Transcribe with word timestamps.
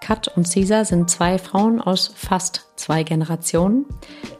Kat 0.00 0.28
und 0.36 0.52
Caesar 0.52 0.84
sind 0.84 1.10
zwei 1.10 1.38
Frauen 1.38 1.80
aus 1.80 2.12
fast 2.14 2.66
zwei 2.76 3.02
Generationen. 3.02 3.86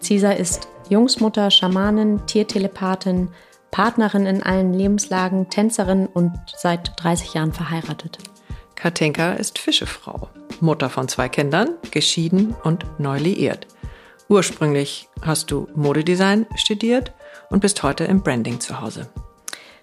Caesar 0.06 0.36
ist 0.36 0.68
Jungsmutter, 0.88 1.50
Schamanin, 1.50 2.26
Tiertelepathin, 2.26 3.28
Partnerin 3.70 4.26
in 4.26 4.42
allen 4.42 4.72
Lebenslagen, 4.72 5.50
Tänzerin 5.50 6.06
und 6.06 6.32
seit 6.56 6.92
30 7.02 7.34
Jahren 7.34 7.52
verheiratet. 7.52 8.18
Katinka 8.74 9.32
ist 9.32 9.58
Fischefrau, 9.58 10.28
Mutter 10.60 10.90
von 10.90 11.08
zwei 11.08 11.28
Kindern, 11.28 11.70
geschieden 11.90 12.54
und 12.62 12.86
neu 12.98 13.18
liiert. 13.18 13.66
Ursprünglich 14.28 15.08
hast 15.22 15.50
du 15.50 15.68
Modedesign 15.74 16.46
studiert 16.56 17.12
und 17.50 17.60
bist 17.60 17.82
heute 17.82 18.04
im 18.04 18.22
Branding 18.22 18.60
zu 18.60 18.80
Hause. 18.80 19.08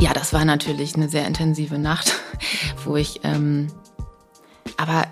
Ja, 0.00 0.14
das 0.14 0.32
war 0.32 0.46
natürlich 0.46 0.94
eine 0.96 1.10
sehr 1.10 1.26
intensive 1.26 1.78
Nacht, 1.78 2.14
wo 2.84 2.96
ich 2.96 3.20
ähm, 3.22 3.66
aber 4.78 5.04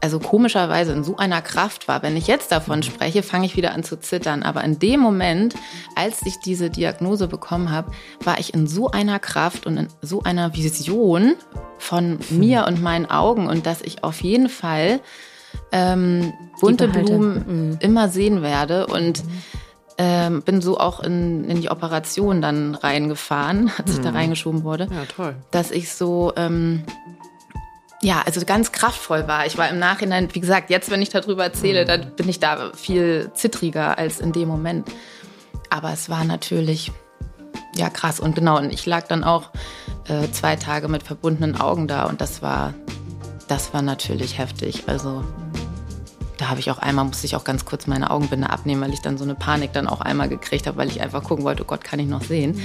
also 0.00 0.20
komischerweise 0.20 0.92
in 0.92 1.02
so 1.02 1.16
einer 1.16 1.42
Kraft 1.42 1.88
war. 1.88 2.02
Wenn 2.04 2.16
ich 2.16 2.28
jetzt 2.28 2.52
davon 2.52 2.84
spreche, 2.84 3.24
fange 3.24 3.46
ich 3.46 3.56
wieder 3.56 3.72
an 3.72 3.82
zu 3.82 3.98
zittern. 3.98 4.42
Aber 4.42 4.62
in 4.62 4.78
dem 4.78 5.00
Moment, 5.00 5.54
als 5.96 6.24
ich 6.24 6.38
diese 6.44 6.70
Diagnose 6.70 7.28
bekommen 7.28 7.70
habe, 7.70 7.90
war 8.24 8.38
ich 8.38 8.54
in 8.54 8.66
so 8.66 8.90
einer 8.90 9.18
Kraft 9.18 9.66
und 9.66 9.76
in 9.76 9.88
so 10.02 10.22
einer 10.22 10.54
Vision 10.54 11.34
von 11.78 12.18
mir 12.30 12.66
und 12.66 12.80
meinen 12.80 13.06
Augen 13.06 13.48
und 13.48 13.66
dass 13.66 13.82
ich 13.82 14.02
auf 14.02 14.22
jeden 14.22 14.48
Fall 14.48 15.00
ähm, 15.72 16.32
bunte 16.60 16.88
Blumen 16.88 17.70
mhm. 17.70 17.78
immer 17.80 18.08
sehen 18.08 18.42
werde 18.42 18.86
und 18.86 19.24
mhm 19.24 19.42
ähm, 19.98 20.42
bin 20.42 20.60
so 20.60 20.78
auch 20.78 21.00
in, 21.00 21.44
in 21.44 21.60
die 21.60 21.70
Operation 21.70 22.40
dann 22.40 22.74
reingefahren, 22.74 23.70
als 23.78 23.90
ich 23.90 23.96
hm. 23.96 24.04
da 24.04 24.10
reingeschoben 24.10 24.64
wurde. 24.64 24.88
Ja, 24.90 25.04
toll. 25.04 25.36
Dass 25.50 25.70
ich 25.70 25.92
so, 25.92 26.32
ähm, 26.36 26.84
ja, 28.02 28.22
also 28.24 28.44
ganz 28.44 28.72
kraftvoll 28.72 29.28
war. 29.28 29.46
Ich 29.46 29.58
war 29.58 29.68
im 29.68 29.78
Nachhinein, 29.78 30.28
wie 30.32 30.40
gesagt, 30.40 30.70
jetzt, 30.70 30.90
wenn 30.90 31.02
ich 31.02 31.10
darüber 31.10 31.44
erzähle, 31.44 31.80
hm. 31.80 31.86
dann 31.86 32.16
bin 32.16 32.28
ich 32.28 32.40
da 32.40 32.72
viel 32.74 33.30
zittriger 33.34 33.98
als 33.98 34.20
in 34.20 34.32
dem 34.32 34.48
Moment. 34.48 34.88
Aber 35.70 35.92
es 35.92 36.10
war 36.10 36.24
natürlich, 36.24 36.92
ja, 37.76 37.88
krass. 37.88 38.20
Und 38.20 38.34
genau, 38.34 38.58
und 38.58 38.72
ich 38.72 38.84
lag 38.86 39.06
dann 39.06 39.24
auch 39.24 39.50
äh, 40.08 40.30
zwei 40.32 40.56
Tage 40.56 40.88
mit 40.88 41.02
verbundenen 41.02 41.58
Augen 41.58 41.88
da 41.88 42.04
und 42.04 42.20
das 42.20 42.42
war, 42.42 42.74
das 43.48 43.72
war 43.72 43.82
natürlich 43.82 44.38
heftig. 44.38 44.84
Also 44.86 45.24
da 46.38 46.48
habe 46.48 46.60
ich 46.60 46.70
auch 46.70 46.78
einmal, 46.78 47.04
musste 47.04 47.26
ich 47.26 47.36
auch 47.36 47.44
ganz 47.44 47.64
kurz 47.64 47.86
meine 47.86 48.10
Augenbinde 48.10 48.50
abnehmen, 48.50 48.80
weil 48.80 48.92
ich 48.92 49.02
dann 49.02 49.18
so 49.18 49.24
eine 49.24 49.34
Panik 49.34 49.72
dann 49.72 49.86
auch 49.86 50.00
einmal 50.00 50.28
gekriegt 50.28 50.66
habe, 50.66 50.76
weil 50.76 50.88
ich 50.88 51.00
einfach 51.00 51.22
gucken 51.22 51.44
wollte, 51.44 51.62
oh 51.62 51.66
Gott, 51.66 51.84
kann 51.84 51.98
ich 51.98 52.06
noch 52.06 52.22
sehen? 52.22 52.60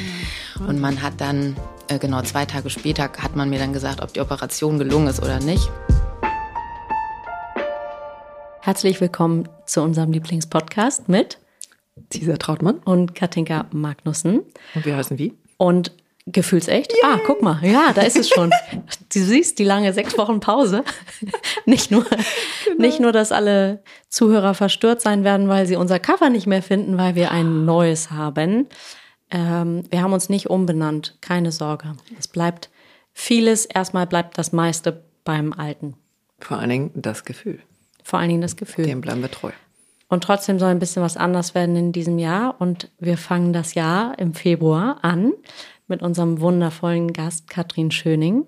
Mhm. 0.60 0.68
Und 0.68 0.80
man 0.80 1.02
hat 1.02 1.20
dann, 1.20 1.56
äh, 1.88 2.00
genau 2.00 2.22
zwei 2.22 2.46
Tage 2.46 2.70
später, 2.70 3.04
hat 3.04 3.36
man 3.36 3.50
mir 3.50 3.60
dann 3.60 3.74
gesagt, 3.74 4.02
ob 4.02 4.14
die 4.14 4.22
Operation 4.22 4.80
gelungen 4.80 5.08
ist 5.08 5.22
oder 5.22 5.40
nicht. 5.40 5.70
Herzlich 8.62 9.00
willkommen 9.00 9.48
zu 9.66 9.82
unserem 9.82 10.12
Lieblingspodcast 10.12 11.08
mit 11.10 11.38
Cesar 12.12 12.38
Trautmann 12.38 12.80
und 12.80 13.16
Katinka 13.16 13.66
Magnussen. 13.72 14.42
Und 14.76 14.86
wir 14.86 14.96
heißen 14.96 15.18
wie? 15.18 15.34
Und 15.58 15.92
Gefühlsecht? 16.30 16.92
Yay. 16.92 17.02
Ah, 17.04 17.20
guck 17.26 17.42
mal, 17.42 17.60
ja, 17.64 17.94
da 17.94 18.02
ist 18.02 18.18
es 18.18 18.30
schon. 18.30 18.52
du 19.14 19.20
siehst 19.20 19.60
die 19.60 19.64
lange 19.64 19.94
sechs 19.94 20.18
Wochen 20.18 20.40
Pause. 20.40 20.84
nicht, 21.66 21.90
nur, 21.90 22.04
genau. 22.04 22.78
nicht 22.78 23.00
nur, 23.00 23.12
dass 23.14 23.32
alle 23.32 23.82
Zuhörer 24.10 24.54
verstört 24.54 25.02
sein 25.02 25.24
werden, 25.24 25.48
weil 25.48 25.66
sie 25.66 25.78
unser 25.78 26.00
Cover 26.00 26.30
nicht 26.30 26.46
mehr 26.46 26.62
finden, 26.62 26.98
weil 26.98 27.16
wir 27.16 27.32
ein 27.32 27.66
neues 27.66 28.12
haben. 28.12 28.68
Ähm, 29.32 29.84
wir 29.90 30.02
haben 30.02 30.14
uns 30.14 30.28
nicht 30.28 30.50
umbenannt, 30.50 31.18
keine 31.22 31.52
Sorge. 31.52 31.96
Es 32.20 32.28
bleibt 32.28 32.70
vieles, 33.14 33.66
erstmal 33.66 34.06
bleibt 34.06 34.38
das 34.38 34.52
meiste 34.52 35.04
beim 35.24 35.54
Alten. 35.54 35.96
Vor 36.40 36.58
allen 36.58 36.70
Dingen 36.70 36.92
das 36.94 37.24
Gefühl. 37.24 37.60
Vor 38.04 38.20
allen 38.20 38.30
Dingen 38.30 38.42
das 38.42 38.56
Gefühl. 38.58 38.86
Dem 38.86 39.02
bleiben 39.02 39.22
wir 39.22 39.32
treu. 39.32 39.52
Und 40.10 40.24
trotzdem 40.24 40.60
soll 40.60 40.70
ein 40.70 40.80
bisschen 40.80 41.04
was 41.04 41.18
anders 41.18 41.54
werden 41.56 41.76
in 41.76 41.92
diesem 41.92 42.20
Jahr. 42.20 42.56
Und 42.60 42.90
wir 43.00 43.18
fangen 43.18 43.52
das 43.52 43.74
Jahr 43.74 44.18
im 44.20 44.34
Februar 44.34 45.00
an 45.02 45.34
mit 45.88 46.02
unserem 46.02 46.40
wundervollen 46.40 47.14
Gast 47.14 47.50
Katrin 47.50 47.92
Schöning. 47.92 48.46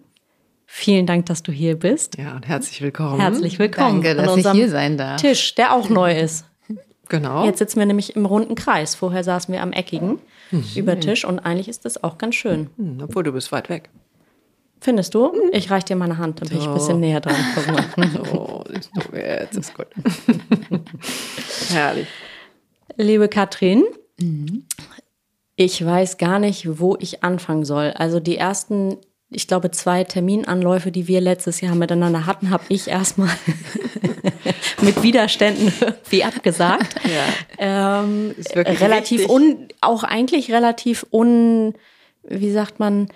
Vielen 0.66 1.08
Dank, 1.08 1.26
dass 1.26 1.42
du 1.42 1.52
hier 1.52 1.78
bist. 1.80 2.18
Ja, 2.18 2.36
und 2.36 2.48
herzlich 2.48 2.82
willkommen. 2.82 3.20
Herzlich 3.20 3.58
willkommen. 3.58 4.04
Danke, 4.04 4.22
dass 4.22 4.38
ich 4.38 4.52
hier 4.52 4.70
sein 4.70 4.98
darf. 4.98 5.20
Tisch, 5.20 5.56
der 5.56 5.74
auch 5.74 5.90
neu 5.90 6.18
ist. 6.18 6.46
Genau. 7.12 7.44
Jetzt 7.44 7.58
sitzen 7.58 7.80
wir 7.80 7.88
nämlich 7.88 8.16
im 8.16 8.28
runden 8.28 8.54
Kreis. 8.54 8.94
Vorher 8.94 9.24
saßen 9.24 9.52
wir 9.52 9.64
am 9.64 9.72
eckigen 9.72 10.20
mhm. 10.52 10.64
über 10.76 11.00
Tisch 11.00 11.26
und 11.26 11.40
eigentlich 11.40 11.68
ist 11.68 11.84
das 11.84 12.04
auch 12.04 12.20
ganz 12.20 12.36
schön. 12.36 12.70
Mhm, 12.78 13.02
obwohl 13.02 13.24
du 13.24 13.32
bist 13.32 13.52
weit 13.52 13.68
weg. 13.68 13.90
Findest 14.80 15.16
du? 15.16 15.34
Ich 15.52 15.72
reiche 15.72 15.88
dir 15.88 15.96
meine 15.96 16.20
Hand, 16.20 16.40
dann 16.40 16.50
bin 16.50 16.60
ich 16.60 16.68
ein 16.68 16.74
bisschen 16.76 17.00
näher 17.00 17.20
dran. 17.20 17.36
Oh, 18.32 18.64
jetzt 19.14 19.58
ist 19.58 19.74
gut. 19.74 19.88
Herrlich. 21.70 22.08
Liebe 22.96 23.28
Katrin, 23.28 23.84
mhm. 24.20 24.66
Ich 25.62 25.86
weiß 25.86 26.18
gar 26.18 26.40
nicht, 26.40 26.80
wo 26.80 26.96
ich 27.02 27.22
anfangen 27.22 27.66
soll. 27.66 27.92
Also 27.98 28.22
die 28.22 28.38
ersten, 28.38 28.96
ich 29.30 29.46
glaube, 29.46 29.72
zwei 29.72 30.06
Terminanläufe, 30.06 30.90
die 30.90 31.10
wir 31.10 31.20
letztes 31.20 31.60
Jahr 31.60 31.76
miteinander 31.76 32.26
hatten, 32.26 32.50
habe 32.50 32.64
ich 32.70 32.88
erstmal 32.88 33.36
mit 34.82 35.04
Widerständen 35.04 35.74
irgendwie 35.82 36.24
abgesagt. 36.24 36.96
Ja. 37.10 37.26
Ähm, 37.58 38.36
relativ 38.56 39.28
un, 39.28 39.68
auch 39.82 40.04
eigentlich 40.06 40.50
relativ 40.50 41.06
un, 41.12 41.74
wie 42.24 42.52
sagt 42.52 42.80
man, 42.80 43.10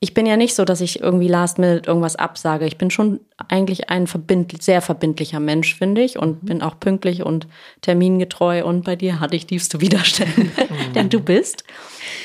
ich 0.00 0.14
bin 0.14 0.26
ja 0.26 0.36
nicht 0.36 0.54
so, 0.54 0.64
dass 0.64 0.80
ich 0.80 1.00
irgendwie 1.00 1.26
last 1.26 1.58
minute 1.58 1.88
irgendwas 1.88 2.14
absage. 2.14 2.66
Ich 2.66 2.78
bin 2.78 2.90
schon 2.90 3.18
eigentlich 3.48 3.90
ein 3.90 4.06
verbind 4.06 4.62
sehr 4.62 4.80
verbindlicher 4.80 5.40
Mensch, 5.40 5.74
finde 5.74 6.02
ich, 6.02 6.18
und 6.18 6.42
mhm. 6.42 6.46
bin 6.46 6.62
auch 6.62 6.78
pünktlich 6.78 7.24
und 7.24 7.48
termingetreu. 7.80 8.64
Und 8.64 8.84
bei 8.84 8.94
dir 8.94 9.18
hatte 9.18 9.34
ich 9.34 9.46
tiefste 9.46 9.80
Widerstände, 9.80 10.42
mhm. 10.42 10.92
denn 10.94 11.08
du 11.08 11.20
bist. 11.20 11.64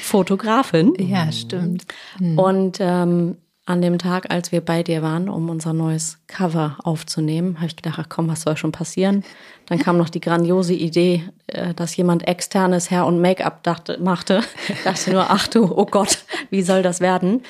Fotografin. 0.04 0.94
Ja, 1.00 1.32
stimmt. 1.32 1.86
Mhm. 2.20 2.38
Und 2.38 2.78
ähm, 2.80 3.38
an 3.66 3.82
dem 3.82 3.98
Tag, 3.98 4.30
als 4.30 4.52
wir 4.52 4.60
bei 4.60 4.84
dir 4.84 5.02
waren, 5.02 5.30
um 5.30 5.50
unser 5.50 5.72
neues 5.72 6.20
Cover 6.28 6.78
aufzunehmen, 6.84 7.58
habe 7.58 7.68
ich 7.68 7.78
gedacht, 7.78 7.98
ach 8.02 8.10
komm, 8.10 8.28
was 8.28 8.42
soll 8.42 8.58
schon 8.58 8.74
passieren? 8.74 9.24
Dann 9.68 9.80
kam 9.80 9.98
noch 9.98 10.10
die 10.10 10.20
grandiose 10.20 10.74
Idee, 10.74 11.24
äh, 11.48 11.74
dass 11.74 11.96
jemand 11.96 12.28
externes 12.28 12.92
Hair- 12.92 13.06
und 13.06 13.22
Make-up 13.22 13.64
dachte, 13.64 13.98
machte. 14.02 14.42
Ich 14.68 14.84
dachte 14.84 15.12
nur, 15.12 15.30
ach 15.30 15.48
du, 15.48 15.72
oh 15.74 15.86
Gott, 15.86 16.26
wie 16.50 16.62
soll 16.62 16.84
das 16.84 17.00
werden? 17.00 17.44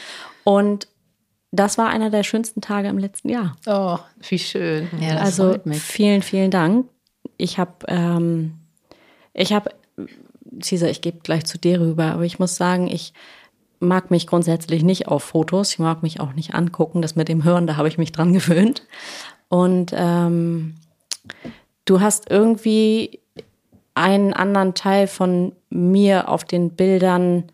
Und 0.43 0.87
das 1.51 1.77
war 1.77 1.89
einer 1.89 2.11
der 2.11 2.23
schönsten 2.23 2.61
Tage 2.61 2.89
im 2.89 2.99
letzten 2.99 3.29
Jahr. 3.29 3.55
Oh, 3.65 3.97
wie 4.27 4.39
schön. 4.39 4.89
Ja, 4.99 5.17
also 5.17 5.55
vielen, 5.71 6.21
vielen 6.21 6.51
Dank. 6.51 6.87
Ich 7.37 7.57
habe, 7.57 7.73
ähm, 7.87 8.55
ich 9.33 9.53
habe, 9.53 9.71
Cesar, 10.61 10.89
ich 10.89 11.01
gebe 11.01 11.19
gleich 11.23 11.45
zu 11.45 11.57
dir 11.57 11.79
rüber, 11.79 12.05
aber 12.05 12.23
ich 12.23 12.37
muss 12.37 12.55
sagen, 12.55 12.87
ich 12.87 13.13
mag 13.83 14.11
mich 14.11 14.27
grundsätzlich 14.27 14.83
nicht 14.83 15.07
auf 15.07 15.23
Fotos. 15.23 15.71
Ich 15.71 15.79
mag 15.79 16.03
mich 16.03 16.19
auch 16.19 16.33
nicht 16.33 16.55
angucken. 16.55 17.01
Das 17.01 17.15
mit 17.15 17.27
dem 17.27 17.43
Hören, 17.43 17.67
da 17.67 17.77
habe 17.77 17.87
ich 17.87 17.97
mich 17.97 18.11
dran 18.11 18.33
gewöhnt. 18.33 18.83
Und 19.49 19.93
ähm, 19.95 20.75
du 21.85 22.01
hast 22.01 22.31
irgendwie 22.31 23.19
einen 23.95 24.33
anderen 24.33 24.73
Teil 24.73 25.07
von 25.07 25.53
mir 25.69 26.29
auf 26.29 26.43
den 26.43 26.71
Bildern 26.71 27.51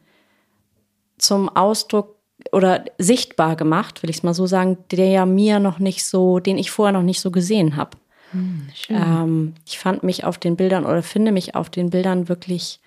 zum 1.18 1.50
Ausdruck 1.50 2.16
oder 2.54 2.86
sichtbar 2.98 3.56
gemacht, 3.58 4.02
will 4.02 4.10
ich 4.10 4.18
es 4.18 4.24
mal 4.24 4.34
so 4.34 4.48
sagen, 4.48 4.78
der 4.92 5.10
ja 5.10 5.26
mir 5.26 5.60
noch 5.60 5.80
nicht 5.80 6.06
so, 6.06 6.40
den 6.40 6.58
ich 6.58 6.72
vorher 6.72 6.94
noch 6.94 7.04
nicht 7.04 7.20
so 7.20 7.32
gesehen 7.32 7.76
habe. 7.76 7.98
Hm, 8.32 8.70
ähm, 8.90 9.56
ich 9.66 9.80
fand 9.80 10.04
mich 10.04 10.24
auf 10.24 10.38
den 10.38 10.56
Bildern 10.56 10.86
oder 10.86 11.04
finde 11.04 11.32
mich 11.32 11.56
auf 11.56 11.70
den 11.70 11.90
Bildern 11.90 12.30
wirklich 12.30 12.80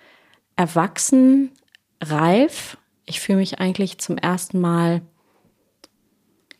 erwachsen, 0.55 1.51
reif 2.01 2.77
ich 3.05 3.19
fühle 3.19 3.39
mich 3.39 3.59
eigentlich 3.59 3.97
zum 3.97 4.17
ersten 4.17 4.59
Mal, 4.59 5.01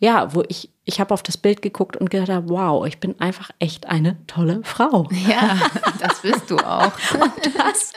ja, 0.04 0.36
wo 0.36 0.44
ich 0.50 0.70
ich 0.86 1.00
habe 1.00 1.14
auf 1.14 1.24
das 1.24 1.38
Bild 1.38 1.62
geguckt 1.62 1.96
und 1.96 2.10
gedacht, 2.10 2.44
wow, 2.48 2.86
ich 2.86 2.98
bin 2.98 3.20
einfach 3.22 3.52
echt 3.60 3.88
eine 3.88 4.18
tolle 4.28 4.60
Frau. 4.64 5.08
Ja, 5.30 5.58
das 6.00 6.22
bist 6.22 6.50
du 6.50 6.58
auch. 6.58 6.92
und 7.14 7.56
das 7.58 7.94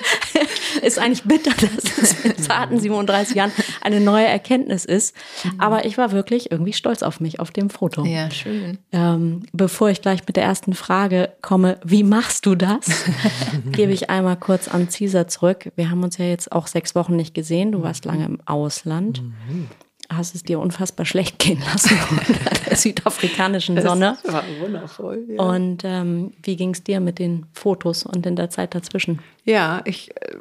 ist 0.82 0.98
eigentlich 0.98 1.24
bitter, 1.24 1.50
dass 1.60 1.98
es 2.00 2.24
mit 2.24 2.44
zarten 2.44 2.78
37 2.78 3.34
Jahren 3.34 3.50
eine 3.80 4.00
neue 4.00 4.26
Erkenntnis 4.26 4.84
ist. 4.84 5.16
Aber 5.58 5.84
ich 5.84 5.98
war 5.98 6.12
wirklich 6.12 6.52
irgendwie 6.52 6.72
stolz 6.72 7.02
auf 7.02 7.18
mich, 7.18 7.40
auf 7.40 7.50
dem 7.50 7.70
Foto. 7.70 8.04
Ja, 8.04 8.30
schön. 8.30 8.78
Ähm, 8.92 9.42
bevor 9.52 9.90
ich 9.90 10.00
gleich 10.00 10.24
mit 10.24 10.36
der 10.36 10.44
ersten 10.44 10.74
Frage 10.74 11.32
komme, 11.42 11.80
wie 11.84 12.04
machst 12.04 12.46
du 12.46 12.54
das, 12.54 13.04
gebe 13.72 13.92
ich 13.92 14.10
einmal 14.10 14.36
kurz 14.36 14.68
an 14.68 14.88
Caesar 14.88 15.26
zurück. 15.26 15.72
Wir 15.74 15.90
haben 15.90 16.04
uns 16.04 16.18
ja 16.18 16.26
jetzt 16.26 16.52
auch 16.52 16.68
sechs 16.68 16.94
Wochen 16.94 17.16
nicht 17.16 17.34
gesehen. 17.34 17.72
Du 17.72 17.82
warst 17.82 18.04
lange 18.04 18.26
im 18.26 18.38
Ausland. 18.46 19.22
Hast 20.08 20.34
es 20.34 20.42
dir 20.42 20.60
unfassbar 20.60 21.06
schlecht 21.06 21.38
gehen 21.40 21.60
lassen 21.60 21.98
unter 22.10 22.50
der 22.66 22.76
südafrikanischen 22.76 23.80
Sonne. 23.80 24.18
Das 24.22 24.32
war 24.32 24.44
wundervoll. 24.60 25.24
Ja. 25.28 25.42
Und 25.42 25.82
ähm, 25.84 26.32
wie 26.42 26.56
ging 26.56 26.70
es 26.70 26.84
dir 26.84 27.00
mit 27.00 27.18
den 27.18 27.46
Fotos 27.52 28.04
und 28.04 28.26
in 28.26 28.36
der 28.36 28.50
Zeit 28.50 28.74
dazwischen? 28.74 29.20
Ja, 29.44 29.82
ich 29.84 30.10
äh, 30.16 30.36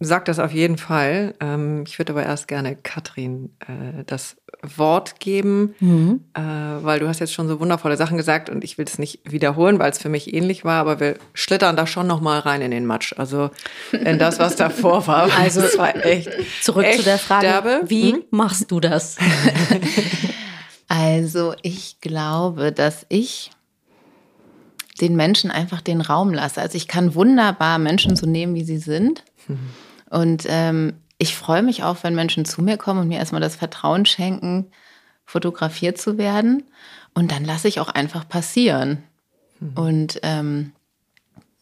sag 0.00 0.24
das 0.24 0.38
auf 0.38 0.52
jeden 0.52 0.78
Fall. 0.78 1.34
Ähm, 1.40 1.84
ich 1.86 1.98
würde 1.98 2.12
aber 2.12 2.24
erst 2.24 2.48
gerne 2.48 2.76
Katrin 2.76 3.50
äh, 3.60 4.04
das 4.06 4.36
Wort 4.62 5.20
geben, 5.20 5.74
mhm. 5.80 6.20
äh, 6.34 6.40
weil 6.40 7.00
du 7.00 7.08
hast 7.08 7.20
jetzt 7.20 7.32
schon 7.32 7.48
so 7.48 7.60
wundervolle 7.60 7.96
Sachen 7.96 8.16
gesagt 8.16 8.50
und 8.50 8.62
ich 8.62 8.76
will 8.76 8.84
das 8.84 8.98
nicht 8.98 9.20
wiederholen, 9.24 9.78
weil 9.78 9.90
es 9.90 9.98
für 9.98 10.08
mich 10.08 10.34
ähnlich 10.34 10.64
war, 10.64 10.80
aber 10.80 11.00
wir 11.00 11.16
schlittern 11.32 11.76
da 11.76 11.86
schon 11.86 12.06
noch 12.06 12.20
mal 12.20 12.40
rein 12.40 12.60
in 12.60 12.70
den 12.70 12.86
Matsch. 12.86 13.14
Also 13.16 13.50
in 13.92 14.18
das, 14.18 14.38
was 14.38 14.56
davor 14.56 15.06
war. 15.06 15.30
Also 15.38 15.60
es 15.60 15.78
war 15.78 15.96
echt 16.04 16.30
zurück 16.62 16.84
echt 16.84 16.98
zu 16.98 17.04
der 17.04 17.18
Frage, 17.18 17.46
derbe. 17.46 17.80
wie 17.86 18.12
hm? 18.12 18.22
machst 18.30 18.70
du 18.70 18.80
das? 18.80 19.16
also 20.88 21.54
ich 21.62 22.00
glaube, 22.00 22.72
dass 22.72 23.06
ich 23.08 23.50
den 25.00 25.16
Menschen 25.16 25.50
einfach 25.50 25.80
den 25.80 26.02
Raum 26.02 26.34
lasse. 26.34 26.60
Also 26.60 26.76
ich 26.76 26.86
kann 26.86 27.14
wunderbar 27.14 27.78
Menschen 27.78 28.16
so 28.16 28.26
nehmen, 28.26 28.54
wie 28.54 28.64
sie 28.64 28.78
sind. 28.78 29.24
Mhm. 29.48 29.58
Und 30.10 30.44
ähm, 30.48 30.94
ich 31.20 31.36
freue 31.36 31.62
mich 31.62 31.84
auch, 31.84 31.98
wenn 32.02 32.14
Menschen 32.14 32.46
zu 32.46 32.62
mir 32.62 32.78
kommen 32.78 33.00
und 33.00 33.08
mir 33.08 33.18
erstmal 33.18 33.42
das 33.42 33.54
Vertrauen 33.54 34.06
schenken, 34.06 34.70
fotografiert 35.26 35.98
zu 35.98 36.16
werden. 36.16 36.64
Und 37.12 37.30
dann 37.30 37.44
lasse 37.44 37.68
ich 37.68 37.78
auch 37.78 37.90
einfach 37.90 38.26
passieren. 38.26 39.04
Mhm. 39.60 39.72
Und 39.74 40.20
ähm, 40.22 40.72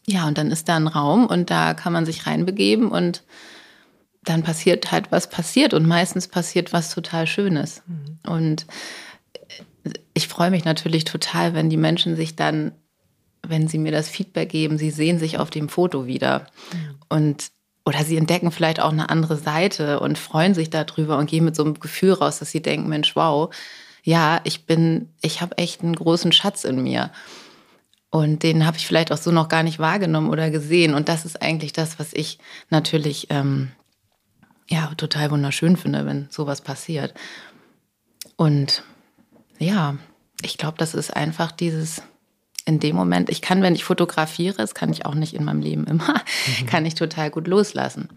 ja, 0.07 0.29
und 0.29 0.39
dann 0.39 0.53
ist 0.53 0.69
da 0.69 0.77
ein 0.77 0.87
Raum 0.87 1.27
und 1.27 1.51
da 1.51 1.75
kann 1.75 1.93
man 1.93 2.07
sich 2.07 2.27
reinbegeben 2.27 2.89
und 2.89 3.25
dann 4.23 4.45
passiert 4.45 4.93
halt, 4.93 5.11
was 5.11 5.29
passiert. 5.29 5.75
Und 5.75 5.89
meistens 5.89 6.29
passiert 6.29 6.73
was 6.73 6.95
total 6.95 7.27
Schönes. 7.27 7.83
Mhm. 7.87 8.31
Und 8.31 8.67
ich 10.15 10.29
freue 10.29 10.53
mich 10.53 10.65
natürlich 10.65 11.03
total, 11.03 11.53
wenn 11.55 11.69
die 11.69 11.77
Menschen 11.77 12.15
sich 12.15 12.37
dann, 12.37 12.73
wenn 13.43 13.67
sie 13.67 13.79
mir 13.79 13.93
das 13.93 14.09
Feedback 14.09 14.51
geben, 14.51 14.79
sie 14.79 14.93
sehen 14.93 15.19
sich 15.19 15.37
auf 15.37 15.51
dem 15.51 15.69
Foto 15.69 16.07
wieder. 16.07 16.47
Mhm. 16.73 16.95
Und 17.09 17.58
oder 17.89 18.05
sie 18.05 18.19
entdecken 18.19 18.51
vielleicht 18.51 18.81
auch 18.81 18.93
eine 18.93 19.09
andere 19.09 19.39
Seite 19.39 19.99
und 20.01 20.19
freuen 20.19 20.53
sich 20.53 20.69
darüber 20.69 21.17
und 21.17 21.31
gehen 21.31 21.47
mit 21.47 21.57
so 21.57 21.65
einem 21.65 21.81
Gefühl 21.81 22.13
raus, 22.13 22.39
dass 22.39 22.51
sie 22.51 22.61
denken, 22.61 22.87
Mensch, 22.91 23.17
wow, 23.17 23.49
ja, 24.03 24.43
ich 24.45 24.67
bin, 24.67 25.09
ich 25.23 25.41
habe 25.41 25.57
echt 25.57 25.83
einen 25.83 25.97
großen 25.97 26.31
Schatz 26.33 26.65
in 26.65 26.83
mir. 26.83 27.11
Und 28.11 28.43
den 28.43 28.67
habe 28.67 28.77
ich 28.77 28.87
vielleicht 28.87 29.11
auch 29.11 29.17
so 29.17 29.31
noch 29.31 29.49
gar 29.49 29.63
nicht 29.63 29.79
wahrgenommen 29.79 30.29
oder 30.29 30.51
gesehen. 30.51 30.93
Und 30.93 31.09
das 31.09 31.25
ist 31.25 31.41
eigentlich 31.41 31.73
das, 31.73 31.99
was 31.99 32.13
ich 32.13 32.39
natürlich 32.69 33.29
ähm, 33.31 33.71
ja 34.69 34.93
total 34.99 35.31
wunderschön 35.31 35.79
finde, 35.79 36.05
wenn 36.05 36.29
sowas 36.29 36.61
passiert. 36.61 37.15
Und 38.37 38.83
ja, 39.59 39.97
ich 40.43 40.59
glaube, 40.59 40.77
das 40.77 40.93
ist 40.93 41.17
einfach 41.17 41.53
dieses 41.53 42.03
in 42.69 42.81
dem 42.81 42.95
Moment, 42.95 43.31
ich 43.31 43.41
kann, 43.41 43.63
wenn 43.63 43.75
ich 43.75 43.83
fotografiere, 43.83 44.59
das 44.59 44.75
kann 44.75 44.93
ich 44.93 45.07
auch 45.07 45.15
nicht 45.15 45.33
in 45.33 45.43
meinem 45.43 45.63
Leben 45.63 45.87
immer, 45.87 46.15
mhm. 46.61 46.67
kann 46.67 46.85
ich 46.85 46.95
total 46.95 47.31
gut 47.31 47.49
loslassen. 47.49 48.11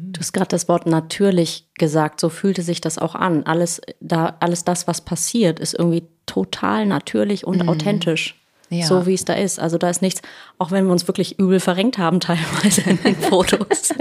Du 0.00 0.18
hast 0.18 0.32
gerade 0.32 0.48
das 0.48 0.68
Wort 0.68 0.86
natürlich 0.86 1.68
gesagt, 1.74 2.18
so 2.18 2.28
fühlte 2.28 2.62
sich 2.62 2.80
das 2.80 2.98
auch 2.98 3.14
an. 3.14 3.44
Alles, 3.44 3.80
da, 4.00 4.36
alles 4.40 4.64
das, 4.64 4.88
was 4.88 5.02
passiert, 5.02 5.60
ist 5.60 5.74
irgendwie 5.74 6.02
total 6.24 6.86
natürlich 6.86 7.46
und 7.46 7.62
mhm. 7.62 7.68
authentisch. 7.68 8.34
Ja. 8.70 8.86
So 8.86 9.06
wie 9.06 9.14
es 9.14 9.24
da 9.24 9.34
ist. 9.34 9.60
Also 9.60 9.78
da 9.78 9.88
ist 9.88 10.02
nichts, 10.02 10.22
auch 10.58 10.72
wenn 10.72 10.86
wir 10.86 10.92
uns 10.92 11.06
wirklich 11.06 11.38
übel 11.38 11.60
verrenkt 11.60 11.98
haben, 11.98 12.18
teilweise 12.18 12.80
in 12.80 13.00
den 13.00 13.14
Fotos. 13.20 13.94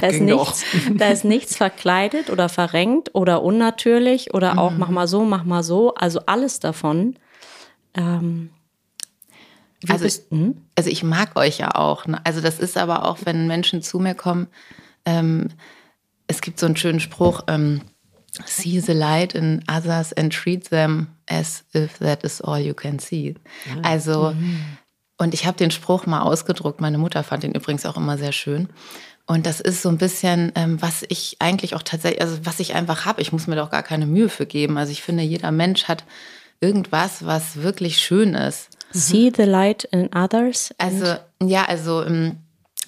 da, 0.00 0.06
ist 0.06 0.20
nichts, 0.20 0.64
da 0.94 1.08
ist 1.08 1.24
nichts 1.24 1.56
verkleidet 1.56 2.30
oder 2.30 2.48
verrenkt 2.48 3.12
oder 3.16 3.42
unnatürlich 3.42 4.32
oder 4.34 4.58
auch 4.58 4.70
mhm. 4.70 4.78
mach 4.78 4.90
mal 4.90 5.08
so, 5.08 5.24
mach 5.24 5.42
mal 5.42 5.64
so. 5.64 5.94
Also 5.94 6.20
alles 6.26 6.60
davon 6.60 7.16
ähm, 7.94 8.50
also, 9.86 10.04
bist, 10.04 10.30
hm? 10.30 10.56
also 10.76 10.90
ich 10.90 11.02
mag 11.02 11.36
euch 11.36 11.58
ja 11.58 11.74
auch. 11.74 12.06
Ne? 12.06 12.20
Also 12.24 12.40
das 12.40 12.58
ist 12.58 12.76
aber 12.76 13.04
auch, 13.06 13.18
wenn 13.24 13.46
Menschen 13.46 13.82
zu 13.82 13.98
mir 13.98 14.14
kommen, 14.14 14.48
ähm, 15.04 15.48
es 16.26 16.40
gibt 16.40 16.58
so 16.58 16.66
einen 16.66 16.76
schönen 16.76 17.00
Spruch, 17.00 17.44
ähm, 17.46 17.82
see 18.44 18.80
the 18.80 18.92
light 18.92 19.34
in 19.34 19.62
others 19.70 20.12
and 20.12 20.32
treat 20.32 20.68
them 20.70 21.08
as 21.26 21.64
if 21.74 21.98
that 21.98 22.22
is 22.24 22.40
all 22.40 22.60
you 22.60 22.74
can 22.74 22.98
see. 22.98 23.34
Ja. 23.66 23.82
Also, 23.82 24.32
mhm. 24.32 24.60
und 25.16 25.34
ich 25.34 25.46
habe 25.46 25.56
den 25.56 25.70
Spruch 25.70 26.06
mal 26.06 26.22
ausgedruckt. 26.22 26.80
Meine 26.80 26.98
Mutter 26.98 27.22
fand 27.22 27.42
den 27.42 27.54
übrigens 27.54 27.86
auch 27.86 27.96
immer 27.96 28.18
sehr 28.18 28.32
schön. 28.32 28.68
Und 29.26 29.44
das 29.44 29.60
ist 29.60 29.82
so 29.82 29.90
ein 29.90 29.98
bisschen, 29.98 30.52
ähm, 30.54 30.80
was 30.80 31.04
ich 31.08 31.36
eigentlich 31.38 31.74
auch 31.74 31.82
tatsächlich, 31.82 32.22
also 32.22 32.38
was 32.44 32.60
ich 32.60 32.74
einfach 32.74 33.04
habe. 33.04 33.20
Ich 33.20 33.30
muss 33.30 33.46
mir 33.46 33.56
doch 33.56 33.70
gar 33.70 33.82
keine 33.82 34.06
Mühe 34.06 34.30
für 34.30 34.46
geben. 34.46 34.78
Also 34.78 34.90
ich 34.90 35.02
finde, 35.02 35.22
jeder 35.22 35.52
Mensch 35.52 35.84
hat 35.84 36.04
irgendwas, 36.60 37.26
was 37.26 37.62
wirklich 37.62 37.98
schön 37.98 38.34
ist. 38.34 38.70
See 38.90 39.32
the 39.34 39.42
light 39.42 39.84
in 39.84 40.10
others. 40.14 40.74
Also 40.78 41.16
ja, 41.42 41.64
also 41.64 42.02
ähm, 42.04 42.36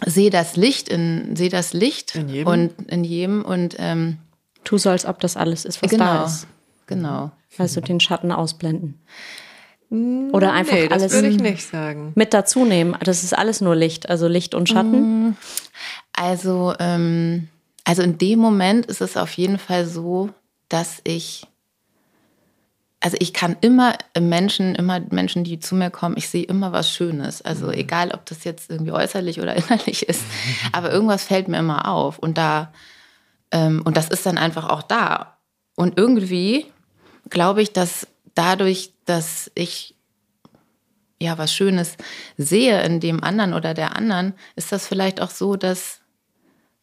sehe 0.07 0.31
das 0.31 0.57
Licht 0.57 0.89
in 0.89 1.37
sehe 1.37 1.51
das 1.51 1.73
Licht 1.73 2.15
in 2.15 2.29
jedem. 2.29 2.47
und 2.47 2.91
in 2.91 3.05
jedem 3.05 3.45
und 3.45 3.77
ähm, 3.79 4.19
tu 4.65 4.79
so, 4.79 4.91
als 4.91 5.07
ob 5.07 5.21
das 5.21 5.37
alles 5.37 5.65
ist, 5.65 5.83
was 5.83 5.91
genau, 5.91 6.05
da 6.05 6.25
ist. 6.25 6.47
Genau. 6.87 7.31
Also 7.59 7.81
den 7.81 8.01
Schatten 8.01 8.33
ausblenden. 8.33 9.01
Oder 9.91 10.53
einfach 10.53 10.75
nee, 10.75 10.89
alles 10.89 11.13
würde 11.13 11.29
ich 11.29 11.41
nicht 11.41 11.69
sagen. 11.69 12.13
mit 12.15 12.33
dazu 12.33 12.65
nehmen. 12.65 12.97
Das 13.03 13.25
ist 13.25 13.37
alles 13.37 13.61
nur 13.61 13.75
Licht, 13.75 14.09
also 14.09 14.29
Licht 14.29 14.55
und 14.55 14.69
Schatten. 14.69 15.31
Mm, 15.31 15.37
also, 16.13 16.75
ähm, 16.79 17.49
also 17.83 18.03
in 18.03 18.17
dem 18.17 18.39
Moment 18.39 18.87
ist 18.87 19.01
es 19.01 19.17
auf 19.17 19.33
jeden 19.33 19.59
Fall 19.59 19.87
so, 19.87 20.31
dass 20.69 21.01
ich 21.03 21.49
also 23.01 23.17
ich 23.19 23.33
kann 23.33 23.57
immer 23.63 23.95
Menschen, 24.19 24.75
immer 24.75 25.01
Menschen, 25.11 25.43
die 25.43 25.59
zu 25.59 25.75
mir 25.75 25.91
kommen, 25.91 26.17
ich 26.19 26.29
sehe 26.29 26.45
immer 26.45 26.73
was 26.73 26.91
Schönes. 26.91 27.41
Also 27.41 27.69
mhm. 27.69 27.73
egal, 27.73 28.11
ob 28.13 28.27
das 28.27 28.45
jetzt 28.45 28.71
irgendwie 28.71 28.93
äußerlich 28.93 29.41
oder 29.41 29.57
innerlich 29.57 30.09
ist, 30.09 30.23
aber 30.73 30.93
irgendwas 30.93 31.25
fällt 31.25 31.49
mir 31.49 31.59
immer 31.59 31.89
auf 31.89 32.19
und 32.19 32.37
da 32.37 32.73
ähm, 33.53 33.83
und 33.85 33.97
das 33.97 34.09
ist 34.09 34.27
dann 34.27 34.39
einfach 34.39 34.69
auch 34.69 34.83
da. 34.83 35.39
Und 35.77 35.99
irgendwie 35.99 36.67
glaube 37.31 37.63
ich, 37.63 37.73
dass 37.73 38.07
dadurch, 38.35 38.93
dass 39.07 39.51
ich 39.55 39.95
ja 41.19 41.39
was 41.39 41.53
Schönes 41.53 41.97
sehe 42.37 42.83
in 42.83 43.01
dem 43.01 43.25
anderen 43.25 43.55
oder 43.55 43.75
der 43.75 43.97
anderen, 43.97 44.35
ist 44.57 44.73
das 44.73 44.87
vielleicht 44.87 45.21
auch 45.21 45.31
so, 45.31 45.57
dass 45.57 46.01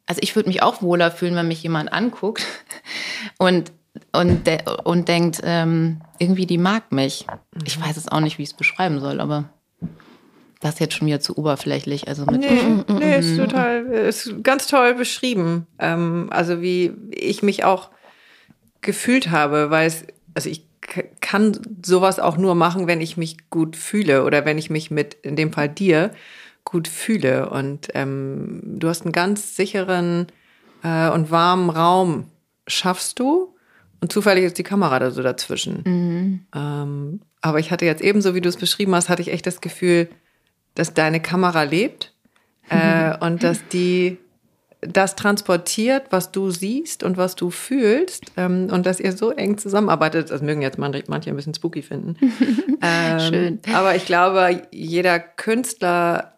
also 0.08 0.20
ich 0.24 0.36
würde 0.36 0.50
mich 0.50 0.64
auch 0.64 0.82
wohler 0.82 1.12
fühlen, 1.12 1.36
wenn 1.36 1.50
mich 1.50 1.62
jemand 1.62 1.92
anguckt 1.94 2.46
und, 3.38 3.72
und, 4.12 4.48
de 4.48 4.60
und 4.84 5.08
denkt, 5.08 5.42
ähm, 5.44 6.02
irgendwie 6.20 6.46
die 6.46 6.58
mag 6.58 6.92
mich. 6.92 7.28
Ich 7.66 7.80
weiß 7.80 7.98
es 7.98 8.08
auch 8.08 8.20
nicht, 8.20 8.38
wie 8.38 8.44
ich 8.44 8.50
es 8.50 8.56
beschreiben 8.56 9.00
soll, 9.00 9.20
aber 9.20 9.50
das 10.60 10.76
ist 10.76 10.80
jetzt 10.80 10.96
schon 10.96 11.08
wieder 11.08 11.20
zu 11.20 11.38
oberflächlich. 11.38 12.08
Also 12.08 12.26
mit 12.26 12.42
nee, 12.42 12.84
nee, 12.88 13.20
ist 13.20 13.38
total, 13.38 13.86
ist 13.86 14.44
ganz 14.44 14.68
toll 14.68 14.96
beschrieben. 14.96 15.68
Ähm, 15.80 16.28
also 16.32 16.62
wie 16.62 16.94
ich 17.12 17.44
mich 17.44 17.64
auch 17.64 17.92
gefühlt 18.82 19.30
habe, 19.30 19.70
weil 19.70 19.88
es, 19.88 20.06
also 20.34 20.50
ich 20.50 20.66
kann 21.22 21.60
sowas 21.86 22.20
auch 22.20 22.38
nur 22.38 22.56
machen, 22.56 22.88
wenn 22.88 23.02
ich 23.02 23.18
mich 23.18 23.50
gut 23.50 23.76
fühle 23.76 24.24
oder 24.24 24.46
wenn 24.46 24.58
ich 24.58 24.70
mich 24.70 24.90
mit, 24.90 25.16
in 25.16 25.36
dem 25.36 25.52
Fall 25.52 25.70
dir, 25.70 26.12
gut 26.64 26.88
fühle. 26.88 27.50
Und 27.50 27.90
ähm, 27.94 28.62
du 28.64 28.88
hast 28.88 29.04
einen 29.04 29.12
ganz 29.12 29.56
sicheren 29.56 30.28
äh, 30.84 31.10
und 31.10 31.32
warmen 31.32 31.70
Raum, 31.70 32.32
schaffst 32.68 33.20
du. 33.20 33.56
Und 34.02 34.12
zufällig 34.12 34.44
ist 34.44 34.58
die 34.58 34.64
Kamera 34.64 35.00
da 35.00 35.12
so 35.12 35.24
dazwischen. 35.24 35.82
Mhm. 35.86 36.46
Ähm, 36.56 37.22
aber 37.42 37.60
ich 37.60 37.72
hatte 37.72 37.86
jetzt 37.86 38.02
ebenso, 38.02 38.36
wie 38.36 38.42
du 38.42 38.50
es 38.50 38.58
beschrieben 38.58 38.94
hast, 38.96 39.10
hatte 39.10 39.22
ich 39.22 39.30
echt 39.32 39.48
das 39.48 39.62
Gefühl, 39.62 40.10
dass 40.76 40.94
deine 40.94 41.20
Kamera 41.20 41.64
lebt 41.64 42.14
äh, 42.70 43.18
und 43.20 43.44
dass 43.44 43.68
die 43.70 44.18
das 44.82 45.16
transportiert, 45.16 46.08
was 46.12 46.32
du 46.32 46.52
siehst 46.52 47.02
und 47.02 47.18
was 47.18 47.36
du 47.36 47.50
fühlst 47.50 48.26
ähm, 48.38 48.70
und 48.72 48.86
dass 48.86 49.00
ihr 49.00 49.12
so 49.12 49.32
eng 49.32 49.58
zusammenarbeitet. 49.58 50.30
Das 50.30 50.42
mögen 50.42 50.62
jetzt 50.62 50.78
manche 50.78 51.04
ein 51.04 51.36
bisschen 51.36 51.56
spooky 51.56 51.82
finden. 51.82 52.16
ähm, 52.82 53.20
Schön. 53.20 53.60
Aber 53.74 53.96
ich 53.96 54.06
glaube, 54.06 54.62
jeder 54.72 55.20
Künstler 55.20 56.38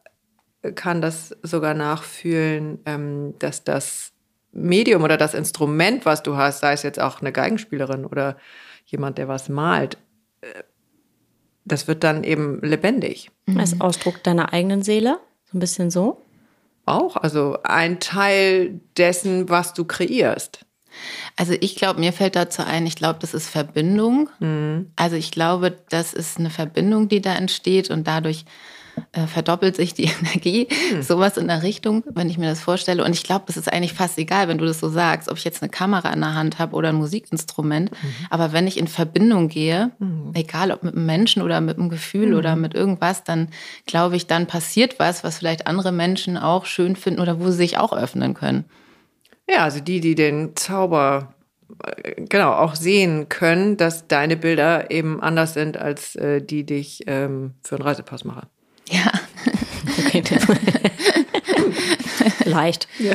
kann 0.76 1.02
das 1.02 1.36
sogar 1.44 1.74
nachfühlen, 1.74 2.80
ähm, 2.86 3.34
dass 3.40 3.64
das 3.64 4.12
Medium 4.62 5.04
oder 5.04 5.18
das 5.18 5.34
Instrument, 5.34 6.06
was 6.06 6.24
du 6.24 6.36
hast, 6.36 6.60
sei 6.60 6.74
es 6.74 6.84
jetzt 6.84 7.00
auch 7.00 7.22
eine 7.22 7.32
Geigenspielerin 7.32 8.06
oder 8.06 8.38
jemand, 8.86 9.18
der 9.18 9.28
was 9.28 9.50
malt, 9.50 9.98
äh, 10.42 10.64
das 11.66 11.88
wird 11.88 12.04
dann 12.04 12.24
eben 12.24 12.62
lebendig. 12.62 13.30
Als 13.56 13.80
Ausdruck 13.80 14.24
deiner 14.24 14.54
eigenen 14.54 14.82
Seele, 14.82 15.20
so 15.52 15.58
ein 15.58 15.60
bisschen 15.60 15.92
so 15.92 16.24
auch? 16.90 17.16
Also 17.16 17.58
ein 17.64 18.00
Teil 18.00 18.82
dessen, 18.98 19.50
was 19.50 19.74
du 19.74 19.86
kreierst. 19.86 20.66
Also 21.38 21.54
ich 21.60 21.76
glaube, 21.76 22.00
mir 22.00 22.12
fällt 22.12 22.36
dazu 22.36 22.64
ein, 22.64 22.86
ich 22.86 22.96
glaube, 22.96 23.20
das 23.22 23.34
ist 23.34 23.48
Verbindung. 23.48 24.30
Mhm. 24.40 24.92
Also 24.96 25.16
ich 25.16 25.32
glaube, 25.32 25.78
das 25.90 26.14
ist 26.14 26.40
eine 26.40 26.50
Verbindung, 26.50 27.08
die 27.08 27.22
da 27.22 27.36
entsteht 27.36 27.90
und 27.90 28.08
dadurch 28.08 28.44
äh, 29.12 29.28
verdoppelt 29.28 29.76
sich 29.76 29.94
die 29.94 30.04
Energie. 30.20 30.68
Hm. 30.92 31.02
Sowas 31.02 31.38
in 31.38 31.48
der 31.48 31.64
Richtung, 31.64 32.04
wenn 32.10 32.30
ich 32.30 32.38
mir 32.38 32.50
das 32.50 32.62
vorstelle. 32.62 33.04
Und 33.04 33.14
ich 33.14 33.24
glaube, 33.24 33.46
es 33.48 33.58
ist 33.58 33.72
eigentlich 33.72 33.94
fast 33.94 34.18
egal, 34.18 34.48
wenn 34.48 34.58
du 34.58 34.66
das 34.66 34.80
so 34.80 34.90
sagst, 34.90 35.30
ob 35.30 35.38
ich 35.38 35.44
jetzt 35.44 35.62
eine 35.62 35.70
Kamera 35.70 36.12
in 36.12 36.20
der 36.22 36.36
Hand 36.36 36.60
habe 36.60 36.76
oder 36.76 36.90
ein 36.90 36.96
Musikinstrument. 36.96 37.92
Mhm. 37.92 38.14
Aber 38.30 38.54
wenn 38.54 38.68
ich 38.68 38.78
in 38.78 38.88
Verbindung 38.88 39.50
gehe, 39.50 39.92
mhm. 40.00 40.32
egal 40.34 40.72
ob 40.72 40.84
mit 40.84 40.96
einem 40.96 41.06
Menschen 41.06 41.42
oder 41.42 41.62
mit 41.62 41.78
einem 41.78 41.90
Gefühl 41.90 42.30
mhm. 42.30 42.38
oder 42.38 42.56
mit 42.56 42.74
irgendwas, 42.74 43.24
dann 43.24 43.50
glaube 43.86 44.16
ich, 44.16 44.28
dann 44.28 44.48
passiert 44.48 45.00
was, 45.00 45.24
was 45.24 45.38
vielleicht 45.38 45.68
andere 45.68 45.92
Menschen 45.92 46.38
auch 46.38 46.66
schön 46.66 46.96
finden 46.96 47.22
oder 47.22 47.40
wo 47.40 47.46
sie 47.52 47.58
sich 47.58 47.78
auch 47.78 47.94
öffnen 47.94 48.34
können. 48.34 48.66
Ja, 49.50 49.64
also 49.64 49.80
die, 49.80 50.00
die 50.00 50.16
den 50.16 50.56
Zauber 50.56 51.34
äh, 51.84 52.22
genau 52.26 52.54
auch 52.54 52.76
sehen 52.76 53.30
können, 53.30 53.78
dass 53.78 54.08
deine 54.08 54.38
Bilder 54.38 54.92
eben 54.92 55.22
anders 55.22 55.54
sind 55.54 55.78
als 55.78 56.16
äh, 56.16 56.42
die, 56.42 56.66
die 56.66 56.76
ich 56.76 57.04
ähm, 57.08 57.56
für 57.64 57.76
einen 57.76 57.84
Reisepass 57.84 58.26
mache. 58.26 58.48
Ja. 58.90 59.12
Okay. 60.06 60.24
Leicht. 62.46 62.88
Ja. 62.98 63.14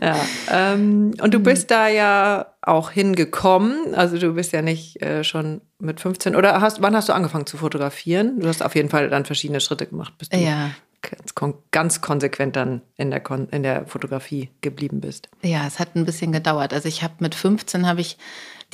ja 0.00 0.16
ähm, 0.50 1.14
und 1.20 1.34
du 1.34 1.40
bist 1.40 1.70
da 1.70 1.88
ja 1.88 2.46
auch 2.62 2.90
hingekommen. 2.90 3.94
Also 3.94 4.18
du 4.18 4.34
bist 4.34 4.52
ja 4.52 4.62
nicht 4.62 5.00
äh, 5.02 5.24
schon 5.24 5.60
mit 5.78 6.00
15 6.00 6.36
oder 6.36 6.60
hast, 6.60 6.82
wann 6.82 6.94
hast 6.94 7.08
du 7.08 7.12
angefangen 7.12 7.46
zu 7.46 7.56
fotografieren? 7.56 8.40
Du 8.40 8.48
hast 8.48 8.62
auf 8.62 8.74
jeden 8.74 8.88
Fall 8.88 9.08
dann 9.08 9.24
verschiedene 9.24 9.60
Schritte 9.60 9.86
gemacht, 9.86 10.14
bis 10.18 10.28
du 10.28 10.38
ja. 10.38 10.70
ganz, 11.02 11.34
kon 11.34 11.54
ganz 11.70 12.00
konsequent 12.00 12.56
dann 12.56 12.82
in 12.96 13.10
der, 13.10 13.20
kon 13.20 13.48
in 13.50 13.62
der 13.62 13.86
Fotografie 13.86 14.50
geblieben 14.60 15.00
bist. 15.00 15.28
Ja, 15.42 15.66
es 15.66 15.78
hat 15.78 15.96
ein 15.96 16.04
bisschen 16.04 16.32
gedauert. 16.32 16.72
Also 16.72 16.88
ich 16.88 17.02
habe 17.02 17.14
mit 17.20 17.34
15 17.34 17.86
habe 17.86 18.00
ich 18.00 18.16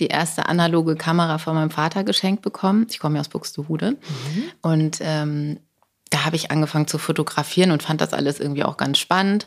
die 0.01 0.07
erste 0.07 0.47
analoge 0.49 0.97
Kamera 0.97 1.39
von 1.39 1.55
meinem 1.55 1.71
Vater 1.71 2.05
geschenkt 2.05 2.43
bekommen. 2.43 2.87
Ich 2.91 2.99
komme 2.99 3.17
ja 3.17 3.21
aus 3.21 3.29
Buxtehude. 3.29 3.93
Mhm. 3.93 4.45
Und 4.63 4.99
ähm, 5.01 5.61
da 6.11 6.25
habe 6.25 6.37
ich 6.37 6.51
angefangen 6.51 6.89
zu 6.89 6.99
fotografieren 6.99 7.71
und 7.71 7.83
fand 7.83 8.01
das 8.01 8.13
alles 8.13 8.41
irgendwie 8.41 8.65
auch 8.65 8.77
ganz 8.77 8.99
spannend. 8.99 9.47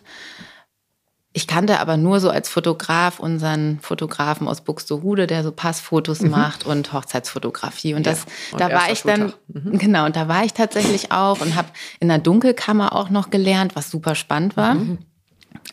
Ich 1.36 1.48
kannte 1.48 1.80
aber 1.80 1.98
nur 1.98 2.20
so 2.20 2.30
als 2.30 2.48
Fotograf 2.48 3.20
unseren 3.20 3.80
Fotografen 3.82 4.48
aus 4.48 4.62
Buxtehude, 4.62 5.26
der 5.26 5.44
so 5.44 5.52
Passfotos 5.52 6.22
mhm. 6.22 6.30
macht 6.30 6.64
und 6.64 6.94
Hochzeitsfotografie. 6.94 7.96
Und 7.96 8.06
das, 8.06 8.20
ja, 8.20 8.54
und 8.54 8.62
da 8.62 8.72
war 8.72 8.92
ich 8.92 9.02
dann, 9.02 9.34
mhm. 9.48 9.80
genau, 9.80 10.06
und 10.06 10.16
da 10.16 10.28
war 10.28 10.46
ich 10.46 10.54
tatsächlich 10.54 11.12
auch 11.12 11.42
und 11.42 11.56
habe 11.56 11.70
in 12.00 12.08
der 12.08 12.20
Dunkelkammer 12.20 12.96
auch 12.96 13.10
noch 13.10 13.32
gelernt, 13.32 13.76
was 13.76 13.90
super 13.90 14.14
spannend 14.14 14.56
war. 14.56 14.76
Mhm. 14.76 15.00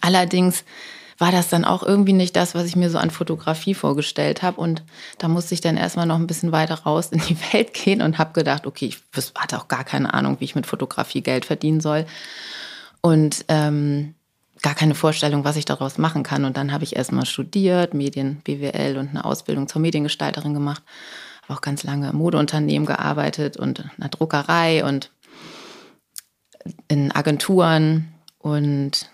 Allerdings 0.01 0.65
war 1.21 1.31
das 1.31 1.49
dann 1.49 1.67
auch 1.67 1.83
irgendwie 1.83 2.15
nicht 2.15 2.35
das, 2.35 2.55
was 2.55 2.65
ich 2.65 2.77
mir 2.77 2.89
so 2.89 2.97
an 2.97 3.11
Fotografie 3.11 3.75
vorgestellt 3.75 4.43
habe. 4.43 4.59
Und 4.59 4.83
da 5.19 5.29
musste 5.29 5.53
ich 5.53 5.61
dann 5.61 5.77
erstmal 5.77 6.07
noch 6.07 6.17
ein 6.17 6.27
bisschen 6.27 6.51
weiter 6.51 6.77
raus 6.77 7.11
in 7.13 7.21
die 7.21 7.37
Welt 7.53 7.75
gehen 7.75 8.01
und 8.01 8.17
habe 8.17 8.33
gedacht, 8.33 8.67
okay, 8.67 8.87
ich 8.87 8.99
hatte 9.35 9.59
auch 9.59 9.69
gar 9.69 9.85
keine 9.85 10.15
Ahnung, 10.15 10.39
wie 10.41 10.47
ich 10.47 10.55
mit 10.55 10.67
Fotografie 10.67 11.21
Geld 11.21 11.45
verdienen 11.45 11.83
soll. 11.83 12.07
Und 13.03 13.45
ähm, 13.49 14.15
gar 14.63 14.75
keine 14.75 14.95
Vorstellung, 14.95 15.45
was 15.45 15.57
ich 15.57 15.67
daraus 15.67 15.99
machen 15.99 16.23
kann. 16.23 16.47
Und 16.47 16.57
dann 16.57 16.73
habe 16.73 16.85
ich 16.85 16.97
erstmal 16.97 17.27
studiert, 17.27 17.93
Medien, 17.93 18.41
BWL 18.43 18.97
und 18.97 19.11
eine 19.11 19.27
Ausbildung 19.27 19.69
zur 19.69 19.83
Mediengestalterin 19.83 20.55
gemacht. 20.55 20.83
Habe 21.43 21.55
auch 21.55 21.61
ganz 21.61 21.85
lange 21.85 22.09
im 22.09 22.17
Modeunternehmen 22.17 22.87
gearbeitet 22.87 23.59
und 23.59 23.81
in 23.81 23.91
einer 23.99 24.09
Druckerei 24.09 24.87
und 24.87 25.11
in 26.89 27.13
Agenturen 27.13 28.09
und 28.39 29.11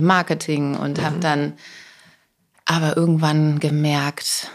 im 0.00 0.06
Marketing 0.06 0.76
und 0.76 0.98
mhm. 0.98 1.04
habe 1.04 1.18
dann 1.20 1.52
aber 2.64 2.96
irgendwann 2.96 3.58
gemerkt, 3.60 4.50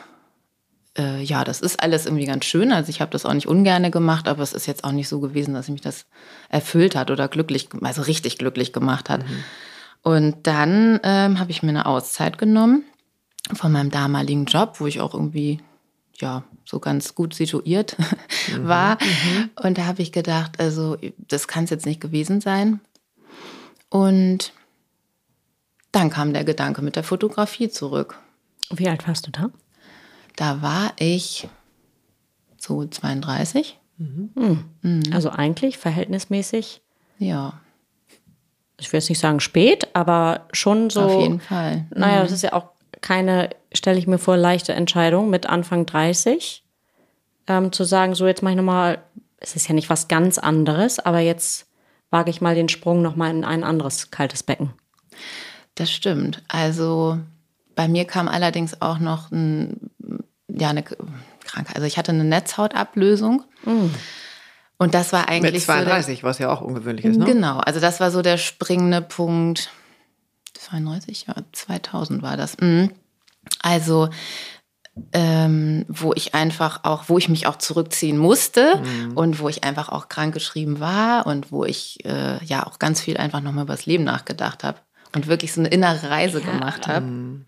äh, 0.97 1.21
ja, 1.21 1.43
das 1.43 1.61
ist 1.61 1.81
alles 1.81 2.05
irgendwie 2.05 2.25
ganz 2.25 2.45
schön. 2.45 2.71
Also 2.71 2.89
ich 2.89 3.01
habe 3.01 3.11
das 3.11 3.25
auch 3.25 3.33
nicht 3.33 3.47
ungerne 3.47 3.91
gemacht, 3.91 4.27
aber 4.27 4.41
es 4.43 4.53
ist 4.53 4.65
jetzt 4.65 4.83
auch 4.83 4.91
nicht 4.91 5.09
so 5.09 5.19
gewesen, 5.19 5.53
dass 5.53 5.69
mich 5.69 5.81
das 5.81 6.05
erfüllt 6.49 6.95
hat 6.95 7.11
oder 7.11 7.27
glücklich, 7.27 7.69
also 7.81 8.01
richtig 8.03 8.37
glücklich 8.37 8.73
gemacht 8.73 9.09
hat. 9.09 9.23
Mhm. 9.23 9.43
Und 10.01 10.47
dann 10.47 10.99
ähm, 11.03 11.39
habe 11.39 11.51
ich 11.51 11.63
mir 11.63 11.69
eine 11.69 11.85
Auszeit 11.85 12.37
genommen 12.37 12.83
von 13.53 13.71
meinem 13.71 13.91
damaligen 13.91 14.45
Job, 14.45 14.79
wo 14.79 14.87
ich 14.87 15.01
auch 15.01 15.13
irgendwie 15.13 15.59
ja 16.19 16.43
so 16.63 16.79
ganz 16.79 17.15
gut 17.15 17.33
situiert 17.33 17.97
mhm. 18.55 18.67
war. 18.67 18.97
Mhm. 19.01 19.49
Und 19.61 19.77
da 19.77 19.85
habe 19.85 20.01
ich 20.01 20.11
gedacht, 20.11 20.59
also 20.59 20.97
das 21.17 21.47
kann 21.47 21.65
es 21.65 21.69
jetzt 21.69 21.85
nicht 21.85 22.01
gewesen 22.01 22.39
sein. 22.39 22.79
Und 23.89 24.53
dann 25.95 26.09
kam 26.09 26.33
der 26.33 26.43
Gedanke 26.43 26.81
mit 26.81 26.97
der 26.97 27.03
Fotografie 27.03 27.69
zurück. 27.69 28.19
Wie 28.69 28.89
alt 28.89 29.07
warst 29.07 29.27
du 29.27 29.31
da? 29.31 29.49
Da 30.35 30.61
war 30.61 30.91
ich 30.99 31.47
so 32.57 32.85
32. 32.85 33.79
Mhm. 33.97 34.29
Hm. 34.35 34.65
Mhm. 34.81 35.03
Also 35.13 35.29
eigentlich 35.29 35.77
verhältnismäßig. 35.77 36.81
Ja. 37.17 37.61
Ich 38.77 38.91
will 38.91 38.99
jetzt 38.99 39.07
nicht 39.07 39.19
sagen 39.19 39.39
spät, 39.39 39.87
aber 39.93 40.47
schon 40.51 40.89
so. 40.89 41.01
Auf 41.01 41.21
jeden 41.21 41.39
Fall. 41.39 41.85
Naja, 41.95 42.17
mhm. 42.17 42.23
das 42.23 42.31
ist 42.33 42.41
ja 42.41 42.51
auch 42.51 42.71
keine, 42.99 43.51
stelle 43.71 43.97
ich 43.97 44.07
mir 44.07 44.17
vor, 44.17 44.35
leichte 44.35 44.73
Entscheidung 44.73 45.29
mit 45.29 45.45
Anfang 45.45 45.85
30. 45.85 46.65
Ähm, 47.47 47.71
zu 47.71 47.85
sagen, 47.85 48.15
so 48.15 48.27
jetzt 48.27 48.41
mache 48.41 48.53
ich 48.53 48.57
nochmal, 48.57 49.01
es 49.37 49.55
ist 49.55 49.69
ja 49.69 49.75
nicht 49.75 49.89
was 49.89 50.09
ganz 50.09 50.39
anderes, 50.39 50.99
aber 50.99 51.19
jetzt 51.19 51.67
wage 52.09 52.31
ich 52.31 52.41
mal 52.41 52.55
den 52.55 52.67
Sprung 52.67 53.01
nochmal 53.01 53.31
in 53.31 53.45
ein 53.45 53.63
anderes 53.63 54.11
kaltes 54.11 54.43
Becken. 54.43 54.73
Das 55.75 55.91
stimmt. 55.91 56.41
Also 56.47 57.19
bei 57.75 57.87
mir 57.87 58.05
kam 58.05 58.27
allerdings 58.27 58.81
auch 58.81 58.99
noch 58.99 59.31
ein, 59.31 59.91
ja, 60.47 60.69
eine 60.69 60.83
Krankheit. 60.83 61.75
Also 61.75 61.85
ich 61.85 61.97
hatte 61.97 62.11
eine 62.11 62.23
Netzhautablösung. 62.23 63.43
Mhm. 63.65 63.93
Und 64.77 64.93
das 64.93 65.13
war 65.13 65.29
eigentlich. 65.29 65.53
Mit 65.53 65.61
32, 65.61 66.17
so 66.17 66.21
der, 66.21 66.29
was 66.29 66.39
ja 66.39 66.51
auch 66.51 66.61
ungewöhnlich 66.61 67.05
ist, 67.05 67.17
ne? 67.17 67.25
Genau, 67.25 67.59
also 67.59 67.79
das 67.79 67.99
war 67.99 68.11
so 68.11 68.21
der 68.21 68.37
springende 68.37 69.01
Punkt. 69.01 69.69
92, 70.53 71.27
ja, 71.27 71.35
2000 71.51 72.21
war 72.21 72.37
das. 72.37 72.57
Mhm. 72.59 72.91
Also, 73.61 74.09
ähm, 75.11 75.85
wo 75.87 76.13
ich 76.13 76.33
einfach 76.33 76.81
auch, 76.83 77.05
wo 77.07 77.17
ich 77.17 77.29
mich 77.29 77.47
auch 77.47 77.57
zurückziehen 77.57 78.17
musste 78.17 78.81
mhm. 78.81 79.17
und 79.17 79.39
wo 79.39 79.49
ich 79.49 79.63
einfach 79.63 79.89
auch 79.89 80.07
krankgeschrieben 80.07 80.79
war 80.79 81.27
und 81.27 81.51
wo 81.51 81.65
ich 81.65 82.03
äh, 82.05 82.43
ja 82.43 82.65
auch 82.65 82.79
ganz 82.79 83.01
viel 83.01 83.17
einfach 83.17 83.41
nochmal 83.41 83.65
über 83.65 83.75
das 83.75 83.85
Leben 83.85 84.05
nachgedacht 84.05 84.63
habe 84.63 84.79
und 85.15 85.27
wirklich 85.27 85.53
so 85.53 85.61
eine 85.61 85.69
innere 85.69 86.09
Reise 86.09 86.41
ja. 86.41 86.51
gemacht 86.51 86.87
habe. 86.87 87.05
Mhm. 87.05 87.45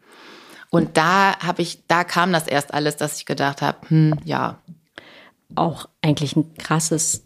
Und 0.70 0.98
da 0.98 1.38
habe 1.40 1.62
ich, 1.62 1.84
da 1.88 2.04
kam 2.04 2.34
das 2.34 2.48
erst 2.48 2.74
alles, 2.74 2.98
dass 2.98 3.18
ich 3.18 3.26
gedacht 3.26 3.62
habe, 3.62 3.78
hm, 3.90 4.16
ja. 4.24 4.58
Auch 5.56 5.88
eigentlich 6.02 6.36
ein 6.36 6.54
krasses, 6.56 7.24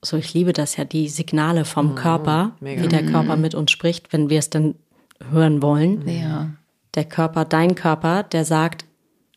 so 0.00 0.16
ich 0.16 0.32
liebe 0.32 0.54
das 0.54 0.76
ja, 0.76 0.84
die 0.84 1.08
Signale 1.08 1.66
vom 1.66 1.90
mhm, 1.90 1.94
Körper, 1.96 2.52
mega. 2.60 2.82
wie 2.82 2.88
der 2.88 3.04
Körper 3.04 3.36
mhm. 3.36 3.42
mit 3.42 3.54
uns 3.54 3.70
spricht, 3.70 4.10
wenn 4.12 4.30
wir 4.30 4.38
es 4.38 4.48
dann 4.48 4.76
hören 5.30 5.60
wollen. 5.60 6.08
Ja. 6.08 6.50
Der 6.94 7.04
Körper, 7.04 7.44
dein 7.44 7.74
Körper, 7.74 8.22
der 8.22 8.46
sagt, 8.46 8.86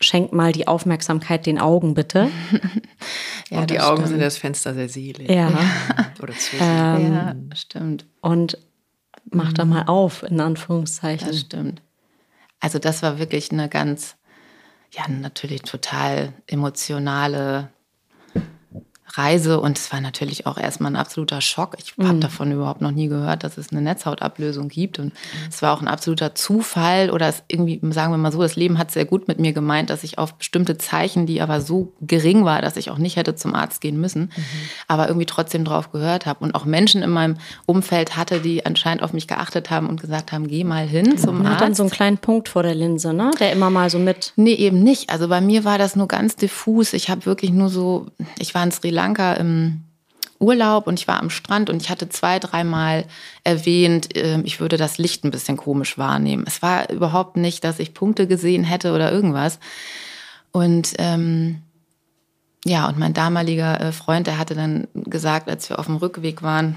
schenk 0.00 0.32
mal 0.32 0.52
die 0.52 0.66
Aufmerksamkeit 0.66 1.44
den 1.44 1.58
Augen 1.58 1.92
bitte. 1.92 2.30
ja 3.50 3.60
und 3.60 3.70
die 3.70 3.80
Augen 3.80 3.96
stimmt. 3.98 4.08
sind 4.08 4.20
das 4.20 4.38
Fenster 4.38 4.72
der 4.72 4.88
Seele. 4.88 5.30
Ja. 5.30 5.52
Oder 6.22 6.32
zu 6.32 6.56
Ja, 6.56 7.34
stimmt. 7.54 8.06
Und 8.22 8.56
mach 9.34 9.52
da 9.52 9.64
mal 9.64 9.84
auf, 9.84 10.22
in 10.22 10.40
Anführungszeichen. 10.40 11.28
Das 11.28 11.40
stimmt. 11.40 11.82
Also 12.60 12.78
das 12.78 13.02
war 13.02 13.18
wirklich 13.18 13.50
eine 13.50 13.68
ganz, 13.68 14.16
ja, 14.92 15.08
natürlich 15.08 15.62
total 15.62 16.32
emotionale 16.46 17.71
Reise 19.18 19.60
und 19.60 19.78
es 19.78 19.92
war 19.92 20.00
natürlich 20.00 20.46
auch 20.46 20.56
erstmal 20.56 20.92
ein 20.92 20.96
absoluter 20.96 21.40
Schock. 21.40 21.76
Ich 21.78 21.94
habe 22.02 22.18
davon 22.18 22.50
überhaupt 22.52 22.80
noch 22.80 22.90
nie 22.90 23.08
gehört, 23.08 23.44
dass 23.44 23.58
es 23.58 23.70
eine 23.70 23.82
Netzhautablösung 23.82 24.68
gibt 24.68 24.98
und 24.98 25.12
es 25.50 25.62
war 25.62 25.72
auch 25.76 25.82
ein 25.82 25.88
absoluter 25.88 26.34
Zufall 26.34 27.10
oder 27.10 27.28
es 27.28 27.42
irgendwie, 27.48 27.80
sagen 27.92 28.12
wir 28.12 28.18
mal 28.18 28.32
so, 28.32 28.40
das 28.40 28.56
Leben 28.56 28.78
hat 28.78 28.90
sehr 28.90 29.04
gut 29.04 29.28
mit 29.28 29.38
mir 29.38 29.52
gemeint, 29.52 29.90
dass 29.90 30.02
ich 30.04 30.18
auf 30.18 30.34
bestimmte 30.34 30.78
Zeichen, 30.78 31.26
die 31.26 31.40
aber 31.42 31.60
so 31.60 31.92
gering 32.00 32.44
war, 32.44 32.62
dass 32.62 32.76
ich 32.76 32.90
auch 32.90 32.98
nicht 32.98 33.16
hätte 33.16 33.34
zum 33.34 33.54
Arzt 33.54 33.80
gehen 33.80 34.00
müssen, 34.00 34.30
aber 34.88 35.08
irgendwie 35.08 35.26
trotzdem 35.26 35.64
drauf 35.64 35.92
gehört 35.92 36.26
habe 36.26 36.44
und 36.44 36.54
auch 36.54 36.64
Menschen 36.64 37.02
in 37.02 37.10
meinem 37.10 37.36
Umfeld 37.66 38.16
hatte, 38.16 38.40
die 38.40 38.64
anscheinend 38.64 39.02
auf 39.02 39.12
mich 39.12 39.28
geachtet 39.28 39.70
haben 39.70 39.88
und 39.88 40.00
gesagt 40.00 40.32
haben, 40.32 40.48
geh 40.48 40.64
mal 40.64 40.86
hin 40.86 41.18
zum 41.18 41.38
Man 41.38 41.46
Arzt. 41.46 41.56
hat 41.56 41.68
dann 41.68 41.74
so 41.74 41.82
einen 41.82 41.90
kleinen 41.90 42.18
Punkt 42.18 42.48
vor 42.48 42.62
der 42.62 42.74
Linse, 42.74 43.12
ne? 43.12 43.30
Der 43.38 43.52
immer 43.52 43.70
mal 43.70 43.90
so 43.90 43.98
mit. 43.98 44.32
Nee, 44.36 44.54
eben 44.54 44.82
nicht. 44.82 45.10
Also 45.10 45.28
bei 45.28 45.40
mir 45.40 45.64
war 45.64 45.78
das 45.78 45.96
nur 45.96 46.08
ganz 46.08 46.36
diffus. 46.36 46.92
Ich 46.94 47.10
habe 47.10 47.26
wirklich 47.26 47.50
nur 47.50 47.68
so, 47.68 48.06
ich 48.38 48.54
war 48.54 48.64
in 48.64 48.72
Sri 48.72 48.90
Lanka 48.90 49.01
im 49.06 49.84
Urlaub 50.42 50.86
und 50.86 50.98
ich 50.98 51.08
war 51.08 51.20
am 51.20 51.30
Strand 51.30 51.70
und 51.70 51.80
ich 51.80 51.88
hatte 51.88 52.08
zwei, 52.08 52.38
dreimal 52.38 53.04
erwähnt, 53.44 54.14
äh, 54.16 54.40
ich 54.42 54.60
würde 54.60 54.76
das 54.76 54.98
Licht 54.98 55.24
ein 55.24 55.30
bisschen 55.30 55.56
komisch 55.56 55.96
wahrnehmen. 55.96 56.44
Es 56.46 56.60
war 56.60 56.90
überhaupt 56.90 57.36
nicht, 57.36 57.64
dass 57.64 57.78
ich 57.78 57.94
Punkte 57.94 58.26
gesehen 58.26 58.64
hätte 58.64 58.92
oder 58.92 59.12
irgendwas. 59.12 59.60
Und 60.50 60.94
ähm, 60.98 61.62
ja, 62.64 62.88
und 62.88 62.98
mein 62.98 63.14
damaliger 63.14 63.80
äh, 63.80 63.92
Freund, 63.92 64.26
der 64.26 64.38
hatte 64.38 64.54
dann 64.54 64.88
gesagt, 64.94 65.48
als 65.48 65.70
wir 65.70 65.78
auf 65.78 65.86
dem 65.86 65.96
Rückweg 65.96 66.42
waren, 66.42 66.76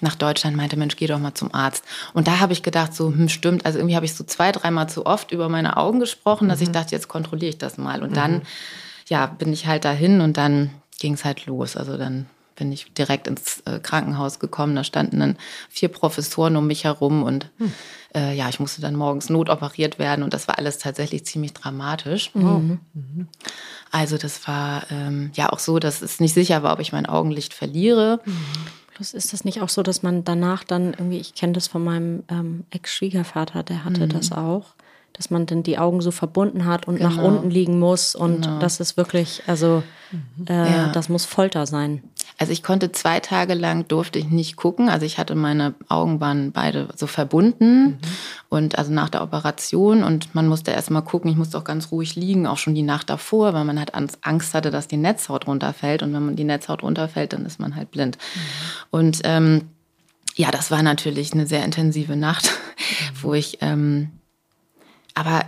nach 0.00 0.14
Deutschland 0.14 0.56
meinte, 0.56 0.76
Mensch, 0.76 0.96
geh 0.96 1.06
doch 1.06 1.18
mal 1.18 1.34
zum 1.34 1.54
Arzt. 1.54 1.84
Und 2.12 2.28
da 2.28 2.38
habe 2.38 2.52
ich 2.52 2.62
gedacht, 2.62 2.94
so, 2.94 3.08
hm, 3.08 3.28
stimmt, 3.28 3.64
also 3.64 3.78
irgendwie 3.78 3.96
habe 3.96 4.04
ich 4.04 4.14
so 4.14 4.24
zwei, 4.24 4.52
dreimal 4.52 4.88
zu 4.88 5.06
oft 5.06 5.32
über 5.32 5.48
meine 5.48 5.76
Augen 5.78 6.00
gesprochen, 6.00 6.48
dass 6.48 6.60
ich 6.60 6.70
dachte, 6.70 6.94
jetzt 6.94 7.08
kontrolliere 7.08 7.50
ich 7.50 7.58
das 7.58 7.78
mal. 7.78 8.02
Und 8.02 8.16
dann, 8.16 8.42
ja, 9.08 9.26
bin 9.26 9.52
ich 9.52 9.66
halt 9.66 9.84
dahin 9.86 10.20
und 10.20 10.36
dann 10.36 10.70
ging 10.98 11.14
es 11.14 11.24
halt 11.24 11.46
los. 11.46 11.76
Also 11.76 11.96
dann 11.96 12.26
bin 12.56 12.72
ich 12.72 12.92
direkt 12.94 13.26
ins 13.28 13.60
äh, 13.66 13.78
Krankenhaus 13.80 14.38
gekommen. 14.38 14.74
Da 14.74 14.82
standen 14.82 15.20
dann 15.20 15.36
vier 15.68 15.88
Professoren 15.88 16.56
um 16.56 16.66
mich 16.66 16.84
herum 16.84 17.22
und 17.22 17.50
äh, 18.14 18.34
ja, 18.34 18.48
ich 18.48 18.58
musste 18.58 18.80
dann 18.80 18.96
morgens 18.96 19.28
notoperiert 19.28 19.98
werden 19.98 20.22
und 20.22 20.32
das 20.32 20.48
war 20.48 20.58
alles 20.58 20.78
tatsächlich 20.78 21.26
ziemlich 21.26 21.52
dramatisch. 21.52 22.30
Also 23.92 24.16
das 24.16 24.48
war 24.48 24.90
ähm, 24.90 25.30
ja 25.34 25.52
auch 25.52 25.58
so, 25.58 25.78
dass 25.78 26.02
es 26.02 26.18
nicht 26.18 26.34
sicher 26.34 26.62
war, 26.62 26.72
ob 26.72 26.80
ich 26.80 26.92
mein 26.92 27.06
Augenlicht 27.06 27.52
verliere. 27.52 28.20
Plus 28.94 29.12
ist 29.12 29.34
das 29.34 29.44
nicht 29.44 29.60
auch 29.60 29.68
so, 29.68 29.82
dass 29.82 30.02
man 30.02 30.24
danach 30.24 30.64
dann 30.64 30.94
irgendwie, 30.94 31.18
ich 31.18 31.34
kenne 31.34 31.52
das 31.52 31.68
von 31.68 31.84
meinem 31.84 32.22
ähm, 32.28 32.64
Ex-Schwiegervater, 32.70 33.62
der 33.62 33.84
hatte 33.84 34.08
das 34.08 34.32
auch, 34.32 34.74
dass 35.16 35.30
man 35.30 35.46
dann 35.46 35.62
die 35.62 35.78
Augen 35.78 36.00
so 36.02 36.10
verbunden 36.10 36.66
hat 36.66 36.86
und 36.86 37.00
nach 37.00 37.16
Genau. 37.16 37.28
unten 37.28 37.50
liegen 37.50 37.78
muss 37.78 38.14
und 38.14 38.46
das 38.60 38.80
ist 38.80 38.96
wirklich, 38.96 39.42
also 39.46 39.82
äh, 40.48 40.52
Ja. 40.52 40.88
das 40.92 41.08
muss 41.08 41.24
Folter 41.24 41.66
sein. 41.66 42.02
Also 42.38 42.52
ich 42.52 42.62
konnte 42.62 42.92
zwei 42.92 43.18
Tage 43.20 43.54
lang 43.54 43.88
durfte 43.88 44.18
ich 44.18 44.26
nicht 44.28 44.56
gucken. 44.56 44.90
Also 44.90 45.06
ich 45.06 45.16
hatte 45.16 45.34
meine 45.34 45.74
Augen 45.88 46.20
waren 46.20 46.52
beide 46.52 46.88
so 46.94 47.06
verbunden 47.06 47.98
und 48.50 48.76
also 48.76 48.92
nach 48.92 49.08
der 49.08 49.22
Operation 49.22 50.04
und 50.04 50.34
man 50.34 50.46
musste 50.46 50.70
erst 50.70 50.90
mal 50.90 51.00
gucken. 51.00 51.30
Ich 51.30 51.36
musste 51.38 51.56
auch 51.56 51.64
ganz 51.64 51.90
ruhig 51.92 52.14
liegen, 52.14 52.46
auch 52.46 52.58
schon 52.58 52.74
die 52.74 52.82
Nacht 52.82 53.08
davor, 53.08 53.54
weil 53.54 53.64
man 53.64 53.78
halt 53.78 53.94
Angst- 53.94 54.52
hatte, 54.54 54.70
dass 54.70 54.86
die 54.86 54.98
Netzhaut 54.98 55.46
runterfällt 55.46 56.02
und 56.02 56.12
wenn 56.12 56.26
man 56.26 56.36
die 56.36 56.44
Netzhaut 56.44 56.82
runterfällt, 56.82 57.32
dann 57.32 57.46
ist 57.46 57.58
man 57.58 57.74
halt 57.74 57.90
blind. 57.90 58.18
Und 58.90 59.20
ähm, 59.24 59.62
ja, 60.34 60.50
das 60.50 60.70
war 60.70 60.82
natürlich 60.82 61.32
eine 61.32 61.46
sehr 61.46 61.64
intensive 61.64 62.16
Nacht, 62.16 62.50
wo 63.22 63.32
ich 63.32 63.58
ähm, 63.62 64.10
aber 65.16 65.42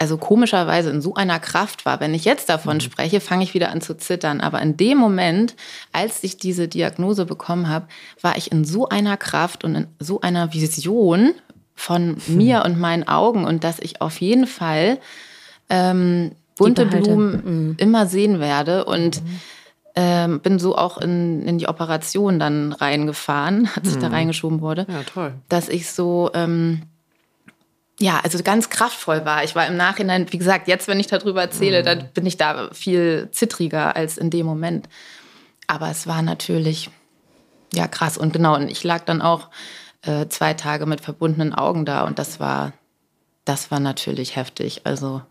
also 0.00 0.16
komischerweise 0.16 0.90
in 0.90 1.00
so 1.00 1.14
einer 1.14 1.40
Kraft 1.40 1.84
war. 1.84 1.98
Wenn 1.98 2.14
ich 2.14 2.24
jetzt 2.24 2.48
davon 2.48 2.80
spreche, 2.80 3.20
fange 3.20 3.42
ich 3.42 3.52
wieder 3.54 3.70
an 3.70 3.80
zu 3.80 3.96
zittern. 3.96 4.40
Aber 4.40 4.62
in 4.62 4.76
dem 4.76 4.96
Moment, 4.96 5.56
als 5.92 6.22
ich 6.22 6.36
diese 6.36 6.68
Diagnose 6.68 7.24
bekommen 7.24 7.68
habe, 7.68 7.88
war 8.20 8.36
ich 8.36 8.52
in 8.52 8.64
so 8.64 8.88
einer 8.88 9.16
Kraft 9.16 9.64
und 9.64 9.74
in 9.74 9.86
so 9.98 10.20
einer 10.20 10.52
Vision 10.52 11.32
von 11.74 12.16
mir 12.28 12.62
und 12.64 12.78
meinen 12.78 13.08
Augen 13.08 13.44
und 13.44 13.64
dass 13.64 13.80
ich 13.80 14.00
auf 14.00 14.20
jeden 14.20 14.46
Fall 14.46 14.98
ähm, 15.68 16.32
bunte. 16.56 16.86
Blumen 16.86 17.74
immer 17.78 18.06
sehen 18.06 18.38
werde 18.38 18.84
und 18.84 19.20
ähm, 19.96 20.38
bin 20.40 20.60
so 20.60 20.76
auch 20.76 20.98
in, 20.98 21.44
in 21.46 21.58
die 21.58 21.66
Operation 21.66 22.38
dann 22.38 22.72
reingefahren, 22.72 23.68
als 23.74 23.90
ich 23.90 23.98
da 23.98 24.08
reingeschoben 24.08 24.60
wurde 24.60 24.86
Ja, 24.88 25.02
toll. 25.02 25.32
dass 25.48 25.68
ich 25.68 25.90
so, 25.90 26.30
ähm, 26.34 26.82
ja, 27.98 28.20
also 28.22 28.42
ganz 28.42 28.70
kraftvoll 28.70 29.24
war. 29.24 29.44
Ich 29.44 29.54
war 29.54 29.66
im 29.66 29.76
Nachhinein, 29.76 30.30
wie 30.30 30.38
gesagt, 30.38 30.68
jetzt, 30.68 30.86
wenn 30.86 31.00
ich 31.00 31.08
darüber 31.08 31.42
erzähle, 31.42 31.82
dann 31.82 32.08
bin 32.14 32.26
ich 32.26 32.36
da 32.36 32.70
viel 32.72 33.28
zittriger 33.32 33.96
als 33.96 34.18
in 34.18 34.30
dem 34.30 34.46
Moment. 34.46 34.88
Aber 35.66 35.90
es 35.90 36.06
war 36.06 36.22
natürlich, 36.22 36.90
ja, 37.72 37.88
krass. 37.88 38.16
Und 38.16 38.32
genau, 38.32 38.54
und 38.54 38.70
ich 38.70 38.84
lag 38.84 39.04
dann 39.04 39.20
auch 39.20 39.48
äh, 40.02 40.28
zwei 40.28 40.54
Tage 40.54 40.86
mit 40.86 41.00
verbundenen 41.00 41.54
Augen 41.54 41.84
da 41.84 42.04
und 42.04 42.18
das 42.18 42.38
war, 42.38 42.72
das 43.44 43.70
war 43.70 43.80
natürlich 43.80 44.36
heftig. 44.36 44.82
Also 44.84 45.22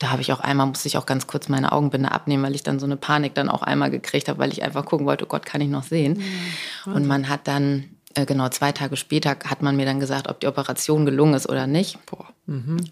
da 0.00 0.10
habe 0.10 0.20
ich 0.20 0.32
auch 0.32 0.40
einmal, 0.40 0.66
musste 0.66 0.88
ich 0.88 0.96
auch 0.96 1.06
ganz 1.06 1.28
kurz 1.28 1.48
meine 1.48 1.70
Augenbinde 1.70 2.10
abnehmen, 2.10 2.42
weil 2.42 2.56
ich 2.56 2.64
dann 2.64 2.80
so 2.80 2.86
eine 2.86 2.96
Panik 2.96 3.34
dann 3.36 3.48
auch 3.48 3.62
einmal 3.62 3.90
gekriegt 3.90 4.28
habe, 4.28 4.40
weil 4.40 4.50
ich 4.50 4.64
einfach 4.64 4.84
gucken 4.84 5.06
wollte, 5.06 5.24
oh 5.24 5.28
Gott, 5.28 5.46
kann 5.46 5.60
ich 5.60 5.68
noch 5.68 5.84
sehen? 5.84 6.22
Und 6.86 7.06
man 7.06 7.28
hat 7.28 7.46
dann, 7.46 7.84
äh, 8.14 8.26
genau 8.26 8.48
zwei 8.48 8.72
Tage 8.72 8.96
später, 8.96 9.36
hat 9.44 9.62
man 9.62 9.76
mir 9.76 9.86
dann 9.86 10.00
gesagt, 10.00 10.28
ob 10.28 10.40
die 10.40 10.46
Operation 10.46 11.06
gelungen 11.06 11.34
ist 11.34 11.48
oder 11.48 11.66
nicht. 11.66 11.98
Boah. 12.06 12.26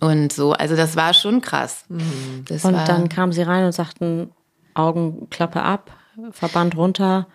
Und 0.01 0.33
so, 0.33 0.53
also 0.53 0.77
das 0.77 0.97
war 0.97 1.13
schon 1.13 1.41
krass. 1.41 1.85
Das 2.49 2.65
Und 2.65 2.75
war, 2.75 2.85
dann 2.85 3.09
kamen 3.09 3.33
sie 3.33 3.43
rein 3.43 3.65
und 3.65 3.73
sagten, 3.73 4.31
Augenklappe 4.75 5.63
ab, 5.63 5.91
Verband 6.31 6.77
runter. 6.77 7.27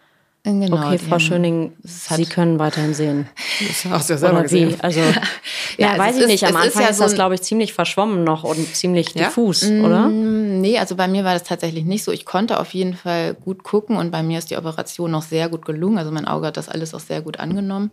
Genau, 0.46 0.78
okay, 0.88 0.98
Frau 1.00 1.20
Schöning, 1.20 1.74
Sie 1.84 2.26
können 2.26 2.60
weiterhin 2.60 2.94
sehen. 2.94 3.28
Das 3.68 3.86
hast 3.86 4.10
du 4.10 4.14
ja 4.14 4.18
selber 4.20 4.40
Oder 4.40 4.52
wie? 4.52 4.64
gesehen. 4.66 4.82
Also, 4.82 5.00
Ja, 5.78 5.94
ja, 5.94 5.98
weiß 5.98 6.16
ich 6.18 6.22
ist- 6.22 6.28
nicht. 6.28 6.44
Am 6.46 6.56
es 6.56 6.56
ist 6.62 6.66
Anfang 6.68 6.82
ja 6.84 6.88
ist 6.90 7.02
das, 7.02 7.14
glaube 7.16 7.36
ich, 7.36 7.42
ziemlich 7.42 7.74
verschwommen 7.74 8.24
noch 8.24 8.44
und 8.44 8.76
ziemlich 8.76 9.14
Ja? 9.16 9.26
diffus, 9.28 9.64
oder? 9.64 10.08
Mm, 10.08 10.62
Nee, 10.62 10.78
also 10.80 10.96
bei 10.96 11.08
mir 11.08 11.24
war 11.24 11.34
das 11.34 11.44
tatsächlich 11.44 11.84
nicht 11.86 12.04
so. 12.04 12.12
Ich 12.12 12.26
konnte 12.26 12.60
auf 12.60 12.74
jeden 12.74 12.96
Fall 12.96 13.34
gut 13.34 13.64
gucken 13.64 13.98
und 13.98 14.12
bei 14.12 14.24
mir 14.24 14.38
ist 14.40 14.50
die 14.52 14.58
Operation 14.58 15.12
noch 15.12 15.22
sehr 15.24 15.50
gut 15.50 15.66
gelungen. 15.66 15.98
Also 15.98 16.12
mein 16.12 16.26
Auge 16.28 16.48
hat 16.48 16.58
das 16.58 16.70
alles 16.70 16.94
auch 16.94 17.00
sehr 17.02 17.22
gut 17.22 17.40
angenommen. 17.40 17.92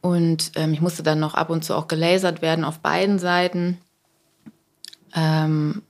Und 0.00 0.52
ähm, 0.56 0.72
ich 0.72 0.80
musste 0.80 1.02
dann 1.02 1.20
noch 1.20 1.34
ab 1.34 1.50
und 1.50 1.64
zu 1.64 1.74
auch 1.74 1.86
gelasert 1.88 2.40
werden 2.42 2.64
auf 2.64 2.78
beiden 2.78 3.18
Seiten. 3.18 3.76
Ähm, 5.14 5.82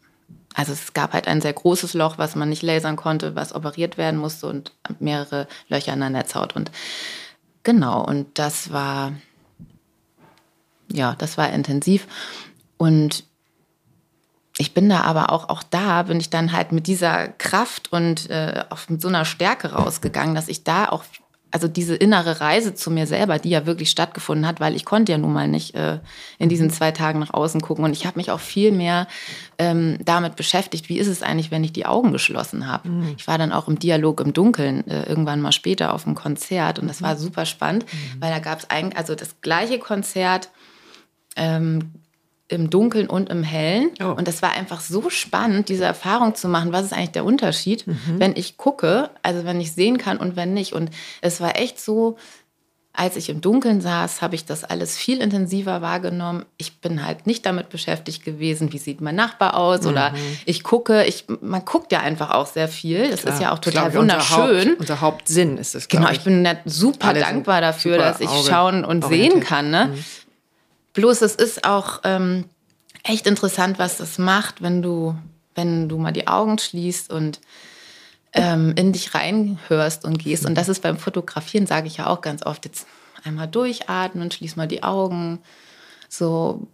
also 0.60 0.74
es 0.74 0.92
gab 0.92 1.14
halt 1.14 1.26
ein 1.26 1.40
sehr 1.40 1.54
großes 1.54 1.94
Loch, 1.94 2.18
was 2.18 2.36
man 2.36 2.50
nicht 2.50 2.60
lasern 2.60 2.96
konnte, 2.96 3.34
was 3.34 3.54
operiert 3.54 3.96
werden 3.96 4.20
musste 4.20 4.46
und 4.46 4.72
mehrere 4.98 5.48
Löcher 5.68 5.94
in 5.94 6.00
der 6.00 6.10
Netzhaut. 6.10 6.54
Und 6.54 6.70
genau, 7.62 8.04
und 8.04 8.38
das 8.38 8.70
war, 8.70 9.14
ja, 10.92 11.14
das 11.16 11.38
war 11.38 11.50
intensiv. 11.50 12.06
Und 12.76 13.24
ich 14.58 14.74
bin 14.74 14.90
da 14.90 15.00
aber 15.00 15.32
auch, 15.32 15.48
auch 15.48 15.62
da 15.62 16.02
bin 16.02 16.20
ich 16.20 16.28
dann 16.28 16.52
halt 16.52 16.72
mit 16.72 16.86
dieser 16.86 17.28
Kraft 17.28 17.90
und 17.90 18.28
äh, 18.28 18.62
auch 18.68 18.86
mit 18.90 19.00
so 19.00 19.08
einer 19.08 19.24
Stärke 19.24 19.72
rausgegangen, 19.72 20.34
dass 20.34 20.48
ich 20.48 20.62
da 20.62 20.90
auch, 20.90 21.04
also 21.50 21.68
diese 21.68 21.96
innere 21.96 22.40
Reise 22.40 22.74
zu 22.74 22.90
mir 22.90 23.06
selber, 23.06 23.38
die 23.38 23.50
ja 23.50 23.66
wirklich 23.66 23.90
stattgefunden 23.90 24.46
hat, 24.46 24.60
weil 24.60 24.76
ich 24.76 24.84
konnte 24.84 25.12
ja 25.12 25.18
nun 25.18 25.32
mal 25.32 25.48
nicht 25.48 25.74
äh, 25.74 25.98
in 26.38 26.48
diesen 26.48 26.70
zwei 26.70 26.92
Tagen 26.92 27.18
nach 27.18 27.34
außen 27.34 27.60
gucken. 27.60 27.84
Und 27.84 27.92
ich 27.92 28.06
habe 28.06 28.18
mich 28.18 28.30
auch 28.30 28.40
viel 28.40 28.72
mehr 28.72 29.08
ähm, 29.58 29.98
damit 30.04 30.36
beschäftigt, 30.36 30.88
wie 30.88 30.98
ist 30.98 31.08
es 31.08 31.22
eigentlich, 31.22 31.50
wenn 31.50 31.64
ich 31.64 31.72
die 31.72 31.86
Augen 31.86 32.12
geschlossen 32.12 32.66
habe. 32.66 32.88
Ich 33.16 33.26
war 33.26 33.38
dann 33.38 33.52
auch 33.52 33.68
im 33.68 33.78
Dialog 33.78 34.20
im 34.20 34.32
Dunkeln 34.32 34.86
äh, 34.86 35.04
irgendwann 35.04 35.40
mal 35.40 35.52
später 35.52 35.92
auf 35.92 36.06
einem 36.06 36.14
Konzert 36.14 36.78
und 36.78 36.88
das 36.88 37.02
war 37.02 37.16
super 37.16 37.46
spannend, 37.46 37.84
weil 38.18 38.30
da 38.30 38.38
gab 38.38 38.60
es 38.60 38.70
eigentlich, 38.70 38.96
also 38.96 39.14
das 39.14 39.40
gleiche 39.40 39.78
Konzert, 39.78 40.50
ähm, 41.36 41.92
im 42.50 42.68
Dunkeln 42.68 43.08
und 43.08 43.30
im 43.30 43.42
Hellen. 43.44 43.90
Oh. 44.02 44.06
Und 44.06 44.26
das 44.26 44.42
war 44.42 44.52
einfach 44.52 44.80
so 44.80 45.08
spannend, 45.08 45.68
diese 45.68 45.84
Erfahrung 45.84 46.34
zu 46.34 46.48
machen. 46.48 46.72
Was 46.72 46.84
ist 46.86 46.92
eigentlich 46.92 47.12
der 47.12 47.24
Unterschied, 47.24 47.84
wenn 48.18 48.34
ich 48.36 48.56
gucke, 48.56 49.10
also 49.22 49.44
wenn 49.44 49.60
ich 49.60 49.72
sehen 49.72 49.98
kann 49.98 50.16
und 50.18 50.34
wenn 50.36 50.52
nicht. 50.52 50.72
Und 50.72 50.90
es 51.20 51.40
war 51.40 51.56
echt 51.56 51.80
so, 51.80 52.16
als 52.92 53.14
ich 53.16 53.28
im 53.30 53.40
Dunkeln 53.40 53.80
saß, 53.80 54.20
habe 54.20 54.34
ich 54.34 54.44
das 54.46 54.64
alles 54.64 54.96
viel 54.96 55.22
intensiver 55.22 55.80
wahrgenommen. 55.80 56.44
Ich 56.58 56.80
bin 56.80 57.06
halt 57.06 57.24
nicht 57.24 57.46
damit 57.46 57.68
beschäftigt 57.68 58.24
gewesen, 58.24 58.72
wie 58.72 58.78
sieht 58.78 59.00
mein 59.00 59.14
Nachbar 59.14 59.56
aus 59.56 59.86
oder 59.86 60.12
ich 60.44 60.64
gucke. 60.64 61.04
Ich, 61.04 61.24
man 61.40 61.64
guckt 61.64 61.92
ja 61.92 62.00
einfach 62.00 62.30
auch 62.32 62.46
sehr 62.46 62.66
viel. 62.66 63.08
Das 63.08 63.22
ist 63.24 63.40
ja 63.40 63.52
auch 63.52 63.54
Ich 63.54 63.60
total 63.60 63.86
unser 63.86 64.00
wunderschön. 64.00 64.70
Haupt, 64.70 64.80
unser 64.80 65.00
Hauptsinn 65.00 65.56
ist 65.56 65.76
es, 65.76 65.86
Genau, 65.86 66.06
glaub 66.06 66.16
ich 66.16 66.24
bin 66.24 66.48
super 66.64 67.08
Alle 67.08 67.20
dankbar 67.20 67.60
dafür, 67.60 67.96
dass 67.96 68.20
ich 68.20 68.28
Auge 68.28 68.48
schauen 68.48 68.84
und 68.84 69.04
orientiert. 69.04 69.32
sehen 69.34 69.40
kann. 69.40 69.70
Ne? 69.70 69.94
Bloß 70.92 71.22
es 71.22 71.35
ist 71.35 71.64
auch 71.64 72.00
ähm, 72.05 72.44
echt 73.05 73.26
interessant, 73.26 73.79
was 73.79 73.98
das 73.98 74.18
macht, 74.18 74.62
wenn 74.62 74.83
du, 74.83 75.14
wenn 75.55 75.88
du 75.88 75.98
mal 75.98 76.12
die 76.12 76.26
Augen 76.26 76.59
schließt 76.59 77.12
und 77.12 77.40
ähm, 78.33 78.72
in 78.76 78.92
dich 78.92 79.14
reinhörst 79.14 80.05
und 80.05 80.18
gehst. 80.18 80.46
Und 80.46 80.55
das 80.55 80.68
ist 80.68 80.83
beim 80.83 80.98
Fotografieren, 80.98 81.66
sage 81.66 81.87
ich 81.87 81.98
ja 81.98 82.07
auch 82.07 82.20
ganz 82.20 82.44
oft, 82.44 82.64
jetzt 82.64 82.87
einmal 83.24 83.48
durchatmen, 83.48 84.31
schließ 84.31 84.57
mal 84.57 84.68
die 84.68 84.83
Augen. 84.83 85.40
So, 86.09 86.66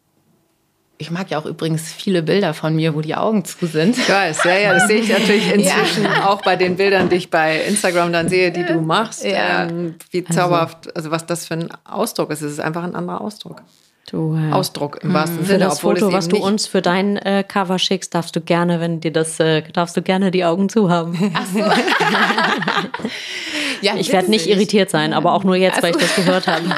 ich 0.98 1.10
mag 1.10 1.30
ja 1.30 1.38
auch 1.38 1.46
übrigens 1.46 1.92
viele 1.92 2.22
Bilder 2.22 2.54
von 2.54 2.74
mir, 2.74 2.94
wo 2.94 3.00
die 3.00 3.14
Augen 3.14 3.44
zu 3.44 3.66
sind. 3.66 3.98
Ich 3.98 4.08
weiß, 4.08 4.44
ja, 4.44 4.58
ja, 4.58 4.74
das 4.74 4.86
sehe 4.86 5.00
ich 5.00 5.08
natürlich 5.08 5.50
inzwischen 5.52 6.04
ja. 6.04 6.28
auch 6.28 6.42
bei 6.42 6.56
den 6.56 6.76
Bildern, 6.76 7.08
die 7.08 7.16
ich 7.16 7.30
bei 7.30 7.62
Instagram 7.64 8.12
dann 8.12 8.28
sehe, 8.28 8.50
die 8.50 8.64
du 8.64 8.80
machst. 8.80 9.24
Ja. 9.24 9.64
Ähm, 9.64 9.96
wie 10.10 10.24
also 10.26 10.40
zauberhaft, 10.40 10.94
also 10.96 11.10
was 11.10 11.26
das 11.26 11.46
für 11.46 11.54
ein 11.54 11.68
Ausdruck 11.84 12.30
ist. 12.30 12.42
Es 12.42 12.52
ist 12.52 12.60
einfach 12.60 12.82
ein 12.82 12.94
anderer 12.94 13.20
Ausdruck. 13.20 13.62
Du, 14.06 14.36
äh, 14.36 14.52
Ausdruck 14.52 15.00
im 15.02 15.12
wahrsten 15.12 15.40
für 15.40 15.46
Sinne. 15.46 15.58
Das 15.58 15.80
Foto, 15.80 16.12
was 16.12 16.28
du 16.28 16.36
uns 16.36 16.68
für 16.68 16.80
dein 16.80 17.16
äh, 17.16 17.44
Cover 17.46 17.78
schickst, 17.78 18.14
darfst 18.14 18.36
du 18.36 18.40
gerne, 18.40 18.78
wenn 18.78 19.00
dir 19.00 19.12
das, 19.12 19.40
äh, 19.40 19.62
darfst 19.62 19.96
du 19.96 20.02
gerne 20.02 20.30
die 20.30 20.44
Augen 20.44 20.68
zu 20.68 20.88
haben. 20.88 21.32
Ach 21.34 21.46
so. 21.46 21.58
ja, 23.82 23.96
ich 23.96 24.12
werde 24.12 24.30
nicht 24.30 24.46
irritiert 24.46 24.90
sein, 24.90 25.12
aber 25.12 25.32
auch 25.32 25.42
nur 25.42 25.56
jetzt, 25.56 25.82
weil 25.82 25.90
ich 25.90 26.00
das 26.00 26.14
gehört 26.14 26.46
habe. 26.46 26.64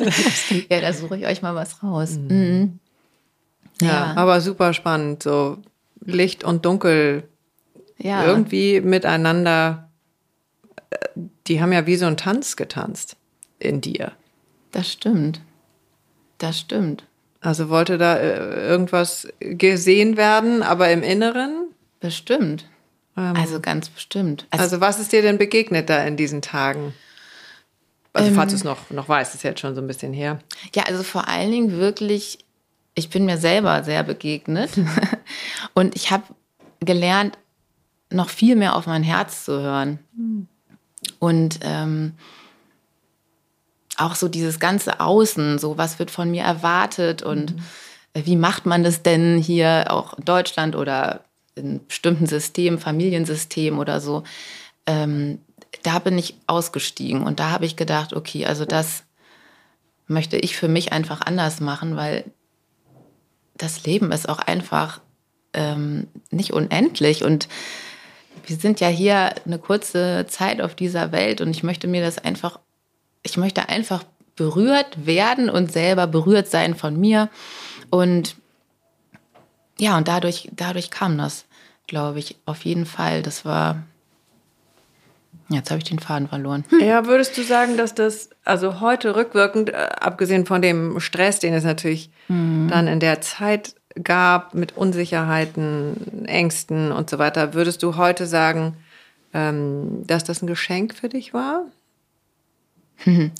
ja, 0.70 0.80
da 0.80 0.94
suche 0.94 1.18
ich 1.18 1.26
euch 1.26 1.42
mal 1.42 1.54
was 1.54 1.82
raus. 1.82 2.18
Mhm. 2.18 2.28
Mhm. 2.28 2.78
Ja, 3.82 3.88
ja, 3.88 4.12
aber 4.16 4.40
super 4.40 4.72
spannend, 4.72 5.22
so 5.22 5.58
Licht 6.04 6.44
und 6.44 6.64
Dunkel 6.64 7.24
ja. 7.98 8.24
irgendwie 8.24 8.80
miteinander. 8.80 9.90
Äh, 10.90 10.96
die 11.46 11.60
haben 11.60 11.72
ja 11.72 11.86
wie 11.86 11.96
so 11.96 12.06
ein 12.06 12.16
Tanz 12.16 12.56
getanzt 12.56 13.16
in 13.58 13.80
dir. 13.80 14.12
Das 14.72 14.90
stimmt. 14.90 15.40
Das 16.40 16.58
stimmt. 16.58 17.04
Also 17.40 17.68
wollte 17.68 17.98
da 17.98 18.16
äh, 18.16 18.68
irgendwas 18.68 19.28
gesehen 19.38 20.16
werden, 20.16 20.62
aber 20.62 20.90
im 20.90 21.02
Inneren? 21.02 21.68
Bestimmt. 22.00 22.66
Ähm, 23.16 23.34
also 23.36 23.60
ganz 23.60 23.88
bestimmt. 23.88 24.46
Also, 24.50 24.64
also, 24.64 24.80
was 24.80 24.98
ist 24.98 25.12
dir 25.12 25.22
denn 25.22 25.38
begegnet 25.38 25.88
da 25.88 26.02
in 26.04 26.16
diesen 26.16 26.42
Tagen? 26.42 26.94
Also 28.12 28.28
ähm, 28.28 28.34
falls 28.34 28.52
du 28.52 28.56
es 28.56 28.64
noch, 28.64 28.90
noch 28.90 29.08
weißt, 29.08 29.34
ist 29.34 29.44
jetzt 29.44 29.60
schon 29.60 29.74
so 29.74 29.80
ein 29.80 29.86
bisschen 29.86 30.12
her. 30.12 30.40
Ja, 30.74 30.84
also 30.84 31.02
vor 31.02 31.28
allen 31.28 31.50
Dingen 31.50 31.72
wirklich, 31.72 32.38
ich 32.94 33.10
bin 33.10 33.26
mir 33.26 33.36
selber 33.36 33.84
sehr 33.84 34.02
begegnet 34.02 34.70
und 35.74 35.94
ich 35.94 36.10
habe 36.10 36.24
gelernt, 36.80 37.36
noch 38.10 38.30
viel 38.30 38.56
mehr 38.56 38.74
auf 38.76 38.86
mein 38.86 39.02
Herz 39.04 39.44
zu 39.44 39.60
hören. 39.60 39.98
Hm. 40.16 40.48
Und 41.18 41.60
ähm, 41.62 42.14
auch 44.00 44.14
so 44.14 44.28
dieses 44.28 44.60
ganze 44.60 45.00
Außen, 45.00 45.58
so 45.58 45.78
was 45.78 45.98
wird 45.98 46.10
von 46.10 46.30
mir 46.30 46.42
erwartet 46.42 47.22
und 47.22 47.56
mhm. 47.56 47.62
wie 48.14 48.36
macht 48.36 48.66
man 48.66 48.82
das 48.82 49.02
denn 49.02 49.38
hier 49.38 49.86
auch 49.88 50.18
in 50.18 50.24
Deutschland 50.24 50.76
oder 50.76 51.24
in 51.54 51.86
bestimmten 51.86 52.26
Systemen, 52.26 52.78
Familiensystem 52.78 53.78
oder 53.78 54.00
so. 54.00 54.24
Ähm, 54.86 55.40
da 55.82 55.98
bin 55.98 56.18
ich 56.18 56.34
ausgestiegen 56.46 57.22
und 57.22 57.40
da 57.40 57.50
habe 57.50 57.66
ich 57.66 57.76
gedacht, 57.76 58.12
okay, 58.12 58.46
also 58.46 58.64
das 58.64 59.04
möchte 60.06 60.36
ich 60.36 60.56
für 60.56 60.68
mich 60.68 60.92
einfach 60.92 61.20
anders 61.20 61.60
machen, 61.60 61.96
weil 61.96 62.24
das 63.56 63.84
Leben 63.84 64.10
ist 64.10 64.28
auch 64.28 64.38
einfach 64.38 65.00
ähm, 65.52 66.08
nicht 66.30 66.52
unendlich 66.52 67.24
und 67.24 67.48
wir 68.46 68.56
sind 68.56 68.80
ja 68.80 68.88
hier 68.88 69.34
eine 69.44 69.58
kurze 69.58 70.26
Zeit 70.28 70.60
auf 70.60 70.74
dieser 70.74 71.12
Welt 71.12 71.40
und 71.40 71.50
ich 71.50 71.62
möchte 71.62 71.86
mir 71.86 72.02
das 72.02 72.18
einfach 72.18 72.58
ich 73.22 73.36
möchte 73.36 73.68
einfach 73.68 74.04
berührt 74.36 75.06
werden 75.06 75.50
und 75.50 75.70
selber 75.70 76.06
berührt 76.06 76.48
sein 76.48 76.74
von 76.74 76.98
mir. 76.98 77.28
Und 77.90 78.36
ja, 79.78 79.96
und 79.96 80.08
dadurch, 80.08 80.48
dadurch 80.52 80.90
kam 80.90 81.18
das, 81.18 81.44
glaube 81.86 82.18
ich, 82.18 82.36
auf 82.46 82.64
jeden 82.64 82.86
Fall. 82.86 83.22
Das 83.22 83.44
war. 83.44 83.82
Jetzt 85.48 85.70
habe 85.70 85.78
ich 85.78 85.84
den 85.84 85.98
Faden 85.98 86.28
verloren. 86.28 86.64
Ja, 86.80 87.06
würdest 87.06 87.36
du 87.36 87.42
sagen, 87.42 87.76
dass 87.76 87.94
das, 87.94 88.30
also 88.44 88.80
heute 88.80 89.16
rückwirkend, 89.16 89.70
äh, 89.70 89.88
abgesehen 90.00 90.46
von 90.46 90.62
dem 90.62 91.00
Stress, 91.00 91.40
den 91.40 91.52
es 91.54 91.64
natürlich 91.64 92.10
mhm. 92.28 92.68
dann 92.70 92.86
in 92.86 93.00
der 93.00 93.20
Zeit 93.20 93.74
gab, 94.02 94.54
mit 94.54 94.76
Unsicherheiten, 94.76 96.24
Ängsten 96.26 96.92
und 96.92 97.10
so 97.10 97.18
weiter, 97.18 97.52
würdest 97.52 97.82
du 97.82 97.96
heute 97.96 98.26
sagen, 98.26 98.76
ähm, 99.34 100.06
dass 100.06 100.22
das 100.22 100.40
ein 100.40 100.46
Geschenk 100.46 100.94
für 100.94 101.08
dich 101.08 101.34
war? 101.34 101.64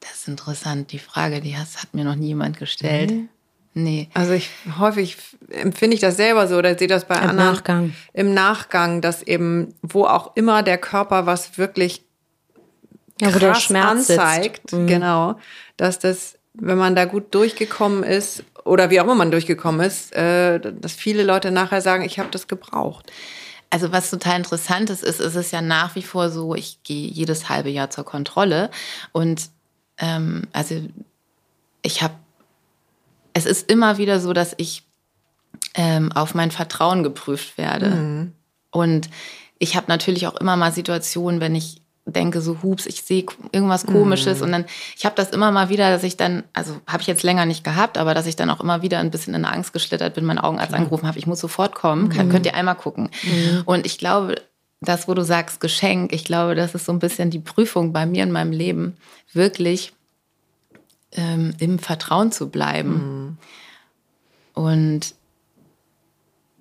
Das 0.00 0.20
ist 0.20 0.28
interessant. 0.28 0.92
Die 0.92 0.98
Frage, 0.98 1.40
die 1.40 1.56
hat, 1.56 1.66
hat 1.76 1.94
mir 1.94 2.04
noch 2.04 2.14
niemand 2.14 2.58
gestellt. 2.58 3.10
Mhm. 3.10 3.28
Nee. 3.74 4.08
Also 4.14 4.32
ich 4.32 4.50
häufig 4.78 5.16
empfinde 5.50 5.94
ich 5.94 6.00
das 6.00 6.16
selber 6.16 6.46
so 6.46 6.56
oder 6.56 6.78
sehe 6.78 6.86
das 6.86 7.06
bei 7.06 7.16
Im 7.16 7.30
anderen 7.30 7.54
Nachgang. 7.54 7.94
im 8.12 8.32
Nachgang, 8.32 9.00
dass 9.00 9.22
eben 9.22 9.74
wo 9.82 10.04
auch 10.04 10.36
immer 10.36 10.62
der 10.62 10.78
Körper 10.78 11.26
was 11.26 11.58
wirklich 11.58 12.04
ja, 13.20 13.30
krass 13.30 13.40
der 13.40 13.54
Schmerz 13.54 14.10
anzeigt, 14.10 14.72
mhm. 14.72 14.86
genau, 14.86 15.38
dass 15.76 15.98
das, 15.98 16.38
wenn 16.54 16.78
man 16.78 16.94
da 16.94 17.04
gut 17.04 17.34
durchgekommen 17.34 18.04
ist 18.04 18.44
oder 18.64 18.90
wie 18.90 19.00
auch 19.00 19.04
immer 19.04 19.16
man 19.16 19.32
durchgekommen 19.32 19.84
ist, 19.84 20.14
äh, 20.14 20.60
dass 20.60 20.92
viele 20.92 21.24
Leute 21.24 21.50
nachher 21.50 21.80
sagen, 21.80 22.04
ich 22.04 22.20
habe 22.20 22.30
das 22.30 22.46
gebraucht. 22.46 23.10
Also 23.74 23.90
was 23.90 24.08
total 24.08 24.36
interessant 24.36 24.88
ist, 24.88 25.02
ist, 25.02 25.18
ist 25.18 25.34
es 25.34 25.50
ja 25.50 25.60
nach 25.60 25.96
wie 25.96 26.02
vor 26.02 26.30
so, 26.30 26.54
ich 26.54 26.84
gehe 26.84 27.08
jedes 27.08 27.48
halbe 27.48 27.70
Jahr 27.70 27.90
zur 27.90 28.04
Kontrolle 28.04 28.70
und 29.10 29.50
ähm, 29.98 30.42
also 30.52 30.80
ich 31.82 32.00
habe, 32.00 32.14
es 33.32 33.46
ist 33.46 33.68
immer 33.68 33.98
wieder 33.98 34.20
so, 34.20 34.32
dass 34.32 34.54
ich 34.58 34.84
ähm, 35.74 36.12
auf 36.12 36.36
mein 36.36 36.52
Vertrauen 36.52 37.02
geprüft 37.02 37.58
werde. 37.58 37.90
Mhm. 37.90 38.32
Und 38.70 39.10
ich 39.58 39.74
habe 39.74 39.86
natürlich 39.88 40.28
auch 40.28 40.36
immer 40.36 40.54
mal 40.54 40.70
Situationen, 40.70 41.40
wenn 41.40 41.56
ich 41.56 41.82
denke 42.06 42.40
so, 42.40 42.62
hups, 42.62 42.86
ich 42.86 43.02
sehe 43.02 43.24
irgendwas 43.52 43.86
Komisches. 43.86 44.38
Mhm. 44.38 44.44
Und 44.44 44.52
dann, 44.52 44.64
ich 44.96 45.06
habe 45.06 45.14
das 45.16 45.30
immer 45.30 45.50
mal 45.50 45.70
wieder, 45.70 45.90
dass 45.90 46.02
ich 46.02 46.16
dann, 46.16 46.44
also 46.52 46.80
habe 46.86 47.00
ich 47.00 47.06
jetzt 47.06 47.22
länger 47.22 47.46
nicht 47.46 47.64
gehabt, 47.64 47.96
aber 47.96 48.14
dass 48.14 48.26
ich 48.26 48.36
dann 48.36 48.50
auch 48.50 48.60
immer 48.60 48.82
wieder 48.82 48.98
ein 48.98 49.10
bisschen 49.10 49.34
in 49.34 49.44
Angst 49.44 49.72
geschlittert 49.72 50.14
bin, 50.14 50.24
meinen 50.24 50.38
Augenarzt 50.38 50.72
mhm. 50.72 50.78
angerufen 50.78 51.06
habe, 51.06 51.18
ich 51.18 51.26
muss 51.26 51.40
sofort 51.40 51.74
kommen, 51.74 52.08
mhm. 52.08 52.28
könnt 52.28 52.46
ihr 52.46 52.54
einmal 52.54 52.74
gucken. 52.74 53.08
Mhm. 53.22 53.62
Und 53.64 53.86
ich 53.86 53.98
glaube, 53.98 54.36
das, 54.80 55.08
wo 55.08 55.14
du 55.14 55.22
sagst, 55.22 55.60
Geschenk, 55.60 56.12
ich 56.12 56.24
glaube, 56.24 56.54
das 56.54 56.74
ist 56.74 56.84
so 56.84 56.92
ein 56.92 56.98
bisschen 56.98 57.30
die 57.30 57.38
Prüfung 57.38 57.92
bei 57.92 58.04
mir 58.04 58.22
in 58.22 58.32
meinem 58.32 58.52
Leben, 58.52 58.96
wirklich 59.32 59.94
ähm, 61.12 61.54
im 61.58 61.78
Vertrauen 61.78 62.32
zu 62.32 62.50
bleiben. 62.50 63.38
Mhm. 64.54 64.62
Und 64.62 65.14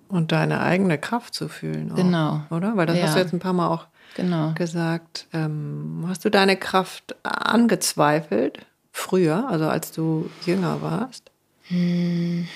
und 0.08 0.32
deine 0.32 0.62
eigene 0.62 1.00
Kraft 1.00 1.34
zu 1.34 1.50
fühlen. 1.50 1.92
Auch, 1.92 1.96
genau. 1.96 2.42
Oder? 2.52 2.78
Weil 2.78 2.86
das 2.86 2.98
ja. 2.98 3.04
hast 3.06 3.16
du 3.16 3.20
jetzt 3.20 3.34
ein 3.34 3.40
paar 3.40 3.54
Mal 3.54 3.68
auch 3.68 3.88
genau. 4.16 4.54
gesagt. 4.54 5.28
Ähm, 5.34 6.06
hast 6.08 6.26
du 6.26 6.30
deine 6.30 6.58
Kraft 6.58 7.16
angezweifelt 7.24 8.60
früher, 8.92 9.48
also 9.50 9.68
als 9.68 9.92
du 9.92 10.30
jünger 10.46 10.82
warst? 10.82 11.32
Hm. 11.68 12.48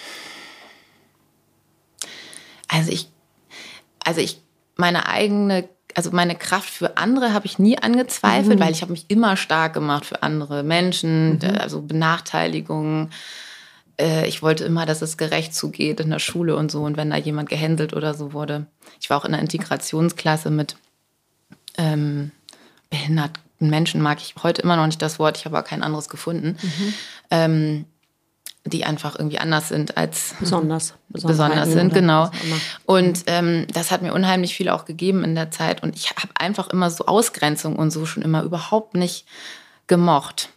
Also 2.67 2.91
ich, 2.91 3.09
also 4.03 4.21
ich, 4.21 4.41
meine 4.75 5.07
eigene, 5.07 5.67
also 5.95 6.11
meine 6.11 6.35
Kraft 6.35 6.69
für 6.69 6.97
andere 6.97 7.33
habe 7.33 7.45
ich 7.45 7.59
nie 7.59 7.77
angezweifelt, 7.77 8.59
mhm. 8.59 8.63
weil 8.63 8.71
ich 8.71 8.81
habe 8.81 8.91
mich 8.91 9.05
immer 9.07 9.35
stark 9.37 9.73
gemacht 9.73 10.05
für 10.05 10.21
andere 10.21 10.63
Menschen, 10.63 11.39
mhm. 11.39 11.57
also 11.59 11.81
Benachteiligungen. 11.81 13.11
Äh, 13.99 14.27
ich 14.27 14.43
wollte 14.43 14.65
immer, 14.65 14.85
dass 14.85 15.01
es 15.01 15.17
gerecht 15.17 15.55
zugeht 15.55 15.99
in 15.99 16.09
der 16.09 16.19
Schule 16.19 16.55
und 16.55 16.69
so. 16.71 16.83
Und 16.83 16.97
wenn 16.97 17.09
da 17.09 17.17
jemand 17.17 17.49
gehänselt 17.49 17.93
oder 17.93 18.13
so 18.13 18.33
wurde. 18.33 18.67
Ich 19.01 19.09
war 19.09 19.17
auch 19.17 19.25
in 19.25 19.33
einer 19.33 19.41
Integrationsklasse 19.41 20.51
mit 20.51 20.75
ähm, 21.77 22.31
behinderten 22.89 23.41
Menschen 23.59 24.01
mag 24.01 24.19
ich 24.19 24.35
heute 24.43 24.61
immer 24.61 24.75
noch 24.75 24.85
nicht 24.85 25.01
das 25.01 25.19
Wort, 25.19 25.37
ich 25.37 25.45
habe 25.45 25.57
aber 25.57 25.67
kein 25.67 25.83
anderes 25.83 26.09
gefunden, 26.09 26.57
mhm. 26.61 26.93
ähm, 27.31 27.85
die 28.65 28.83
einfach 28.83 29.17
irgendwie 29.17 29.39
anders 29.39 29.69
sind 29.69 29.97
als 29.97 30.35
besonders, 30.39 30.93
besonders 31.09 31.71
sind, 31.71 31.93
genau. 31.93 32.29
Und 32.85 33.23
ähm, 33.27 33.65
das 33.73 33.91
hat 33.91 34.01
mir 34.01 34.13
unheimlich 34.13 34.55
viel 34.55 34.69
auch 34.69 34.83
gegeben 34.83 35.23
in 35.23 35.35
der 35.35 35.51
Zeit. 35.51 35.83
Und 35.83 35.95
ich 35.95 36.09
habe 36.09 36.29
einfach 36.35 36.69
immer 36.69 36.89
so 36.89 37.05
Ausgrenzung 37.05 37.77
und 37.77 37.91
so 37.91 38.05
schon 38.05 38.23
immer 38.23 38.43
überhaupt 38.43 38.93
nicht 38.93 39.25
gemocht 39.87 40.49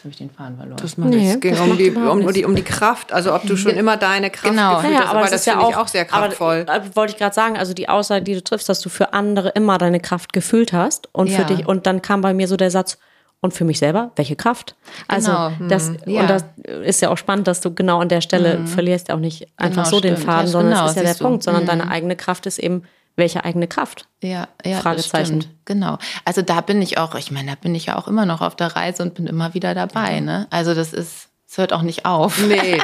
habe 0.00 0.10
ich 0.10 0.16
den 0.16 0.30
Faden 0.30 0.56
verloren. 0.56 0.78
Das 0.80 0.96
macht 0.96 1.10
nee, 1.10 1.32
es 1.32 1.40
ging 1.40 1.58
um 1.58 1.76
die, 1.76 1.90
um, 1.90 2.32
die, 2.32 2.44
um 2.44 2.54
die 2.54 2.62
Kraft, 2.62 3.12
also 3.12 3.34
ob 3.34 3.46
du 3.46 3.56
schon 3.56 3.72
immer 3.72 3.96
deine 3.96 4.30
Kraft 4.30 4.50
genau. 4.50 4.76
gefühlt 4.76 4.92
naja, 4.92 5.04
hast, 5.04 5.10
aber 5.10 5.20
das, 5.20 5.30
das 5.30 5.40
ist 5.40 5.46
ja 5.46 5.60
auch, 5.60 5.76
auch, 5.76 5.88
sehr 5.88 6.04
kraftvoll. 6.04 6.66
Aber, 6.66 6.84
äh, 6.84 6.96
wollte 6.96 7.12
ich 7.12 7.18
gerade 7.18 7.34
sagen, 7.34 7.56
also 7.56 7.74
die 7.74 7.88
Aussage, 7.88 8.24
die 8.24 8.34
du 8.34 8.42
triffst, 8.42 8.68
dass 8.68 8.80
du 8.80 8.88
für 8.88 9.12
andere 9.12 9.50
immer 9.50 9.78
deine 9.78 10.00
Kraft 10.00 10.32
gefühlt 10.32 10.72
hast 10.72 11.08
und 11.12 11.28
ja. 11.28 11.38
für 11.38 11.44
dich 11.44 11.66
und 11.66 11.86
dann 11.86 12.02
kam 12.02 12.20
bei 12.20 12.34
mir 12.34 12.48
so 12.48 12.56
der 12.56 12.70
Satz 12.70 12.98
und 13.40 13.54
für 13.54 13.64
mich 13.64 13.78
selber, 13.78 14.12
welche 14.16 14.36
Kraft? 14.36 14.76
Also 15.08 15.30
genau. 15.30 15.52
das 15.68 15.88
hm. 15.88 15.98
ja. 16.06 16.20
und 16.20 16.30
das 16.30 16.44
ist 16.84 17.00
ja 17.00 17.10
auch 17.10 17.18
spannend, 17.18 17.48
dass 17.48 17.60
du 17.60 17.74
genau 17.74 18.00
an 18.00 18.08
der 18.08 18.20
Stelle 18.20 18.58
mhm. 18.58 18.66
verlierst 18.66 19.08
ja 19.08 19.14
auch 19.14 19.20
nicht 19.20 19.48
einfach 19.56 19.84
genau, 19.84 19.90
so 19.90 19.98
stimmt. 19.98 20.18
den 20.18 20.24
Faden, 20.24 20.46
sondern 20.46 20.72
genau, 20.72 20.82
das 20.82 20.92
ist 20.92 20.96
ja 20.96 21.02
der 21.04 21.14
du. 21.14 21.24
Punkt, 21.24 21.42
sondern 21.42 21.62
mhm. 21.62 21.68
deine 21.68 21.90
eigene 21.90 22.16
Kraft 22.16 22.46
ist 22.46 22.58
eben 22.58 22.82
welche 23.16 23.44
eigene 23.44 23.68
Kraft? 23.68 24.06
Ja, 24.22 24.48
ja 24.64 24.78
Fragezeichen. 24.78 25.44
Genau. 25.64 25.98
Also 26.24 26.42
da 26.42 26.60
bin 26.60 26.80
ich 26.82 26.98
auch, 26.98 27.14
ich 27.14 27.30
meine, 27.30 27.50
da 27.50 27.56
bin 27.56 27.74
ich 27.74 27.86
ja 27.86 27.96
auch 27.96 28.08
immer 28.08 28.26
noch 28.26 28.40
auf 28.40 28.56
der 28.56 28.74
Reise 28.76 29.02
und 29.02 29.14
bin 29.14 29.26
immer 29.26 29.54
wieder 29.54 29.74
dabei. 29.74 30.14
Ja. 30.14 30.20
Ne? 30.20 30.46
Also 30.50 30.74
das 30.74 30.92
ist 30.92 31.28
Es 31.48 31.58
hört 31.58 31.72
auch 31.72 31.82
nicht 31.82 32.04
auf. 32.04 32.40
Nee, 32.46 32.80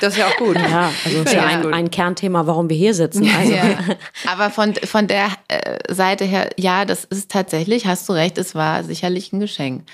das 0.00 0.14
ist 0.14 0.18
ja 0.18 0.28
auch 0.28 0.36
gut. 0.36 0.56
Ja, 0.56 0.92
also 1.04 1.22
ist 1.22 1.32
ja 1.32 1.46
ein, 1.46 1.72
ein 1.72 1.90
Kernthema, 1.90 2.46
warum 2.46 2.68
wir 2.68 2.76
hier 2.76 2.94
sitzen. 2.94 3.28
Also. 3.36 3.52
Ja. 3.52 3.78
Aber 4.30 4.50
von, 4.50 4.74
von 4.74 5.06
der 5.06 5.28
äh, 5.48 5.92
Seite 5.92 6.24
her, 6.24 6.50
ja, 6.56 6.84
das 6.84 7.04
ist 7.04 7.30
tatsächlich, 7.30 7.86
hast 7.86 8.08
du 8.08 8.12
recht, 8.12 8.38
es 8.38 8.54
war 8.54 8.84
sicherlich 8.84 9.32
ein 9.32 9.40
Geschenk. 9.40 9.84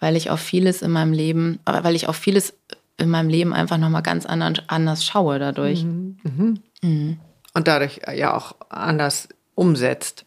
Weil 0.00 0.16
ich 0.16 0.30
auf 0.30 0.40
vieles 0.40 0.82
in 0.82 0.92
meinem 0.92 1.12
Leben, 1.12 1.58
weil 1.64 1.96
ich 1.96 2.08
auf 2.08 2.16
vieles 2.16 2.54
in 2.98 3.08
meinem 3.08 3.28
Leben 3.28 3.52
einfach 3.52 3.78
nochmal 3.78 4.02
ganz 4.02 4.26
anders, 4.26 4.64
anders 4.68 5.04
schaue 5.04 5.38
dadurch. 5.38 5.84
Mhm. 5.84 6.18
Mhm. 6.22 6.60
Mhm. 6.82 7.20
Und 7.58 7.66
dadurch 7.66 8.02
ja 8.14 8.36
auch 8.36 8.54
anders 8.68 9.28
umsetzt. 9.56 10.24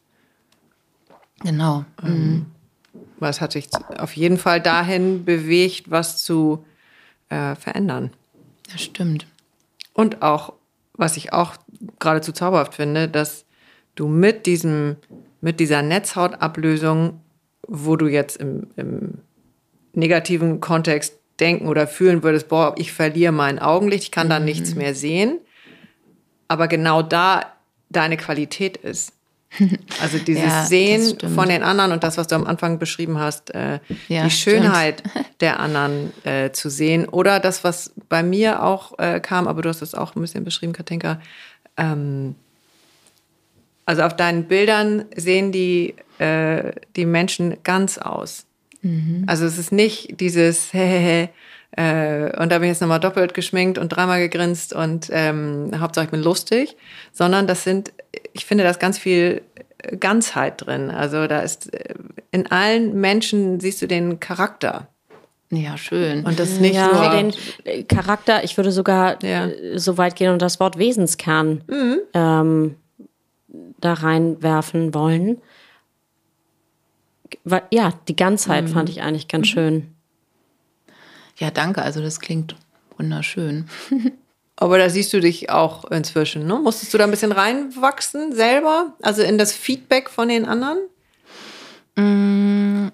Genau. 1.40 1.86
Ähm, 2.04 2.48
was 3.20 3.40
hat 3.40 3.54
sich 3.54 3.70
auf 3.98 4.18
jeden 4.18 4.38
Fall 4.38 4.60
dahin 4.60 5.24
bewegt, 5.24 5.90
was 5.90 6.22
zu 6.26 6.66
äh, 7.30 7.56
verändern. 7.56 8.12
Das 8.70 8.82
stimmt. 8.82 9.26
Und 9.94 10.22
auch, 10.22 10.52
was 10.92 11.16
ich 11.16 11.32
auch 11.32 11.54
geradezu 12.00 12.34
zauberhaft 12.34 12.74
finde, 12.74 13.08
dass 13.08 13.46
du 13.96 14.10
mit 14.10 14.46
diesem, 14.46 14.98
mit 15.40 15.62
dieser 15.62 15.84
Netzhautablösung, 15.84 17.22
wo 17.66 17.96
du 17.96 18.08
jetzt 18.08 18.36
im, 18.36 18.68
im 18.76 19.20
negativen 19.94 20.60
Kontext 20.60 21.18
denken 21.40 21.70
oder 21.70 21.88
fühlen 21.88 22.24
würdest, 22.24 22.50
boah, 22.50 22.76
ich 22.78 22.92
verliere 22.92 23.32
mein 23.32 23.58
Augenlicht, 23.58 24.04
ich 24.04 24.12
kann 24.12 24.28
dann 24.28 24.42
mhm. 24.42 24.50
nichts 24.50 24.76
mehr 24.76 24.94
sehen. 24.94 25.40
Aber 26.52 26.68
genau 26.68 27.02
da 27.02 27.46
deine 27.90 28.18
Qualität 28.18 28.76
ist. 28.76 29.14
Also 30.02 30.18
dieses 30.18 30.44
ja, 30.44 30.66
Sehen 30.66 31.18
von 31.36 31.48
den 31.50 31.62
anderen 31.62 31.92
und 31.92 32.04
das, 32.04 32.18
was 32.18 32.28
du 32.28 32.36
am 32.36 32.46
Anfang 32.46 32.80
beschrieben 32.80 33.20
hast, 33.20 33.54
äh, 33.54 33.80
ja, 34.08 34.24
die 34.24 34.32
Schönheit 34.32 35.04
stimmt. 35.08 35.26
der 35.42 35.60
anderen 35.60 36.12
äh, 36.26 36.52
zu 36.52 36.70
sehen. 36.70 37.08
Oder 37.08 37.40
das, 37.40 37.64
was 37.64 37.94
bei 38.10 38.24
mir 38.24 38.64
auch 38.64 38.98
äh, 39.00 39.20
kam, 39.20 39.48
aber 39.48 39.62
du 39.62 39.70
hast 39.70 39.82
es 39.82 39.94
auch 39.94 40.16
ein 40.16 40.22
bisschen 40.22 40.44
beschrieben, 40.44 40.74
Katinka. 40.74 41.22
Ähm, 41.78 42.36
also 43.86 44.04
auf 44.04 44.16
deinen 44.16 44.46
Bildern 44.46 45.06
sehen 45.16 45.52
die, 45.52 45.96
äh, 46.18 46.72
die 46.96 47.06
Menschen 47.06 47.58
ganz 47.64 47.98
aus. 47.98 48.46
Mhm. 48.82 49.24
Also 49.28 49.46
es 49.46 49.58
ist 49.58 49.72
nicht 49.72 50.20
dieses 50.20 50.74
Hehehe. 50.74 51.30
Äh, 51.72 52.38
und 52.38 52.52
da 52.52 52.60
bin 52.60 52.64
ich 52.64 52.70
jetzt 52.70 52.82
nochmal 52.82 53.00
doppelt 53.00 53.34
geschminkt 53.34 53.78
und 53.78 53.90
dreimal 53.90 54.20
gegrinst 54.20 54.74
und 54.74 55.08
ähm, 55.12 55.72
Hauptsache 55.80 56.06
ich 56.06 56.12
bin 56.12 56.22
lustig, 56.22 56.76
sondern 57.14 57.48
das 57.48 57.64
sind, 57.64 57.94
ich 58.34 58.46
finde, 58.46 58.64
da 58.66 58.70
ist 58.70 58.80
ganz 58.80 58.98
viel 58.98 59.42
Ganzheit 60.00 60.66
drin. 60.66 60.92
Also 60.92 61.28
da 61.28 61.40
ist 61.40 61.74
äh, 61.74 61.94
in 62.32 62.52
allen 62.52 63.00
Menschen 63.00 63.60
siehst 63.60 63.82
du 63.82 63.88
den 63.88 64.20
Charakter. 64.20 64.88
Ja, 65.50 65.78
schön. 65.78 66.26
Und 66.26 66.40
das 66.40 66.60
nicht 66.60 66.76
ja, 66.76 66.88
nur 66.88 67.10
den 67.10 67.34
äh, 67.66 67.84
Charakter, 67.84 68.44
ich 68.44 68.58
würde 68.58 68.72
sogar 68.72 69.22
ja. 69.24 69.50
so 69.76 69.98
weit 69.98 70.16
gehen 70.16 70.32
und 70.32 70.42
das 70.42 70.60
Wort 70.60 70.78
Wesenskern 70.78 71.64
mhm. 71.68 72.00
ähm, 72.14 72.76
da 73.80 73.94
reinwerfen 73.94 74.94
wollen 74.94 75.42
ja, 77.72 77.94
die 78.08 78.16
Ganzheit 78.16 78.66
mhm. 78.66 78.70
fand 78.70 78.90
ich 78.90 79.02
eigentlich 79.02 79.28
ganz 79.28 79.48
mhm. 79.48 79.52
schön. 79.52 79.91
Ja, 81.42 81.50
danke. 81.50 81.82
Also 81.82 82.02
das 82.02 82.20
klingt 82.20 82.56
wunderschön. 82.98 83.68
Aber 84.56 84.78
da 84.78 84.90
siehst 84.92 85.12
du 85.12 85.20
dich 85.20 85.50
auch 85.50 85.86
inzwischen, 85.86 86.46
ne? 86.46 86.54
Musstest 86.54 86.94
du 86.94 87.00
da 87.00 87.06
ein 87.06 87.12
bisschen 87.12 87.32
reinwachsen 87.32 88.32
selber? 88.32 88.94
Also 89.02 89.24
in 89.24 89.40
das 89.40 89.52
Feedback 89.52 90.08
von 90.12 90.28
den 90.28 90.46
anderen? 90.46 90.78
Mm, 91.96 92.90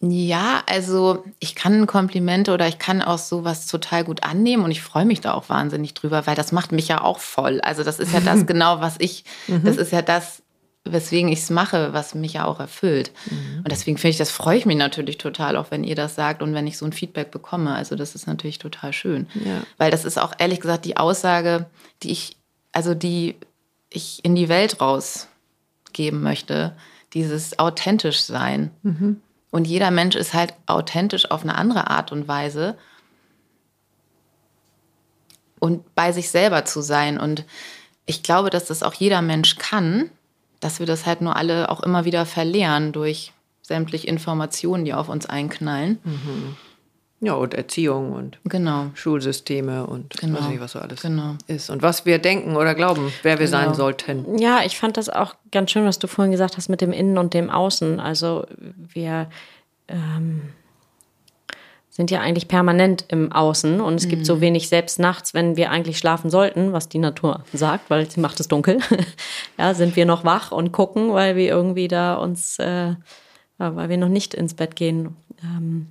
ja, 0.00 0.62
also 0.66 1.24
ich 1.40 1.54
kann 1.54 1.86
Komplimente 1.86 2.54
oder 2.54 2.66
ich 2.68 2.78
kann 2.78 3.02
auch 3.02 3.18
sowas 3.18 3.66
total 3.66 4.02
gut 4.02 4.22
annehmen 4.22 4.64
und 4.64 4.70
ich 4.70 4.80
freue 4.80 5.04
mich 5.04 5.20
da 5.20 5.34
auch 5.34 5.50
wahnsinnig 5.50 5.92
drüber, 5.92 6.26
weil 6.26 6.36
das 6.36 6.52
macht 6.52 6.72
mich 6.72 6.88
ja 6.88 7.02
auch 7.02 7.18
voll. 7.18 7.60
Also 7.60 7.84
das 7.84 7.98
ist 7.98 8.14
ja 8.14 8.20
das 8.20 8.46
genau, 8.46 8.80
was 8.80 8.94
ich, 8.98 9.24
mhm. 9.46 9.64
das 9.64 9.76
ist 9.76 9.92
ja 9.92 10.00
das, 10.00 10.42
weswegen 10.92 11.30
ich 11.30 11.40
es 11.40 11.50
mache, 11.50 11.92
was 11.92 12.14
mich 12.14 12.34
ja 12.34 12.44
auch 12.44 12.60
erfüllt. 12.60 13.12
Mhm. 13.30 13.58
Und 13.58 13.70
deswegen 13.70 13.98
finde 13.98 14.10
ich, 14.10 14.18
das 14.18 14.30
freue 14.30 14.58
ich 14.58 14.66
mich 14.66 14.76
natürlich 14.76 15.18
total, 15.18 15.56
auch 15.56 15.70
wenn 15.70 15.84
ihr 15.84 15.94
das 15.94 16.14
sagt 16.14 16.42
und 16.42 16.54
wenn 16.54 16.66
ich 16.66 16.78
so 16.78 16.86
ein 16.86 16.92
Feedback 16.92 17.30
bekomme. 17.30 17.74
Also 17.74 17.96
das 17.96 18.14
ist 18.14 18.26
natürlich 18.26 18.58
total 18.58 18.92
schön. 18.92 19.26
Ja. 19.34 19.62
Weil 19.76 19.90
das 19.90 20.04
ist 20.04 20.18
auch 20.18 20.32
ehrlich 20.38 20.60
gesagt 20.60 20.84
die 20.84 20.96
Aussage, 20.96 21.66
die 22.02 22.10
ich, 22.10 22.36
also 22.72 22.94
die 22.94 23.36
ich 23.90 24.24
in 24.24 24.34
die 24.34 24.48
Welt 24.48 24.80
rausgeben 24.80 26.22
möchte. 26.22 26.74
Dieses 27.14 27.58
authentisch 27.58 28.20
sein. 28.20 28.70
Mhm. 28.82 29.20
Und 29.50 29.66
jeder 29.66 29.90
Mensch 29.90 30.14
ist 30.14 30.34
halt 30.34 30.52
authentisch 30.66 31.30
auf 31.30 31.42
eine 31.42 31.54
andere 31.54 31.88
Art 31.88 32.12
und 32.12 32.28
Weise. 32.28 32.76
Und 35.58 35.94
bei 35.94 36.12
sich 36.12 36.30
selber 36.30 36.64
zu 36.64 36.82
sein. 36.82 37.18
Und 37.18 37.44
ich 38.04 38.22
glaube, 38.22 38.50
dass 38.50 38.66
das 38.66 38.82
auch 38.82 38.94
jeder 38.94 39.22
Mensch 39.22 39.56
kann 39.56 40.10
dass 40.60 40.78
wir 40.80 40.86
das 40.86 41.06
halt 41.06 41.20
nur 41.20 41.36
alle 41.36 41.70
auch 41.70 41.82
immer 41.82 42.04
wieder 42.04 42.26
verlieren 42.26 42.92
durch 42.92 43.32
sämtliche 43.62 44.06
Informationen, 44.06 44.84
die 44.84 44.94
auf 44.94 45.08
uns 45.08 45.26
einknallen. 45.26 45.98
Mhm. 46.04 46.56
Ja, 47.20 47.34
und 47.34 47.52
Erziehung 47.52 48.12
und 48.12 48.38
genau. 48.44 48.90
Schulsysteme 48.94 49.86
und 49.86 50.16
genau. 50.18 50.38
weiß 50.38 50.48
nicht, 50.48 50.60
was 50.60 50.72
so 50.72 50.78
alles 50.78 51.02
genau. 51.02 51.34
ist. 51.48 51.68
Und 51.68 51.82
was 51.82 52.06
wir 52.06 52.20
denken 52.20 52.56
oder 52.56 52.76
glauben, 52.76 53.12
wer 53.22 53.40
wir 53.40 53.46
genau. 53.46 53.58
sein 53.58 53.74
sollten. 53.74 54.38
Ja, 54.38 54.60
ich 54.64 54.78
fand 54.78 54.96
das 54.96 55.08
auch 55.08 55.34
ganz 55.50 55.72
schön, 55.72 55.84
was 55.84 55.98
du 55.98 56.06
vorhin 56.06 56.30
gesagt 56.30 56.56
hast 56.56 56.68
mit 56.68 56.80
dem 56.80 56.92
Innen 56.92 57.18
und 57.18 57.34
dem 57.34 57.50
Außen. 57.50 57.98
Also 57.98 58.46
wir 58.92 59.28
ähm, 59.88 60.42
sind 61.98 62.12
ja 62.12 62.20
eigentlich 62.20 62.46
permanent 62.46 63.06
im 63.08 63.32
Außen 63.32 63.80
und 63.80 63.94
es 63.94 64.06
mhm. 64.06 64.10
gibt 64.10 64.26
so 64.26 64.36
mhm. 64.36 64.40
wenig 64.40 64.68
selbst 64.68 65.00
nachts, 65.00 65.34
wenn 65.34 65.56
wir 65.56 65.72
eigentlich 65.72 65.98
schlafen 65.98 66.30
sollten, 66.30 66.72
was 66.72 66.88
die 66.88 67.00
Natur 67.00 67.42
sagt, 67.52 67.90
weil 67.90 68.08
sie 68.08 68.20
macht 68.20 68.38
es 68.38 68.46
dunkel. 68.46 68.78
ja, 69.58 69.74
sind 69.74 69.96
wir 69.96 70.06
noch 70.06 70.24
wach 70.24 70.52
und 70.52 70.70
gucken, 70.70 71.12
weil 71.12 71.34
wir 71.34 71.48
irgendwie 71.48 71.88
da 71.88 72.14
uns, 72.14 72.60
äh, 72.60 72.94
weil 73.58 73.88
wir 73.88 73.96
noch 73.96 74.08
nicht 74.08 74.32
ins 74.32 74.54
Bett 74.54 74.76
gehen. 74.76 75.16
Ähm, 75.42 75.88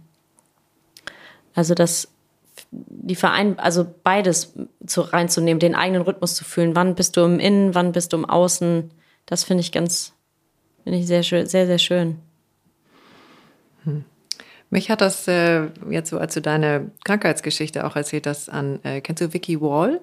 also 1.54 1.74
das, 1.74 2.08
die 2.72 3.16
Verein, 3.16 3.60
also 3.60 3.86
beides 4.06 4.54
zu, 4.86 5.02
reinzunehmen, 5.02 5.60
den 5.60 5.76
eigenen 5.76 6.04
Rhythmus 6.04 6.36
zu 6.36 6.46
fühlen. 6.46 6.74
Wann 6.74 6.96
bist 6.96 7.18
du 7.18 7.22
im 7.26 7.38
Innen, 7.38 7.76
wann 7.76 7.92
bist 7.92 8.14
du 8.14 8.18
im 8.18 8.24
Außen? 8.24 8.92
Das 9.26 9.44
finde 9.44 9.60
ich 9.60 9.74
ganz, 9.74 10.14
finde 10.86 11.00
ich 11.00 11.08
sehr 11.08 11.24
schön, 11.24 11.48
sehr, 11.48 11.68
sehr 11.68 11.80
schön. 11.80 12.20
Mich 14.70 14.90
hat 14.90 15.02
das 15.02 15.28
äh, 15.28 15.68
jetzt 15.90 16.10
so, 16.10 16.18
als 16.18 16.34
du 16.34 16.42
deine 16.42 16.92
Krankheitsgeschichte 17.06 17.86
auch 17.86 17.96
erzählt 17.96 18.28
hast, 18.28 18.50
an, 18.50 18.80
äh, 18.84 19.02
kennst 19.02 19.22
du 19.22 19.34
Vicky 19.34 19.62
Wall? 19.62 20.02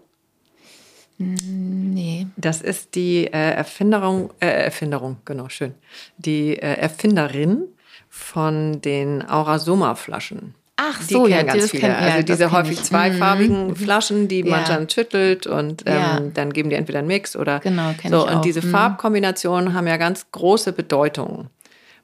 Nee. 1.18 2.26
Das 2.36 2.60
ist 2.60 2.94
die 2.94 3.26
äh, 3.26 3.30
Erfinderung, 3.30 4.30
äh, 4.40 4.46
Erfinderung, 4.46 5.18
genau, 5.24 5.48
schön. 5.48 5.74
Die 6.16 6.56
äh, 6.56 6.76
Erfinderin 6.76 7.68
von 8.08 8.80
den 8.80 9.28
Aurasoma-Flaschen. 9.28 10.54
Ach 10.76 11.00
so, 11.00 11.28
ja, 11.28 11.42
ganz 11.42 11.70
viele. 11.70 11.82
Kenn, 11.82 11.92
also 11.92 12.22
diese 12.22 12.50
häufig 12.50 12.78
ich. 12.78 12.82
zweifarbigen 12.82 13.68
mhm. 13.68 13.76
Flaschen, 13.76 14.26
die 14.26 14.40
ja. 14.40 14.50
man 14.50 14.64
dann 14.64 14.90
schüttelt 14.90 15.46
und 15.46 15.84
ähm, 15.86 15.94
ja. 15.94 16.20
dann 16.20 16.52
geben 16.52 16.70
die 16.70 16.76
entweder 16.76 16.98
einen 16.98 17.08
Mix 17.08 17.36
oder 17.36 17.60
genau, 17.60 17.92
so. 18.08 18.28
Und 18.28 18.44
diese 18.44 18.60
mhm. 18.60 18.70
Farbkombinationen 18.70 19.72
haben 19.72 19.86
ja 19.86 19.96
ganz 19.98 20.26
große 20.32 20.72
Bedeutung. 20.72 21.48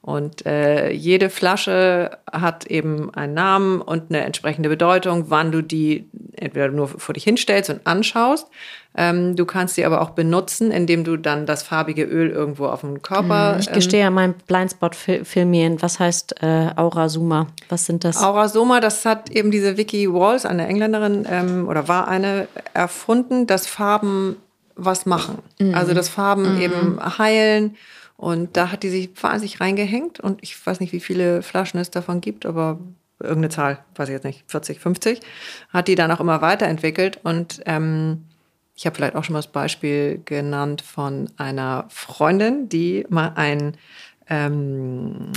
Und 0.03 0.47
äh, 0.47 0.91
jede 0.91 1.29
Flasche 1.29 2.19
hat 2.33 2.67
eben 2.67 3.13
einen 3.13 3.35
Namen 3.35 3.83
und 3.83 4.05
eine 4.09 4.25
entsprechende 4.25 4.71
Bedeutung, 4.71 5.27
wann 5.29 5.53
du 5.53 5.63
die 5.63 6.09
entweder 6.37 6.69
nur 6.69 6.89
vor 6.89 7.13
dich 7.13 7.25
hinstellst 7.25 7.69
und 7.69 7.87
anschaust. 7.87 8.47
Ähm, 8.97 9.37
du 9.37 9.45
kannst 9.45 9.75
sie 9.75 9.85
aber 9.85 10.01
auch 10.01 10.11
benutzen, 10.11 10.71
indem 10.71 11.05
du 11.05 11.19
dann 11.19 11.45
das 11.45 11.63
farbige 11.63 12.05
Öl 12.05 12.31
irgendwo 12.31 12.67
auf 12.67 12.81
dem 12.81 13.03
Körper. 13.03 13.59
Ich 13.61 13.71
gestehe 13.71 14.07
ähm, 14.07 14.15
mein 14.15 14.35
Blindspot 14.35 14.97
filmieren. 14.97 15.83
Was 15.83 16.01
heißt 16.01 16.43
äh, 16.43 16.71
Aurasoma? 16.77 17.49
Was 17.69 17.85
sind 17.85 18.03
das? 18.03 18.17
Aurasoma, 18.17 18.81
das 18.81 19.05
hat 19.05 19.31
eben 19.31 19.51
diese 19.51 19.77
Vicky 19.77 20.11
Walls, 20.13 20.47
eine 20.47 20.67
Engländerin 20.67 21.27
ähm, 21.31 21.69
oder 21.69 21.89
war 21.89 22.09
eine, 22.09 22.49
erfunden, 22.73 23.47
dass 23.47 23.67
Farben 23.67 24.37
was 24.77 25.05
machen. 25.05 25.39
Mhm. 25.59 25.75
Also 25.75 25.93
dass 25.93 26.09
Farben 26.09 26.57
mhm. 26.57 26.61
eben 26.63 27.19
heilen 27.19 27.77
und 28.21 28.55
da 28.55 28.71
hat 28.71 28.83
die 28.83 28.91
sich 28.91 29.11
wahnsinnig 29.23 29.63
reingehängt 29.63 30.21
und 30.21 30.43
ich 30.43 30.67
weiß 30.67 30.81
nicht, 30.81 30.93
wie 30.93 31.01
viele 31.01 31.41
Flaschen 31.41 31.81
es 31.81 31.91
davon 31.91 32.21
gibt, 32.21 32.45
aber 32.45 32.79
irgendeine 33.19 33.49
Zahl, 33.49 33.79
weiß 33.95 34.11
ich 34.11 34.13
jetzt 34.13 34.25
nicht, 34.25 34.45
40, 34.47 34.79
50, 34.79 35.21
hat 35.71 35.89
die 35.89 35.95
dann 35.95 36.11
auch 36.11 36.21
immer 36.21 36.43
weiterentwickelt. 36.43 37.19
Und 37.23 37.63
ähm, 37.65 38.27
ich 38.75 38.85
habe 38.85 38.95
vielleicht 38.95 39.17
auch 39.17 39.25
schon 39.25 39.33
mal 39.33 39.39
das 39.39 39.51
Beispiel 39.51 40.21
genannt 40.27 40.83
von 40.83 41.31
einer 41.39 41.87
Freundin, 41.89 42.69
die 42.69 43.07
mal 43.09 43.33
ein 43.37 43.79
ähm, 44.29 45.33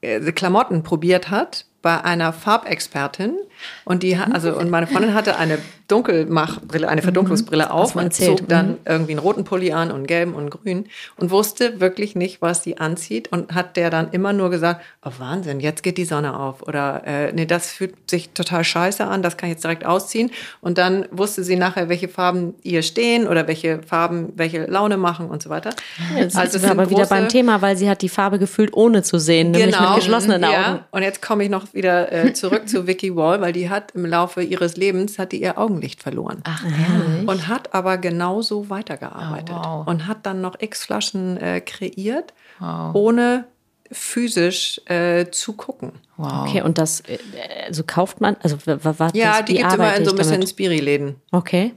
äh, 0.00 0.32
Klamotten 0.32 0.82
probiert 0.82 1.28
hat 1.28 1.66
bei 1.82 2.02
einer 2.02 2.32
Farbexpertin 2.32 3.36
und 3.84 4.02
die 4.02 4.16
also 4.16 4.56
und 4.56 4.70
meine 4.70 4.86
Freundin 4.86 5.14
hatte 5.14 5.36
eine 5.36 5.58
Dunkelmachbrille, 5.88 6.88
eine 6.88 7.02
Verdunklungsbrille 7.02 7.70
auf 7.70 7.94
man 7.94 8.06
und 8.06 8.14
zog 8.14 8.48
dann 8.48 8.78
irgendwie 8.86 9.12
einen 9.12 9.18
roten 9.18 9.44
Pulli 9.44 9.72
an 9.72 9.90
und 9.90 9.96
einen 9.96 10.06
gelben 10.06 10.32
und 10.32 10.40
einen 10.40 10.50
grünen 10.50 10.86
und 11.18 11.30
wusste 11.30 11.80
wirklich 11.80 12.14
nicht, 12.14 12.40
was 12.40 12.62
sie 12.62 12.78
anzieht 12.78 13.30
und 13.30 13.54
hat 13.54 13.76
der 13.76 13.90
dann 13.90 14.10
immer 14.12 14.32
nur 14.32 14.48
gesagt, 14.50 14.80
oh 15.04 15.10
Wahnsinn, 15.18 15.60
jetzt 15.60 15.82
geht 15.82 15.98
die 15.98 16.04
Sonne 16.06 16.38
auf 16.38 16.62
oder 16.62 17.02
äh, 17.06 17.32
nee, 17.32 17.44
das 17.44 17.72
fühlt 17.72 18.08
sich 18.08 18.30
total 18.30 18.64
scheiße 18.64 19.04
an, 19.04 19.22
das 19.22 19.36
kann 19.36 19.50
ich 19.50 19.54
jetzt 19.54 19.64
direkt 19.64 19.84
ausziehen. 19.84 20.30
Und 20.60 20.78
dann 20.78 21.06
wusste 21.10 21.44
sie 21.44 21.56
nachher, 21.56 21.88
welche 21.88 22.08
Farben 22.08 22.54
ihr 22.62 22.82
stehen 22.82 23.26
oder 23.26 23.46
welche 23.46 23.80
Farben 23.82 24.32
welche 24.36 24.64
Laune 24.64 24.96
machen 24.96 25.26
und 25.28 25.42
so 25.42 25.50
weiter. 25.50 25.70
Jetzt 26.16 26.36
Also 26.36 26.58
sind 26.58 26.68
wir 26.68 26.70
aber 26.70 26.90
wieder 26.90 27.06
beim 27.06 27.28
Thema, 27.28 27.60
weil 27.60 27.76
sie 27.76 27.90
hat 27.90 28.00
die 28.02 28.08
Farbe 28.08 28.38
gefühlt 28.38 28.72
ohne 28.72 29.02
zu 29.02 29.18
sehen, 29.18 29.50
nämlich 29.50 29.78
mit 29.78 29.94
geschlossenen 29.96 30.42
Augen. 30.44 30.54
Ja, 30.54 30.86
und 30.90 31.02
jetzt 31.02 31.20
komme 31.20 31.44
ich 31.44 31.50
noch 31.50 31.66
wieder 31.74 32.12
äh, 32.12 32.32
zurück 32.34 32.68
zu 32.68 32.86
Vicky 32.86 33.14
Wall, 33.16 33.40
weil 33.40 33.52
die 33.52 33.70
hat 33.70 33.92
im 33.92 34.04
Laufe 34.06 34.42
ihres 34.42 34.76
Lebens 34.76 35.18
hat 35.18 35.32
die 35.32 35.42
ihr 35.42 35.58
Augenlicht 35.58 36.02
verloren. 36.02 36.40
Ach, 36.44 36.64
ehrlich? 36.64 37.28
Und 37.28 37.48
hat 37.48 37.74
aber 37.74 37.98
genauso 37.98 38.68
weitergearbeitet. 38.70 39.54
Oh, 39.58 39.62
wow. 39.80 39.86
Und 39.86 40.06
hat 40.06 40.26
dann 40.26 40.40
noch 40.40 40.56
x 40.60 40.84
Flaschen 40.84 41.36
äh, 41.38 41.60
kreiert, 41.60 42.34
Wow. 42.58 42.94
ohne 42.94 43.44
physisch 43.90 44.80
äh, 44.86 45.26
zu 45.30 45.52
gucken. 45.54 45.92
Wow. 46.16 46.46
Okay, 46.46 46.62
und 46.62 46.78
das, 46.78 47.00
äh, 47.00 47.18
also 47.66 47.82
kauft 47.86 48.20
man, 48.20 48.36
also 48.42 48.56
w- 48.66 48.76
w- 48.82 48.94
was 48.98 49.12
Ja, 49.14 49.38
das, 49.38 49.44
die 49.46 49.52
wie 49.52 49.56
gibt 49.58 49.68
es 49.68 49.74
immer 49.74 49.96
in 49.96 50.04
so 50.04 50.10
ein 50.12 50.16
bisschen? 50.16 50.46
Spiri-Läden. 50.46 51.16
Okay. 51.30 51.72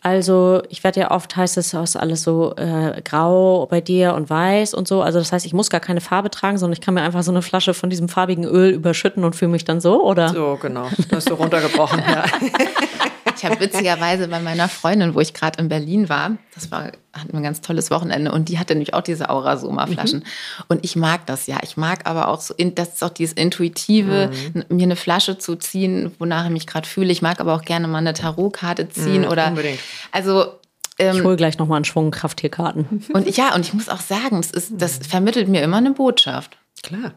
Also 0.00 0.62
ich 0.68 0.84
werde 0.84 1.00
ja 1.00 1.10
oft 1.10 1.36
heißt 1.36 1.56
es 1.58 1.74
ist 1.74 1.96
alles 1.96 2.22
so 2.22 2.54
äh, 2.56 3.02
grau 3.02 3.66
bei 3.66 3.80
dir 3.80 4.14
und 4.14 4.30
weiß 4.30 4.74
und 4.74 4.86
so. 4.86 5.02
Also 5.02 5.18
das 5.18 5.32
heißt, 5.32 5.44
ich 5.44 5.52
muss 5.52 5.70
gar 5.70 5.80
keine 5.80 6.00
Farbe 6.00 6.30
tragen, 6.30 6.56
sondern 6.56 6.74
ich 6.74 6.80
kann 6.80 6.94
mir 6.94 7.02
einfach 7.02 7.22
so 7.22 7.32
eine 7.32 7.42
Flasche 7.42 7.74
von 7.74 7.90
diesem 7.90 8.08
farbigen 8.08 8.44
Öl 8.44 8.70
überschütten 8.70 9.24
und 9.24 9.34
fühle 9.34 9.50
mich 9.50 9.64
dann 9.64 9.80
so, 9.80 10.04
oder? 10.04 10.28
So, 10.28 10.58
genau. 10.60 10.88
Das 11.10 11.24
ist 11.24 11.28
so 11.28 11.34
runtergebrochen. 11.34 11.98
ja. 12.00 12.24
Ich 13.38 13.44
habe 13.44 13.60
witzigerweise 13.60 14.28
bei 14.28 14.40
meiner 14.40 14.68
Freundin, 14.68 15.14
wo 15.14 15.20
ich 15.20 15.32
gerade 15.34 15.58
in 15.60 15.68
Berlin 15.68 16.08
war, 16.08 16.32
das 16.54 16.70
war, 16.70 16.84
hatten 17.12 17.32
wir 17.32 17.36
ein 17.36 17.42
ganz 17.42 17.60
tolles 17.60 17.90
Wochenende 17.90 18.32
und 18.32 18.48
die 18.48 18.58
hatte 18.58 18.74
nämlich 18.74 18.94
auch 18.94 19.00
diese 19.02 19.30
Aura-Soma-Flaschen. 19.30 20.24
Und 20.68 20.84
ich 20.84 20.96
mag 20.96 21.24
das 21.26 21.46
ja. 21.46 21.58
Ich 21.62 21.76
mag 21.76 22.06
aber 22.08 22.28
auch 22.28 22.40
so, 22.40 22.54
das 22.58 22.88
ist 22.94 23.04
auch 23.04 23.10
dieses 23.10 23.34
Intuitive, 23.34 24.30
n- 24.54 24.64
mir 24.68 24.82
eine 24.84 24.96
Flasche 24.96 25.38
zu 25.38 25.56
ziehen, 25.56 26.14
wonach 26.18 26.44
ich 26.46 26.50
mich 26.50 26.66
gerade 26.66 26.88
fühle. 26.88 27.10
Ich 27.12 27.22
mag 27.22 27.40
aber 27.40 27.54
auch 27.54 27.62
gerne 27.62 27.88
mal 27.88 27.98
eine 27.98 28.12
Tarotkarte 28.14 28.88
ziehen 28.88 29.24
oder. 29.26 29.48
unbedingt. 29.48 29.78
Also. 30.12 30.54
Ähm, 31.00 31.16
Ich 31.16 31.22
hole 31.22 31.36
gleich 31.36 31.58
nochmal 31.58 31.76
einen 31.76 31.84
Schwung 31.84 32.10
Krafttierkarten. 32.10 33.04
und 33.12 33.36
ja, 33.36 33.54
und 33.54 33.60
ich 33.60 33.72
muss 33.72 33.88
auch 33.88 34.00
sagen, 34.00 34.40
es 34.40 34.50
ist, 34.50 34.72
das 34.76 34.98
vermittelt 35.08 35.48
mir 35.48 35.62
immer 35.62 35.76
eine 35.76 35.92
Botschaft. 35.92 36.58
Klar. 36.82 37.12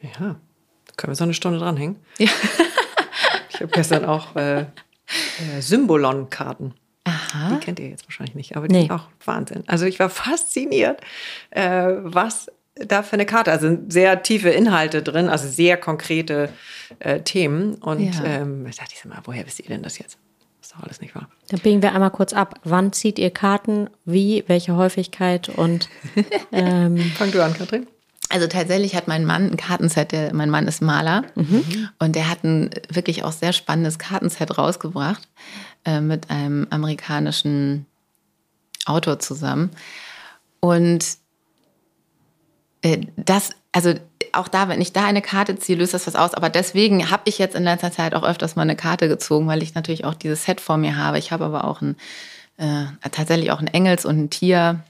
Ja. 0.00 0.36
Da 0.86 0.92
können 0.96 1.10
wir 1.10 1.14
so 1.16 1.24
eine 1.24 1.34
Stunde 1.34 1.58
dranhängen. 1.58 1.96
Ja. 2.18 2.28
Ich 3.50 3.56
habe 3.60 3.68
gestern 3.68 4.04
auch 4.04 4.34
äh, 4.36 4.66
äh, 5.56 5.60
Symbolon-Karten. 5.60 6.74
Aha. 7.04 7.50
Die 7.54 7.60
kennt 7.64 7.78
ihr 7.80 7.88
jetzt 7.88 8.06
wahrscheinlich 8.06 8.34
nicht, 8.34 8.56
aber 8.56 8.66
die 8.68 8.74
Nee. 8.74 8.80
sind 8.82 8.92
auch 8.92 9.08
Wahnsinn. 9.24 9.64
Also 9.66 9.84
ich 9.84 9.98
war 9.98 10.08
fasziniert, 10.08 11.00
äh, 11.50 11.88
was 12.02 12.46
da 12.76 13.02
für 13.02 13.12
eine 13.14 13.26
Karte, 13.26 13.52
also 13.52 13.76
sehr 13.88 14.22
tiefe 14.22 14.48
Inhalte 14.50 15.02
drin, 15.02 15.28
also 15.28 15.46
sehr 15.48 15.76
konkrete 15.76 16.48
äh, 16.98 17.20
Themen. 17.20 17.74
Und 17.76 18.14
Ja. 18.16 18.24
ähm, 18.24 18.64
da 18.64 18.70
dachte 18.70 18.94
ich 18.94 19.00
so 19.00 19.08
mal, 19.08 19.20
woher 19.24 19.46
wisst 19.46 19.60
ihr 19.60 19.66
denn 19.66 19.82
das 19.82 19.98
jetzt? 19.98 20.18
ist 20.62 20.72
doch 20.74 20.82
alles 20.82 21.02
nicht 21.02 21.14
wahr. 21.14 21.28
Dann 21.50 21.60
biegen 21.60 21.82
wir 21.82 21.92
einmal 21.92 22.10
kurz 22.10 22.32
ab. 22.32 22.58
Wann 22.64 22.90
zieht 22.94 23.18
ihr 23.18 23.30
Karten? 23.30 23.90
Wie? 24.06 24.44
Welche 24.46 24.74
Häufigkeit? 24.76 25.50
Und 25.50 25.90
ähm, 26.52 26.96
Fang 27.16 27.30
du 27.32 27.44
an, 27.44 27.52
Katrin. 27.52 27.86
Also 28.30 28.46
tatsächlich 28.46 28.96
hat 28.96 29.06
mein 29.06 29.24
Mann 29.24 29.50
ein 29.50 29.56
Kartenset, 29.56 30.12
der, 30.12 30.34
mein 30.34 30.50
Mann 30.50 30.66
ist 30.66 30.82
Maler 30.82 31.24
und 31.98 32.16
der 32.16 32.28
hat 32.28 32.42
ein 32.42 32.70
wirklich 32.90 33.22
auch 33.22 33.32
sehr 33.32 33.52
spannendes 33.52 33.98
Kartenset 33.98 34.56
rausgebracht 34.58 35.28
äh, 35.84 36.00
mit 36.00 36.30
einem 36.30 36.66
amerikanischen 36.70 37.86
Autor 38.86 39.18
zusammen. 39.18 39.70
Und 40.60 41.04
äh, 42.82 43.00
das, 43.16 43.50
also 43.72 43.94
auch 44.32 44.48
da, 44.48 44.68
wenn 44.68 44.80
ich 44.80 44.92
da 44.92 45.04
eine 45.04 45.22
Karte 45.22 45.56
ziehe, 45.56 45.78
löst 45.78 45.94
das 45.94 46.06
was 46.06 46.16
aus. 46.16 46.34
Aber 46.34 46.48
deswegen 46.48 47.10
habe 47.10 47.24
ich 47.26 47.38
jetzt 47.38 47.54
in 47.54 47.64
letzter 47.64 47.92
Zeit 47.92 48.14
auch 48.14 48.24
öfters 48.24 48.56
mal 48.56 48.62
eine 48.62 48.76
Karte 48.76 49.08
gezogen, 49.08 49.46
weil 49.46 49.62
ich 49.62 49.74
natürlich 49.74 50.04
auch 50.04 50.14
dieses 50.14 50.44
Set 50.44 50.60
vor 50.60 50.76
mir 50.76 50.96
habe. 50.96 51.18
Ich 51.18 51.32
habe 51.32 51.44
aber 51.44 51.64
auch 51.64 51.80
ein, 51.82 51.96
äh, 52.56 52.84
tatsächlich 53.10 53.50
auch 53.50 53.60
ein 53.60 53.66
Engels- 53.66 54.04
und 54.04 54.18
ein 54.18 54.30
Tier, 54.30 54.80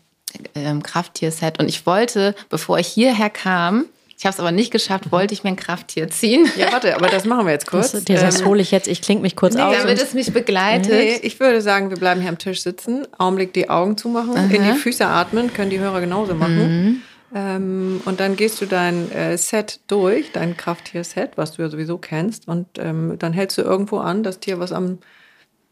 ähm, 0.54 0.82
Krafttier-Set. 0.82 1.58
Und 1.58 1.68
ich 1.68 1.86
wollte, 1.86 2.34
bevor 2.48 2.78
ich 2.78 2.86
hierher 2.86 3.30
kam, 3.30 3.86
ich 4.16 4.24
habe 4.24 4.32
es 4.34 4.40
aber 4.40 4.52
nicht 4.52 4.70
geschafft, 4.70 5.10
wollte 5.12 5.34
ich 5.34 5.42
mir 5.44 5.50
ein 5.50 5.56
Krafttier 5.56 6.08
ziehen. 6.08 6.48
Ja, 6.56 6.72
warte, 6.72 6.94
aber 6.94 7.08
das 7.08 7.24
machen 7.24 7.46
wir 7.46 7.52
jetzt 7.52 7.66
kurz. 7.66 7.92
das, 7.92 8.04
das 8.04 8.40
Ähm, 8.40 8.46
hole 8.46 8.62
ich 8.62 8.70
jetzt, 8.70 8.86
ich 8.88 9.02
klinge 9.02 9.20
mich 9.20 9.36
kurz 9.36 9.56
aus. 9.56 9.76
Damit 9.76 10.00
es 10.00 10.14
mich 10.14 10.32
begleitet. 10.32 10.92
Nee, 10.92 11.18
ich 11.22 11.38
würde 11.40 11.60
sagen, 11.60 11.90
wir 11.90 11.96
bleiben 11.96 12.20
hier 12.20 12.30
am 12.30 12.38
Tisch 12.38 12.62
sitzen, 12.62 13.06
Augenblick 13.18 13.52
die 13.52 13.68
Augen 13.68 13.96
zumachen, 13.96 14.50
in 14.50 14.62
die 14.62 14.72
Füße 14.78 15.06
atmen, 15.06 15.52
können 15.52 15.70
die 15.70 15.80
Hörer 15.80 16.00
genauso 16.00 16.34
machen. 16.34 17.02
Ähm, 17.34 18.00
und 18.04 18.20
dann 18.20 18.36
gehst 18.36 18.60
du 18.60 18.66
dein 18.66 19.10
äh, 19.10 19.36
Set 19.36 19.80
durch, 19.88 20.30
dein 20.32 20.56
Krafttier-Set, 20.56 21.32
was 21.34 21.52
du 21.52 21.62
ja 21.62 21.68
sowieso 21.68 21.98
kennst, 21.98 22.46
und 22.46 22.66
ähm, 22.78 23.16
dann 23.18 23.32
hältst 23.32 23.58
du 23.58 23.62
irgendwo 23.62 23.98
an 23.98 24.22
das 24.22 24.38
Tier, 24.38 24.60
was 24.60 24.70
am 24.70 24.98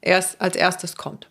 erst, 0.00 0.40
als 0.40 0.56
erstes 0.56 0.96
kommt. 0.96 1.28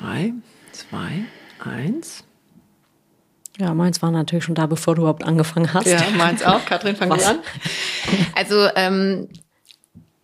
Drei, 0.00 0.32
zwei, 0.72 1.24
eins. 1.58 2.24
Ja, 3.58 3.74
meins 3.74 4.00
war 4.00 4.10
natürlich 4.10 4.44
schon 4.44 4.54
da, 4.54 4.66
bevor 4.66 4.94
du 4.94 5.02
überhaupt 5.02 5.24
angefangen 5.24 5.74
hast. 5.74 5.86
Ja, 5.86 6.02
meins 6.16 6.42
auch. 6.42 6.64
Katrin, 6.64 6.96
fang 6.96 7.10
du 7.10 7.26
an. 7.26 7.40
Also 8.34 8.68
ähm, 8.74 9.28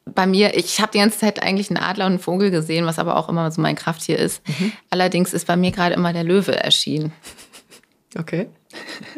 bei 0.07 0.27
mir, 0.27 0.57
ich 0.57 0.81
habe 0.81 0.93
die 0.93 0.99
ganze 0.99 1.19
Zeit 1.19 1.43
eigentlich 1.43 1.69
einen 1.69 1.77
Adler 1.77 2.07
und 2.07 2.13
einen 2.13 2.21
Vogel 2.21 2.51
gesehen, 2.51 2.87
was 2.87 2.99
aber 2.99 3.17
auch 3.17 3.29
immer 3.29 3.51
so 3.51 3.61
mein 3.61 3.77
Krafttier 3.77 4.19
ist. 4.19 4.41
Allerdings 4.89 5.35
ist 5.35 5.47
bei 5.47 5.57
mir 5.57 5.73
gerade 5.73 5.95
immer 5.95 6.15
der 6.15 6.25
Löwe 6.25 6.59
erschienen. 6.59 7.13
Okay. 8.19 8.49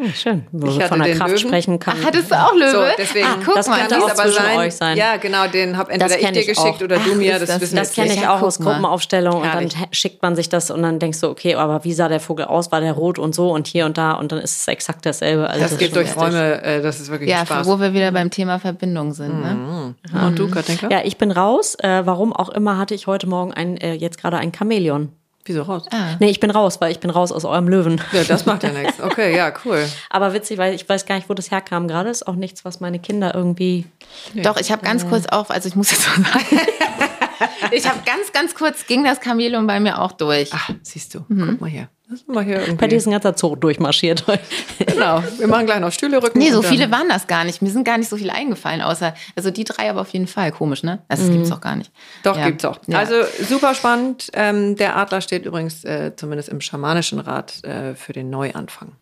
Ja, 0.02 0.12
schön. 0.12 0.46
Wo 0.52 0.66
Ich 0.68 0.78
wir 0.78 0.86
von 0.86 1.00
der 1.02 1.14
Kraft 1.14 1.30
Löwen. 1.30 1.38
sprechen 1.38 1.78
kann. 1.78 1.96
Ach, 2.00 2.06
hattest 2.06 2.30
du 2.30 2.34
auch 2.34 2.54
Löwe? 2.54 2.70
So, 2.70 2.82
deswegen- 2.98 3.26
Ach, 3.28 3.36
guck 3.44 3.54
das 3.54 3.68
mal, 3.68 3.78
könnte 3.80 4.02
auch 4.02 4.10
du, 4.10 4.14
zwischen 4.22 4.56
euch 4.58 4.74
sein. 4.74 4.96
Ja, 4.96 5.16
genau, 5.16 5.46
den 5.46 5.76
hab 5.76 5.88
entweder 5.90 6.08
Das 6.14 6.16
ich 6.22 6.26
dir 6.30 6.44
geschickt 6.46 6.58
auch. 6.58 6.80
oder 6.80 6.96
du 6.98 7.10
Ach, 7.12 7.16
mir. 7.16 7.38
Das, 7.38 7.48
das- 7.48 7.60
wissen 7.60 7.76
Das 7.76 7.92
kenne 7.92 8.14
ich 8.14 8.20
Ja, 8.22 8.34
auch 8.36 8.42
aus 8.42 8.58
mal. 8.58 8.72
Gruppenaufstellungen 8.72 9.42
und 9.42 9.54
dann 9.54 9.68
schickt 9.92 10.22
man 10.22 10.36
sich 10.36 10.48
das 10.48 10.70
und 10.70 10.82
dann 10.82 10.98
denkst 10.98 11.20
du, 11.20 11.28
okay, 11.28 11.54
aber 11.54 11.84
wie 11.84 11.92
sah 11.92 12.08
der 12.08 12.20
Vogel 12.20 12.46
aus? 12.46 12.70
War 12.72 12.80
der 12.80 12.92
rot 12.92 13.18
und 13.18 13.34
so 13.34 13.50
und 13.50 13.66
hier 13.66 13.86
und 13.86 13.98
da 13.98 14.12
und 14.12 14.32
dann 14.32 14.38
ist 14.40 14.56
es 14.60 14.68
exakt 14.68 15.04
dasselbe. 15.06 15.48
Also 15.48 15.60
Das 15.62 15.72
ist 15.72 15.78
geht 15.78 15.94
durch. 15.96 16.16
Räume, 16.16 16.62
äh, 16.62 16.80
das 16.82 17.00
ist 17.00 17.10
wirklich 17.10 17.30
Ja, 17.30 17.44
Spaß. 17.46 17.66
wo 17.66 17.80
wir 17.80 17.92
wieder 17.94 18.10
beim 18.12 18.30
Thema 18.30 18.58
Verbindung 18.58 19.12
sind. 19.12 19.40
Ne? 19.40 19.94
Und 20.26 20.38
du, 20.38 20.50
Katinka? 20.50 20.88
Ja, 20.90 21.00
ich 21.04 21.16
bin 21.18 21.30
raus. 21.30 21.76
Äh, 21.82 22.02
warum 22.04 22.32
auch 22.32 22.48
immer 22.48 22.78
hatte 22.78 22.94
ich 22.94 23.06
heute 23.06 23.26
Morgen 23.28 23.52
ein, 23.54 23.76
äh, 23.76 23.94
jetzt 23.94 24.20
gerade 24.20 24.36
ein 24.38 24.52
Chamäleon. 24.56 25.10
Wieso 25.48 25.62
raus? 25.62 25.84
Nee, 26.20 26.28
ich 26.28 26.40
bin 26.40 26.50
raus, 26.50 26.80
weil 26.80 26.92
ich 26.92 27.00
bin 27.00 27.08
raus 27.10 27.32
aus 27.32 27.44
eurem 27.44 27.68
Löwen. 27.68 28.00
Ja, 28.12 28.22
das 28.24 28.44
macht 28.46 28.62
ja 28.62 28.70
nichts. 28.70 28.98
Okay, 29.08 29.34
ja, 29.34 29.52
cool. 29.64 29.88
Aber 30.10 30.34
witzig, 30.34 30.58
weil 30.58 30.74
ich 30.74 30.86
weiß 30.86 31.06
gar 31.06 31.14
nicht, 31.14 31.28
wo 31.30 31.34
das 31.34 31.50
herkam 31.50 31.88
gerade. 31.88 32.10
Ist 32.10 32.26
auch 32.26 32.34
nichts, 32.34 32.64
was 32.64 32.80
meine 32.80 32.98
Kinder 32.98 33.34
irgendwie. 33.34 33.86
Doch, 34.34 34.58
ich 34.58 34.70
habe 34.70 34.84
ganz 34.84 35.08
kurz 35.08 35.26
auch, 35.26 35.48
also 35.48 35.68
ich 35.68 35.74
muss 35.76 35.90
jetzt 35.90 36.02
so 36.02 36.10
sagen, 36.10 36.26
ich 37.72 37.88
habe 37.88 38.00
ganz, 38.04 38.32
ganz 38.32 38.54
kurz, 38.54 38.86
ging 38.86 39.04
das 39.04 39.20
Chamäleon 39.22 39.66
bei 39.66 39.80
mir 39.80 40.00
auch 40.00 40.12
durch. 40.12 40.50
Ach, 40.52 40.70
siehst 40.82 41.14
du. 41.14 41.20
Guck 41.28 41.60
mal 41.60 41.68
hier. 41.70 41.88
Lass 42.10 42.26
mal 42.26 42.42
hier 42.42 42.60
irgendwie. 42.60 42.76
Bei 42.76 42.86
dir 42.86 42.96
ist 42.96 43.06
ein 43.06 43.10
ganzer 43.10 43.36
Zoo 43.36 43.54
durchmarschiert. 43.54 44.24
genau. 44.78 45.22
Wir 45.38 45.46
machen 45.46 45.66
gleich 45.66 45.80
noch 45.80 45.92
Stühle 45.92 46.22
rücken. 46.22 46.38
Nee, 46.38 46.50
so 46.50 46.62
viele 46.62 46.90
waren 46.90 47.08
das 47.08 47.26
gar 47.26 47.44
nicht. 47.44 47.60
Mir 47.60 47.70
sind 47.70 47.84
gar 47.84 47.98
nicht 47.98 48.08
so 48.08 48.16
viele 48.16 48.32
eingefallen, 48.32 48.80
außer, 48.80 49.14
also 49.36 49.50
die 49.50 49.64
drei 49.64 49.90
aber 49.90 50.00
auf 50.00 50.08
jeden 50.10 50.26
Fall. 50.26 50.50
Komisch, 50.50 50.82
ne? 50.82 51.02
Also 51.08 51.26
das 51.26 51.32
gibt's 51.34 51.52
auch 51.52 51.60
gar 51.60 51.76
nicht. 51.76 51.92
Doch, 52.22 52.36
Ja. 52.36 52.46
gibt's 52.46 52.64
auch. 52.64 52.78
Ja. 52.86 52.98
Also 52.98 53.14
super 53.46 53.74
spannend. 53.74 54.30
Ähm, 54.32 54.76
der 54.76 54.96
Adler 54.96 55.20
steht 55.20 55.44
übrigens 55.44 55.84
äh, 55.84 56.12
zumindest 56.16 56.48
im 56.48 56.62
schamanischen 56.62 57.18
Rat 57.18 57.62
äh, 57.64 57.94
für 57.94 58.14
den 58.14 58.30
Neuanfang. 58.30 58.92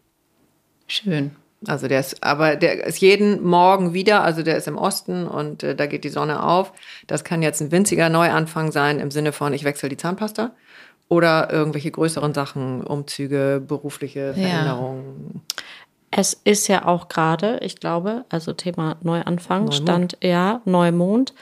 Schön. 0.88 1.36
Also 1.68 1.88
der 1.88 2.00
ist, 2.00 2.22
aber 2.22 2.56
der 2.56 2.84
ist 2.86 2.98
jeden 2.98 3.42
Morgen 3.44 3.92
wieder, 3.92 4.22
also 4.22 4.42
der 4.42 4.56
ist 4.56 4.68
im 4.68 4.78
Osten 4.78 5.26
und 5.26 5.62
äh, 5.62 5.74
da 5.74 5.86
geht 5.86 6.04
die 6.04 6.08
Sonne 6.10 6.42
auf. 6.42 6.72
Das 7.06 7.24
kann 7.24 7.42
jetzt 7.42 7.60
ein 7.60 7.72
winziger 7.72 8.08
Neuanfang 8.08 8.70
sein 8.72 9.00
im 9.00 9.10
Sinne 9.10 9.32
von, 9.32 9.52
ich 9.52 9.64
wechsle 9.64 9.88
die 9.88 9.96
Zahnpasta 9.96 10.52
oder 11.08 11.52
irgendwelche 11.52 11.90
größeren 11.90 12.34
Sachen, 12.34 12.82
Umzüge, 12.82 13.62
berufliche 13.66 14.28
Ja. 14.28 14.48
Veränderungen. 14.48 15.42
Es 16.10 16.34
ist 16.44 16.68
ja 16.68 16.86
auch 16.86 17.08
gerade, 17.08 17.58
ich 17.62 17.78
glaube, 17.80 18.24
also 18.30 18.52
Thema 18.52 18.96
Neuanfang 19.02 19.64
Neumond. 19.64 19.74
stand 19.74 20.18
ja 20.22 20.60
Neumond. 20.64 21.34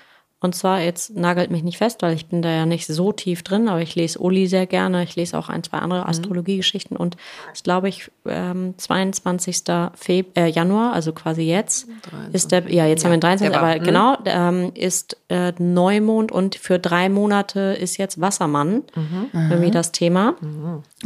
Und 0.45 0.55
zwar, 0.55 0.81
jetzt 0.81 1.17
nagelt 1.17 1.51
mich 1.51 1.63
nicht 1.63 1.79
fest, 1.79 2.03
weil 2.03 2.13
ich 2.15 2.27
bin 2.27 2.43
da 2.43 2.51
ja 2.51 2.67
nicht 2.67 2.87
so 2.87 3.13
tief 3.13 3.43
drin, 3.43 3.67
aber 3.67 3.81
ich 3.81 3.95
lese 3.95 4.19
Uli 4.19 4.47
sehr 4.47 4.67
gerne. 4.67 5.03
Ich 5.03 5.17
lese 5.17 5.39
auch 5.39 5.49
ein, 5.49 5.63
zwei 5.63 5.79
andere 5.79 6.03
Mhm. 6.03 6.07
Astrologiegeschichten 6.11 6.97
und 6.99 7.17
ich 7.55 7.63
glaube, 7.63 7.89
ich 7.89 8.11
ähm, 8.27 8.75
22. 8.77 9.63
Feb 9.95 10.37
äh, 10.39 10.47
Januar, 10.49 10.93
also 10.93 11.13
quasi 11.13 11.43
jetzt, 11.43 11.87
ist 12.33 12.53
der, 12.53 12.71
ja, 12.71 12.85
jetzt 12.87 13.05
haben 13.05 13.13
wir 13.13 13.17
den 13.17 13.21
23, 13.23 13.51
der 13.53 13.61
war- 13.63 13.69
aber 13.71 13.81
mhm. 13.81 13.85
genau, 13.85 14.17
ähm, 14.27 14.73
ist 14.75 15.17
äh, 15.31 15.53
Neumond 15.59 16.31
und 16.31 16.57
für 16.57 16.79
drei 16.79 17.09
Monate 17.09 17.61
ist 17.81 17.97
jetzt 17.97 18.21
Wassermann 18.21 18.83
Mhm. 18.95 19.31
irgendwie 19.51 19.71
das 19.71 19.93
Thema. 19.93 20.35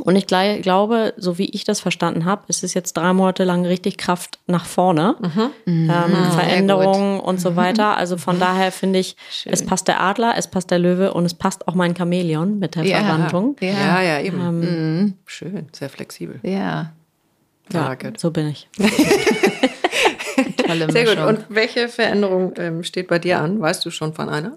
Und 0.02 0.16
ich 0.16 0.26
glei- 0.26 0.58
glaube, 0.60 1.14
so 1.16 1.38
wie 1.38 1.48
ich 1.50 1.62
das 1.64 1.78
verstanden 1.80 2.24
habe, 2.24 2.42
ist 2.48 2.64
es 2.64 2.74
jetzt 2.74 2.94
drei 2.96 3.12
Monate 3.12 3.44
lang 3.44 3.64
richtig 3.64 3.98
Kraft 3.98 4.40
nach 4.48 4.64
vorne. 4.66 5.14
Mhm. 5.20 5.50
Ähm, 5.90 6.32
Veränderungen 6.32 7.20
und 7.20 7.40
so 7.40 7.54
weiter. 7.56 7.96
Also 7.96 8.16
von 8.16 8.40
daher 8.40 8.72
finde 8.72 8.98
ich, 8.98 9.16
es 9.46 9.64
passt 9.64 9.88
der 9.88 10.00
Adler, 10.00 10.34
es 10.36 10.46
passt 10.48 10.70
der 10.70 10.78
Löwe 10.78 11.12
und 11.12 11.24
es 11.24 11.34
passt 11.34 11.66
auch 11.68 11.74
mein 11.74 11.94
Chamäleon 11.96 12.58
mit 12.58 12.74
der 12.74 12.84
Ja. 12.84 13.00
Verwandlung. 13.00 13.56
Ja. 13.60 13.68
Ja, 13.70 14.02
ja, 14.02 14.20
eben. 14.20 14.40
Ähm, 14.40 15.14
Schön, 15.26 15.68
sehr 15.72 15.88
flexibel. 15.88 16.40
Ja, 16.42 16.92
Ja, 17.72 17.94
gut. 17.94 18.18
so 18.18 18.30
bin 18.30 18.48
ich. 18.48 18.68
tolle 20.66 20.90
Sehr 20.92 21.04
gut. 21.04 21.18
Und 21.24 21.44
welche 21.48 21.88
Veränderung 21.88 22.52
ähm, 22.58 22.82
steht 22.84 23.08
bei 23.08 23.18
dir 23.18 23.40
an? 23.40 23.60
Weißt 23.60 23.84
du 23.84 23.90
schon 23.90 24.14
von 24.14 24.28
einer? 24.28 24.56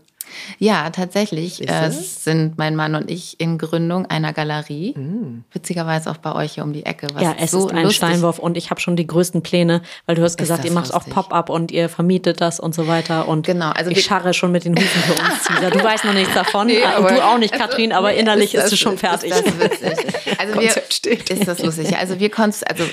Ja, 0.60 0.90
tatsächlich 0.90 1.68
äh, 1.70 1.90
sind 1.92 2.58
mein 2.58 2.76
Mann 2.76 2.96
und 2.96 3.10
ich 3.10 3.40
in 3.40 3.58
Gründung 3.58 4.06
einer 4.06 4.34
Galerie. 4.34 4.94
Mm. 4.98 5.44
Witzigerweise 5.52 6.10
auch 6.12 6.18
bei 6.18 6.34
euch 6.34 6.54
hier 6.54 6.64
um 6.64 6.74
die 6.74 6.86
Ecke. 6.86 7.08
Was 7.14 7.22
ja, 7.24 7.36
es 7.40 7.52
so 7.52 7.68
ist 7.68 7.74
ein 7.74 7.84
lustig- 7.84 7.98
Steinwurf 7.98 8.40
und 8.40 8.58
ich 8.58 8.70
habe 8.70 8.80
schon 8.82 8.96
die 8.96 9.08
größten 9.08 9.42
Pläne, 9.44 9.82
weil 10.06 10.16
du 10.16 10.24
hast 10.24 10.38
gesagt, 10.38 10.66
ihr 10.66 10.72
macht 10.72 10.94
auch. 10.94 11.06
Pop-up 11.10 11.50
und 11.50 11.72
ihr 11.72 11.90
vermietet 11.90 12.42
das 12.42 12.60
und 12.60 12.74
so 12.76 12.88
weiter. 12.88 13.28
Und 13.28 13.46
Genau, 13.46 13.70
also 13.72 13.92
ich 13.92 14.04
scharre 14.04 14.34
schon 14.34 14.52
mit 14.52 14.66
den 14.66 14.76
Hufen 14.76 15.02
für 15.04 15.14
uns, 15.14 15.44
Cesar. 15.44 15.72
Du 15.72 15.84
weißt 15.84 16.06
noch 16.06 16.14
nichts 16.14 16.34
davon, 16.34 16.68
Nee, 16.72 16.84
aber- 16.84 17.12
du 17.12 17.24
auch 17.24 17.38
nicht, 17.38 17.54
Katrin, 17.54 17.92
aber 17.94 18.14
innerlich 18.22 18.54
ist, 18.54 18.64
das- 18.64 18.70
du 18.72 18.78
schon 18.78 18.98
fertig. 18.98 19.32
Ist 19.32 19.46
das 19.48 19.60
witzig. 19.60 20.06
Also 20.38 20.54
wir, 20.54 20.62
Konzept 20.62 20.94
steht. 20.94 21.30
Ist 21.30 21.48
das 21.48 21.62
lustig? 21.62 21.90
Ja, 21.92 21.98
Also 22.00 22.20
wir, 22.20 22.30
also 22.40 22.84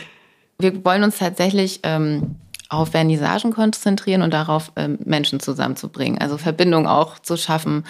wir 0.59 0.85
wollen 0.85 1.05
uns 1.05 1.19
tatsächlich 1.19 1.81
ähm, 1.85 2.35
auf 2.69 2.91
Vernissagen 2.91 3.53
konzentrieren 3.53 4.23
und 4.23 4.33
darauf, 4.33 4.73
ähm, 4.77 4.99
Menschen 5.05 5.41
zusammenzubringen. 5.41 6.21
Also 6.21 6.39
Verbindung 6.39 6.87
auch 6.87 7.19
zu 7.19 7.37
schaffen. 7.37 7.85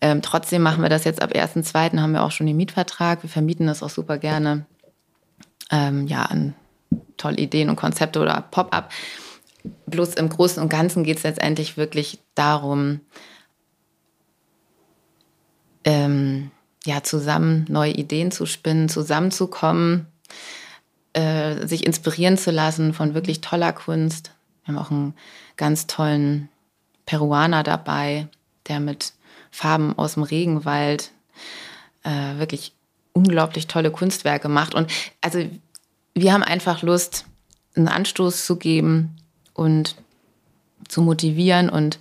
Ähm, 0.00 0.22
trotzdem 0.22 0.62
machen 0.62 0.82
wir 0.82 0.88
das 0.88 1.04
jetzt 1.04 1.20
ab 1.20 1.32
1.2. 1.32 1.98
haben 2.00 2.12
wir 2.12 2.22
auch 2.22 2.30
schon 2.30 2.46
den 2.46 2.56
Mietvertrag. 2.56 3.22
Wir 3.22 3.30
vermieten 3.30 3.66
das 3.66 3.82
auch 3.82 3.90
super 3.90 4.18
gerne. 4.18 4.66
Ähm, 5.70 6.06
ja, 6.06 6.22
an 6.22 6.54
tolle 7.16 7.36
Ideen 7.36 7.68
und 7.68 7.76
Konzepte 7.76 8.20
oder 8.20 8.44
Pop-up. 8.50 8.90
Bloß 9.86 10.14
im 10.14 10.28
Großen 10.28 10.62
und 10.62 10.68
Ganzen 10.68 11.04
geht 11.04 11.18
es 11.18 11.24
letztendlich 11.24 11.76
wirklich 11.76 12.20
darum, 12.34 13.00
ähm, 15.84 16.50
ja, 16.84 17.02
zusammen 17.02 17.66
neue 17.68 17.92
Ideen 17.92 18.30
zu 18.30 18.46
spinnen, 18.46 18.88
zusammenzukommen, 18.88 20.06
äh, 21.18 21.66
sich 21.66 21.84
inspirieren 21.84 22.38
zu 22.38 22.52
lassen 22.52 22.94
von 22.94 23.12
wirklich 23.12 23.40
toller 23.40 23.72
Kunst. 23.72 24.30
Wir 24.62 24.74
haben 24.74 24.78
auch 24.80 24.92
einen 24.92 25.14
ganz 25.56 25.88
tollen 25.88 26.48
Peruaner 27.06 27.64
dabei, 27.64 28.28
der 28.68 28.78
mit 28.78 29.14
Farben 29.50 29.98
aus 29.98 30.14
dem 30.14 30.22
Regenwald 30.22 31.10
äh, 32.04 32.38
wirklich 32.38 32.72
unglaublich 33.14 33.66
tolle 33.66 33.90
Kunstwerke 33.90 34.48
macht. 34.48 34.76
Und 34.76 34.92
also 35.20 35.44
wir 36.14 36.32
haben 36.32 36.44
einfach 36.44 36.82
Lust, 36.82 37.24
einen 37.74 37.88
Anstoß 37.88 38.46
zu 38.46 38.54
geben 38.56 39.16
und 39.54 39.96
zu 40.86 41.02
motivieren 41.02 41.68
und 41.68 41.98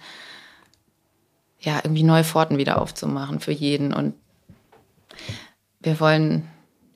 ja, 1.59 1.79
irgendwie 1.83 2.03
neue 2.03 2.23
Pforten 2.23 2.59
wieder 2.59 2.79
aufzumachen 2.79 3.39
für 3.39 3.51
jeden. 3.51 3.93
Und 3.93 4.13
wir 5.79 5.99
wollen 5.99 6.47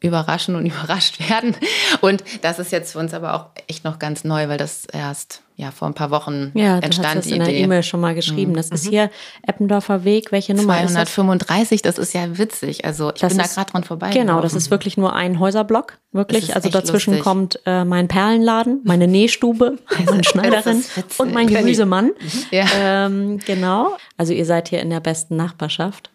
überraschen 0.01 0.55
und 0.55 0.65
überrascht 0.67 1.19
werden. 1.29 1.55
Und 2.01 2.23
das 2.41 2.59
ist 2.59 2.71
jetzt 2.71 2.91
für 2.93 2.99
uns 2.99 3.13
aber 3.13 3.33
auch 3.35 3.45
echt 3.67 3.83
noch 3.85 3.99
ganz 3.99 4.23
neu, 4.23 4.49
weil 4.49 4.57
das 4.57 4.85
erst 4.91 5.41
ja 5.57 5.69
vor 5.69 5.87
ein 5.87 5.93
paar 5.93 6.09
Wochen 6.09 6.51
Ja, 6.55 6.69
du 6.69 6.75
hast 6.77 6.83
entstand 6.85 7.15
das 7.17 7.25
die 7.27 7.35
in 7.35 7.43
der. 7.43 7.53
E-Mail 7.53 7.83
schon 7.83 7.99
mal 8.01 8.15
geschrieben. 8.15 8.55
Das 8.55 8.69
ist 8.69 8.87
hier 8.87 9.11
Eppendorfer 9.45 10.03
Weg. 10.03 10.31
Welche 10.31 10.55
Nummer 10.55 10.77
ist 10.83 10.95
das? 10.95 11.13
235, 11.13 11.83
das 11.83 11.99
ist 11.99 12.13
ja 12.13 12.37
witzig. 12.39 12.83
Also 12.83 13.11
ich 13.13 13.21
Das 13.21 13.29
bin 13.33 13.37
da 13.37 13.43
ist- 13.45 13.53
gerade 13.55 13.71
dran 13.71 13.83
vorbei. 13.83 14.09
Genau, 14.09 14.41
das 14.41 14.55
ist 14.55 14.71
wirklich 14.71 14.97
nur 14.97 15.13
ein 15.13 15.39
Häuserblock. 15.39 15.99
Wirklich. 16.13 16.55
Also 16.55 16.69
dazwischen 16.69 17.11
lustig. 17.11 17.23
kommt 17.23 17.59
äh, 17.67 17.85
mein 17.85 18.07
Perlenladen, 18.07 18.81
meine 18.85 19.07
Nähstube, 19.07 19.77
meine 20.05 20.23
Schneiderin 20.23 20.83
und 21.19 21.31
mein 21.33 21.45
Gemüsemann. 21.47 22.11
Ja. 22.49 22.65
Ähm, 22.75 23.37
genau. 23.45 23.95
Also 24.17 24.33
ihr 24.33 24.45
seid 24.45 24.69
hier 24.69 24.81
in 24.81 24.89
der 24.89 24.99
besten 24.99 25.35
Nachbarschaft. 25.35 26.09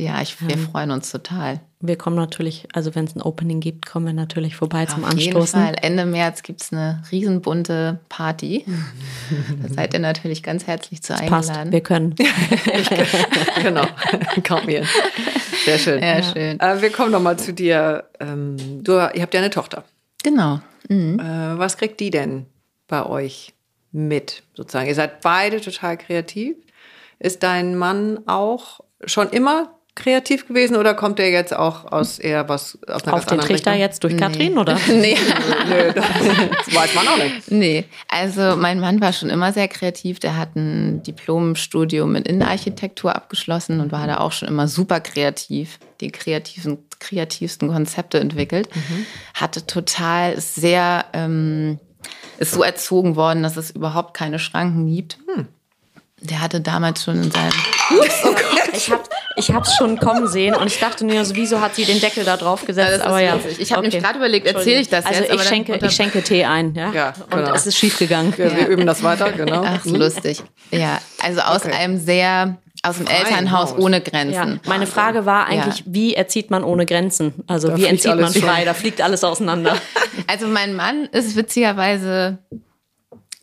Ja, 0.00 0.22
ich, 0.22 0.40
wir 0.40 0.56
freuen 0.56 0.92
uns 0.92 1.10
total. 1.10 1.60
Wir 1.80 1.96
kommen 1.96 2.16
natürlich, 2.16 2.66
also 2.72 2.94
wenn 2.94 3.04
es 3.04 3.14
ein 3.14 3.20
Opening 3.20 3.60
gibt, 3.60 3.84
kommen 3.84 4.06
wir 4.06 4.14
natürlich 4.14 4.56
vorbei 4.56 4.86
zum 4.86 5.04
Auf 5.04 5.12
jeden 5.12 5.36
Anstoßen. 5.36 5.60
Fall. 5.60 5.76
Ende 5.82 6.06
März 6.06 6.42
gibt 6.42 6.62
es 6.62 6.72
eine 6.72 7.02
riesenbunte 7.12 8.00
Party. 8.08 8.64
da 9.62 9.68
seid 9.74 9.92
ihr 9.92 10.00
natürlich 10.00 10.42
ganz 10.42 10.66
herzlich 10.66 11.02
zu 11.02 11.12
Passt, 11.12 11.50
eingeladen. 11.50 11.72
wir 11.72 11.80
können. 11.82 12.14
genau, 13.62 13.84
kommt 14.48 14.64
mir. 14.64 14.86
Sehr 15.66 15.78
schön. 15.78 16.02
Ja, 16.02 16.22
schön. 16.22 16.58
Äh, 16.58 16.80
wir 16.80 16.90
kommen 16.90 17.12
noch 17.12 17.20
mal 17.20 17.38
zu 17.38 17.52
dir. 17.52 18.04
Ähm, 18.20 18.82
du, 18.82 18.92
ihr 18.92 19.20
habt 19.20 19.34
ja 19.34 19.40
eine 19.40 19.50
Tochter. 19.50 19.84
Genau. 20.22 20.60
Mhm. 20.88 21.20
Äh, 21.20 21.58
was 21.58 21.76
kriegt 21.76 22.00
die 22.00 22.10
denn 22.10 22.46
bei 22.88 23.04
euch 23.04 23.52
mit, 23.92 24.44
sozusagen? 24.54 24.88
Ihr 24.88 24.94
seid 24.94 25.20
beide 25.20 25.60
total 25.60 25.98
kreativ. 25.98 26.56
Ist 27.18 27.42
dein 27.42 27.76
Mann 27.76 28.20
auch 28.26 28.80
schon 29.04 29.28
immer 29.28 29.74
kreativ 29.94 30.46
gewesen 30.48 30.76
oder 30.76 30.94
kommt 30.94 31.18
er 31.20 31.30
jetzt 31.30 31.54
auch 31.54 31.90
aus 31.90 32.18
eher 32.18 32.48
was 32.48 32.78
aus 32.86 33.04
einer 33.04 33.14
Auf 33.14 33.26
ganz 33.26 33.26
den 33.26 33.40
Trichter 33.40 33.72
Richtung? 33.72 33.80
jetzt 33.80 34.04
durch 34.04 34.16
Katrin, 34.16 34.58
oder? 34.58 34.78
Nee. 34.88 35.16
Nö, 35.68 35.92
das 35.92 36.04
weiß 36.74 36.94
man 36.94 37.08
auch 37.08 37.16
nicht. 37.18 37.50
Nee, 37.50 37.84
also 38.08 38.56
mein 38.56 38.80
Mann 38.80 39.00
war 39.00 39.12
schon 39.12 39.30
immer 39.30 39.52
sehr 39.52 39.68
kreativ. 39.68 40.18
Der 40.20 40.36
hat 40.36 40.56
ein 40.56 41.02
Diplomstudium 41.02 42.14
in 42.16 42.22
Innenarchitektur 42.24 43.14
abgeschlossen 43.14 43.80
und 43.80 43.92
war 43.92 44.06
da 44.06 44.18
auch 44.18 44.32
schon 44.32 44.48
immer 44.48 44.68
super 44.68 45.00
kreativ. 45.00 45.78
Die 46.00 46.10
kreativen, 46.10 46.78
kreativsten 46.98 47.68
Konzepte 47.68 48.18
entwickelt. 48.20 48.68
Hatte 49.34 49.66
total 49.66 50.32
ist 50.32 50.54
sehr, 50.54 51.04
ähm, 51.12 51.78
ist 52.38 52.52
so 52.52 52.62
erzogen 52.62 53.16
worden, 53.16 53.42
dass 53.42 53.56
es 53.58 53.70
überhaupt 53.70 54.14
keine 54.14 54.38
Schranken 54.38 54.86
gibt. 54.86 55.18
Der 56.22 56.40
hatte 56.40 56.60
damals 56.60 57.04
schon 57.04 57.22
in 57.22 57.30
seinem 57.30 57.52
Ich 58.72 58.90
hab, 58.90 59.08
ich 59.40 59.50
hab's 59.52 59.74
schon 59.76 59.98
kommen 59.98 60.28
sehen 60.28 60.54
und 60.54 60.66
ich 60.68 60.78
dachte 60.78 61.04
nur, 61.04 61.24
so, 61.24 61.34
wieso 61.34 61.60
hat 61.60 61.74
sie 61.74 61.84
den 61.84 62.00
Deckel 62.00 62.24
da 62.24 62.36
drauf 62.36 62.64
gesetzt? 62.64 62.90
Ja, 62.90 62.96
das 62.96 63.00
ist 63.00 63.06
aber 63.06 63.20
ja. 63.20 63.38
Ich 63.58 63.72
hab 63.72 63.82
nämlich 63.82 64.00
gerade 64.02 64.18
überlegt, 64.18 64.46
erzähle 64.46 64.80
ich 64.80 64.88
das 64.88 65.04
also 65.04 65.20
jetzt, 65.20 65.32
aber 65.32 65.42
ich 65.42 65.48
schenke, 65.48 65.78
ich 65.84 65.92
schenke 65.92 66.22
Tee 66.22 66.44
ein, 66.44 66.74
ja. 66.74 66.92
Ja, 66.92 67.12
Und 67.30 67.30
genau. 67.38 67.54
es 67.54 67.66
ist 67.66 67.76
schief 67.76 67.98
gegangen. 67.98 68.32
Wir, 68.36 68.54
wir 68.56 68.68
üben 68.68 68.86
das 68.86 69.02
weiter, 69.02 69.32
genau. 69.32 69.64
Ach, 69.66 69.82
so 69.84 69.96
lustig. 69.96 70.42
Ja, 70.70 70.98
also 71.22 71.40
aus 71.40 71.64
Okay. 71.64 71.74
einem 71.74 71.98
sehr, 71.98 72.58
aus 72.82 72.96
dem 72.98 73.06
Freien 73.06 73.26
Elternhaus 73.26 73.72
Haus. 73.72 73.78
ohne 73.78 74.00
Grenzen. 74.00 74.32
Ja, 74.62 74.68
meine 74.70 74.86
Frage 74.86 75.26
war 75.26 75.46
eigentlich, 75.46 75.80
Ja. 75.80 75.84
wie 75.86 76.14
erzieht 76.14 76.50
man 76.50 76.62
ohne 76.64 76.86
Grenzen? 76.86 77.34
Also 77.46 77.68
Da 77.68 77.76
wie 77.76 77.86
entzieht 77.86 78.14
man 78.16 78.32
frei? 78.32 78.56
schon. 78.58 78.64
Da 78.66 78.74
fliegt 78.74 79.00
alles 79.00 79.24
auseinander. 79.24 79.76
Also 80.26 80.46
mein 80.46 80.74
Mann 80.76 81.06
ist 81.06 81.34
witzigerweise, 81.34 82.38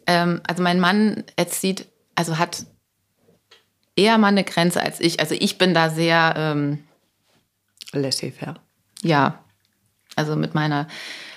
ähm, 0.06 0.42
also 0.48 0.64
mein 0.64 0.80
Mann 0.80 1.24
erzieht, 1.36 1.86
also 2.16 2.38
hat 2.38 2.66
eher 3.98 4.18
mal 4.18 4.28
eine 4.28 4.44
Grenze 4.44 4.82
als 4.82 5.02
ich. 5.02 5.20
Also 5.20 5.36
ich 5.38 5.58
bin 5.58 5.74
da 5.74 5.90
sehr, 5.90 6.34
ähm, 6.38 6.84
Laissez-faire. 7.92 8.56
ja, 9.02 9.40
also 10.16 10.36
mit 10.36 10.56
meiner 10.56 10.88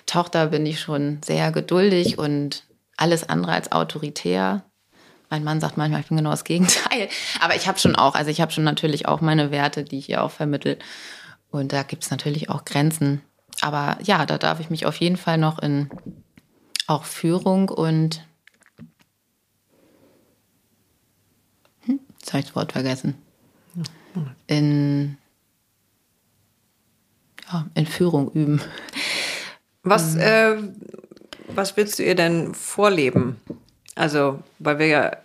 Tochter 0.07 0.47
bin 0.49 0.67
ich 0.67 0.81
schon 0.81 1.21
sehr 1.23 1.53
geduldig 1.53 2.19
und 2.19 2.65
alles 2.97 3.29
andere 3.29 3.53
als 3.53 3.73
autoritär. 3.73 4.65
Mein 5.29 5.45
Mann 5.45 5.61
sagt 5.61 5.77
manchmal, 5.77 6.01
ich 6.01 6.09
bin 6.09 6.17
genau 6.17 6.31
das 6.31 6.45
Gegenteil. 6.45 7.09
Aber 7.41 7.55
ich 7.55 7.69
habe 7.69 7.79
schon 7.79 7.95
auch, 7.95 8.15
also 8.15 8.31
ich 8.31 8.41
habe 8.41 8.51
schon 8.51 8.65
natürlich 8.65 9.07
auch 9.07 9.21
meine 9.21 9.51
Werte, 9.51 9.85
die 9.85 9.99
ich 9.99 10.09
ihr 10.09 10.23
auch 10.25 10.31
vermittle. 10.31 10.79
Und 11.51 11.73
da 11.73 11.83
gibt 11.83 12.05
es 12.05 12.11
natürlich 12.11 12.49
auch 12.49 12.65
Grenzen. 12.65 13.23
Aber 13.61 13.99
ja, 14.03 14.27
da 14.27 14.39
darf 14.39 14.61
ich 14.61 14.71
mich 14.71 14.87
auf 14.87 14.97
jeden 14.97 15.17
Fall 15.17 15.39
noch 15.39 15.59
in 15.61 15.91
auch 16.87 17.05
Führung 17.05 17.69
und 17.69 18.25
jetzt 22.21 22.33
habe 22.33 22.41
ich 22.41 22.47
das 22.47 22.57
Wort 22.57 22.73
vergessen. 22.73 23.15
In, 24.47 25.17
ja, 27.51 27.67
in 27.75 27.87
Führung 27.87 28.31
üben. 28.33 28.61
Was, 29.83 30.17
äh, 30.17 30.57
was 31.49 31.77
willst 31.77 31.99
du 31.99 32.03
ihr 32.05 32.15
denn 32.15 32.55
vorleben? 32.55 33.41
Also, 33.95 34.43
weil 34.59 34.79
wir 34.79 34.87
ja 34.87 35.17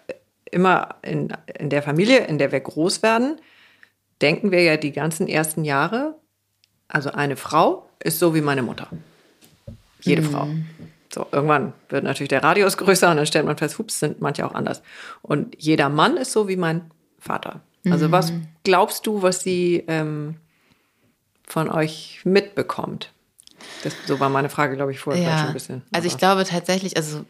immer 0.52 0.96
in, 1.02 1.34
in 1.58 1.70
der 1.70 1.84
Familie, 1.84 2.26
in 2.26 2.38
der 2.38 2.52
wir 2.52 2.60
groß 2.60 3.04
werden, 3.04 3.40
denken 4.22 4.52
wir 4.52 4.62
ja 4.62 4.78
die 4.78 4.92
ganzen 4.92 5.28
ersten 5.28 5.66
Jahre, 5.66 6.16
also 6.88 7.12
eine 7.12 7.36
Frau 7.36 7.90
ist 8.00 8.20
so 8.20 8.36
wie 8.36 8.42
meine 8.42 8.62
Mutter. 8.62 8.88
Jede 10.02 10.22
Frau. 10.22 10.48
So, 11.16 11.26
irgendwann 11.32 11.72
wird 11.88 12.04
natürlich 12.04 12.28
der 12.28 12.44
Radius 12.44 12.76
größer 12.76 13.10
und 13.10 13.16
dann 13.16 13.26
stellt 13.26 13.46
man 13.46 13.56
fest, 13.56 13.80
hups, 13.80 14.02
sind 14.02 14.20
manche 14.20 14.46
auch 14.46 14.54
anders. 14.54 14.82
Und 15.22 15.56
jeder 15.58 15.88
Mann 15.88 16.18
ist 16.18 16.34
so 16.34 16.50
wie 16.50 16.58
mein 16.58 16.92
Vater? 17.20 17.62
Also 17.90 18.12
was 18.12 18.34
glaubst 18.64 19.08
du, 19.08 19.22
was 19.22 19.42
sie 19.42 19.86
ähm, 19.88 20.36
von 21.48 21.70
euch 21.70 22.20
mitbekommt? 22.26 23.14
Das, 23.84 23.94
so 24.06 24.20
war 24.20 24.28
meine 24.28 24.50
Frage, 24.50 24.76
glaube 24.76 24.92
ich, 24.92 25.00
vorher 25.00 25.24
vielleicht 25.24 25.40
schon 25.40 25.48
ein 25.48 25.54
bisschen. 25.54 25.82
Also 25.94 26.08
ich 26.08 26.18
glaube 26.18 26.44
tatsächlich, 26.44 26.98
also 26.98 27.24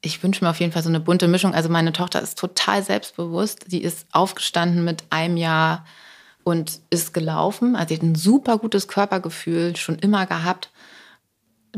ich 0.00 0.22
wünsche 0.22 0.44
mir 0.44 0.50
auf 0.50 0.60
jeden 0.60 0.70
Fall 0.70 0.84
so 0.84 0.88
eine 0.88 1.00
bunte 1.00 1.26
Mischung. 1.26 1.54
Also 1.54 1.68
meine 1.70 1.92
Tochter 1.92 2.22
ist 2.22 2.38
total 2.38 2.84
selbstbewusst. 2.84 3.72
Die 3.72 3.82
ist 3.82 4.06
aufgestanden 4.12 4.84
mit 4.84 5.02
einem 5.10 5.36
Jahr 5.36 5.84
und 6.44 6.78
ist 6.90 7.12
gelaufen. 7.14 7.74
Also 7.74 7.88
sie 7.88 7.94
hat 7.96 8.02
ein 8.02 8.14
super 8.14 8.58
gutes 8.58 8.86
Körpergefühl 8.86 9.74
schon 9.74 9.98
immer 9.98 10.26
gehabt. 10.26 10.70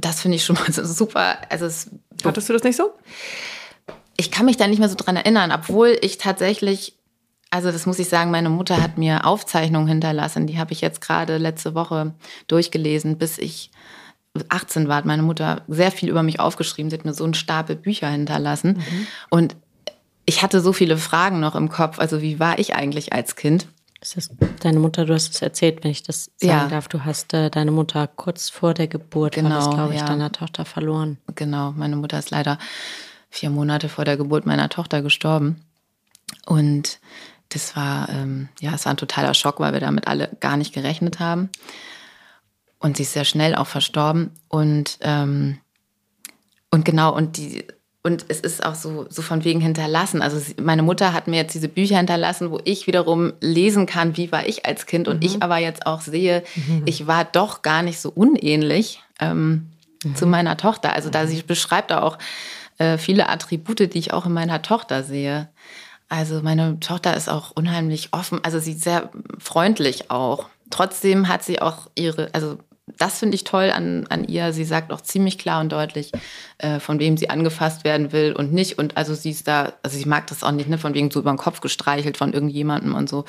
Das 0.01 0.21
finde 0.23 0.37
ich 0.37 0.45
schon 0.45 0.57
mal 0.57 0.73
so 0.73 0.85
super. 0.85 1.39
Also 1.49 1.67
es, 1.67 1.91
Hattest 2.25 2.49
du 2.49 2.53
das 2.53 2.63
nicht 2.63 2.77
so? 2.77 2.93
ich 4.21 4.31
kann 4.31 4.45
mich 4.45 4.59
da 4.59 4.67
nicht 4.67 4.79
mehr 4.79 4.89
so 4.91 4.97
dran 4.97 5.17
erinnern, 5.17 5.51
obwohl 5.51 5.97
ich 6.03 6.19
tatsächlich, 6.19 6.95
also 7.49 7.73
das 7.73 7.87
muss 7.87 7.99
ich 7.99 8.11
sagen, 8.11 8.31
meine 8.31 8.51
Mutter 8.51 8.83
hat 8.83 8.99
mir 8.99 9.25
Aufzeichnungen 9.25 9.89
hinterlassen. 9.89 10.47
Die 10.47 10.59
habe 10.59 10.73
ich 10.75 10.83
jetzt 10.83 11.01
gerade 11.01 11.39
letzte 11.39 11.75
Woche 11.75 12.13
durchgelesen, 12.47 13.17
bis 13.17 13.39
ich 13.39 13.71
18 14.51 14.89
war, 14.89 14.97
hat 14.97 15.07
meine 15.07 15.23
Mutter 15.23 15.63
sehr 15.69 15.91
viel 15.91 16.11
über 16.11 16.23
mich 16.23 16.39
aufgeschrieben. 16.39 16.91
Sie 16.91 16.99
hat 16.99 17.07
mir 17.07 17.15
so 17.15 17.25
einen 17.25 17.33
Stapel 17.33 17.77
Bücher 17.77 18.09
hinterlassen. 18.09 18.83
Und 19.31 19.57
ich 20.27 20.43
hatte 20.43 20.61
so 20.61 20.75
viele 20.75 20.99
Fragen 20.99 21.41
noch 21.41 21.55
im 21.55 21.71
Kopf. 21.71 21.99
Also 21.99 22.21
wie 22.21 22.39
war 22.39 22.59
ich 22.59 22.75
eigentlich 22.75 23.15
als 23.15 23.37
Kind? 23.37 23.69
Ist 24.17 24.31
das 24.41 24.49
deine 24.61 24.81
Mutter, 24.81 25.05
du 25.05 25.15
hast 25.15 25.35
es 25.35 25.43
erzählt, 25.43 25.85
wenn 25.85 25.91
ich 25.93 26.03
das 26.03 26.25
sagen 26.37 26.49
Ja. 26.49 26.69
darf. 26.69 26.89
Du 26.89 27.05
hast 27.05 27.33
äh, 27.33 27.49
deine 27.51 27.71
Mutter 27.71 28.07
kurz 28.09 28.49
vor 28.51 28.75
der 28.75 28.89
Geburt, 28.89 29.35
Genau, 29.35 29.71
glaube 29.71 29.95
ich, 29.95 30.01
ja. 30.01 30.07
deiner 30.07 30.33
Tochter 30.33 30.65
verloren. 30.65 31.19
Genau, 31.37 31.73
meine 31.73 31.95
Mutter 31.97 32.19
ist 32.19 32.31
leider 32.31 32.59
vier 33.29 33.51
Monate 33.51 33.89
vor 33.89 34.05
der 34.05 34.17
Geburt 34.17 34.47
meiner 34.47 34.69
Tochter 34.69 35.03
gestorben. 35.03 35.65
Und 36.47 36.99
das 37.51 37.77
war, 37.77 38.09
ähm, 38.09 38.49
ja, 38.61 38.75
es 38.75 38.85
war 38.85 38.93
ein 38.95 38.97
totaler 38.97 39.35
Schock, 39.35 39.61
weil 39.61 39.73
wir 39.73 39.81
damit 39.81 40.09
alle 40.09 40.29
gar 40.41 40.57
nicht 40.57 40.73
gerechnet 40.75 41.21
haben. 41.21 41.49
Und 42.81 42.97
sie 42.97 43.05
ist 43.05 43.13
sehr 43.13 43.25
schnell 43.25 43.55
auch 43.55 43.67
verstorben. 43.67 44.31
Und, 44.49 44.99
ähm, 45.03 45.59
und 46.71 46.85
genau, 46.85 47.15
und 47.15 47.37
die, 47.37 47.65
und 48.03 48.25
es 48.29 48.41
ist 48.41 48.65
auch 48.65 48.75
so, 48.75 49.07
so 49.11 49.21
von 49.21 49.45
wegen 49.45 49.61
hinterlassen. 49.61 50.23
Also 50.23 50.41
meine 50.61 50.83
Mutter 50.83 51.13
hat 51.13 51.27
mir 51.27 51.37
jetzt 51.37 51.55
diese 51.55 51.69
Bücher 51.69 51.99
hinterlassen, 51.99 52.51
wo 52.51 52.59
ich 52.65 52.87
wiederum 52.87 53.35
lesen 53.41 53.85
kann, 53.85 54.17
wie 54.17 54.33
war 54.33 54.47
ich 54.47 54.65
als 54.65 54.87
Kind. 54.87 55.07
Und 55.07 55.23
ich 55.23 55.43
aber 55.43 55.59
jetzt 55.59 55.85
auch 55.87 56.01
sehe, 56.01 56.43
ich 56.87 57.07
war 57.07 57.25
doch 57.25 57.61
gar 57.61 57.83
nicht 57.83 58.01
so 58.01 58.11
unähnlich 58.11 59.03
ähm, 59.21 59.67
zu 60.15 60.27
meiner 60.27 60.57
Tochter. 60.57 60.95
Also 60.95 61.11
da 61.11 61.27
sie 61.27 61.43
beschreibt 61.43 61.93
auch 61.93 62.17
äh, 62.79 62.97
viele 62.97 63.29
Attribute, 63.29 63.93
die 63.93 63.99
ich 63.99 64.15
auch 64.15 64.25
in 64.25 64.33
meiner 64.33 64.63
Tochter 64.63 65.03
sehe. 65.03 65.49
Also 66.09 66.41
meine 66.43 66.81
Tochter 66.81 67.15
ist 67.15 67.29
auch 67.29 67.51
unheimlich 67.55 68.09
offen, 68.13 68.41
also 68.43 68.59
sie 68.59 68.73
ist 68.73 68.83
sehr 68.83 69.11
freundlich 69.39 70.11
auch. 70.11 70.49
Trotzdem 70.71 71.29
hat 71.29 71.45
sie 71.45 71.63
auch 71.63 71.89
ihre, 71.95 72.31
also 72.33 72.59
das 72.99 73.19
finde 73.19 73.35
ich 73.37 73.45
toll 73.45 73.71
an, 73.71 74.07
an 74.09 74.25
ihr. 74.25 74.53
Sie 74.53 74.65
sagt 74.65 74.93
auch 74.93 75.01
ziemlich 75.01 75.39
klar 75.39 75.61
und 75.61 75.71
deutlich, 75.71 76.13
äh, 76.59 76.81
von 76.81 76.99
wem 76.99 77.17
sie 77.17 77.31
angefasst 77.31 77.85
werden 77.85 78.13
will 78.13 78.33
und 78.33 78.53
nicht. 78.53 78.79
Und 78.79 78.97
also 78.97 79.15
sie 79.15 79.31
ist 79.31 79.47
da, 79.47 79.75
also 79.83 79.97
sie 79.97 80.07
mag 80.07 80.27
das 80.27 80.43
auch 80.43 80.51
nicht, 80.51 80.69
ne, 80.69 80.79
von 80.79 80.95
wegen 80.95 81.11
so 81.11 81.21
über 81.21 81.31
den 81.33 81.37
Kopf 81.39 81.61
gestreichelt 81.61 82.17
von 82.17 82.33
irgendjemandem 82.33 82.95
und 82.95 83.09
so. 83.09 83.25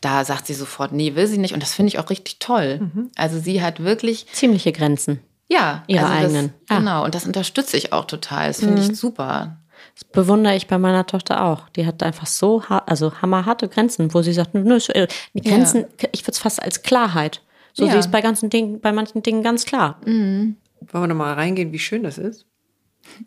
Da 0.00 0.24
sagt 0.24 0.46
sie 0.46 0.54
sofort, 0.54 0.92
nee, 0.92 1.14
will 1.14 1.26
sie 1.26 1.38
nicht. 1.38 1.54
Und 1.54 1.62
das 1.62 1.74
finde 1.74 1.88
ich 1.88 1.98
auch 1.98 2.10
richtig 2.10 2.38
toll. 2.38 2.90
Also 3.16 3.38
sie 3.38 3.62
hat 3.62 3.82
wirklich 3.82 4.26
Ziemliche 4.32 4.72
Grenzen. 4.72 5.20
ja, 5.48 5.82
Ihre 5.86 6.06
also 6.06 6.14
eigenen. 6.14 6.52
Das, 6.68 6.76
Ah. 6.76 6.78
Genau, 6.80 7.04
und 7.04 7.14
das 7.14 7.26
unterstütze 7.26 7.76
ich 7.76 7.92
auch 7.92 8.04
total. 8.06 8.48
Das 8.48 8.60
finde 8.60 8.82
ich 8.82 8.96
super. 8.98 9.56
Das 9.94 10.04
bewundere 10.04 10.56
ich 10.56 10.66
bei 10.66 10.76
meiner 10.78 11.06
Tochter 11.06 11.44
auch. 11.44 11.68
Die 11.70 11.86
hat 11.86 12.02
einfach 12.02 12.26
so, 12.26 12.62
also 12.68 13.12
hammerharte 13.22 13.68
Grenzen, 13.68 14.12
wo 14.12 14.22
sie 14.22 14.32
sagt, 14.32 14.54
nö, 14.54 14.78
äh, 14.88 15.06
die 15.34 15.40
Grenzen, 15.40 15.84
ich 16.12 16.22
würde 16.22 16.32
es 16.32 16.38
fast 16.38 16.62
als 16.62 16.82
Klarheit. 16.82 17.42
So 17.74 17.86
Ja. 17.86 17.92
sie 17.92 17.98
ist 17.98 18.10
bei 18.10 18.20
ganzen 18.22 18.48
Dingen, 18.50 18.80
bei 18.80 18.92
manchen 18.92 19.22
Dingen 19.22 19.42
ganz 19.42 19.66
klar. 19.66 19.98
Wollen 20.06 20.56
wir 20.90 21.06
noch 21.06 21.14
mal 21.14 21.34
reingehen, 21.34 21.72
wie 21.72 21.78
schön 21.78 22.04
das 22.04 22.18
ist? 22.18 22.46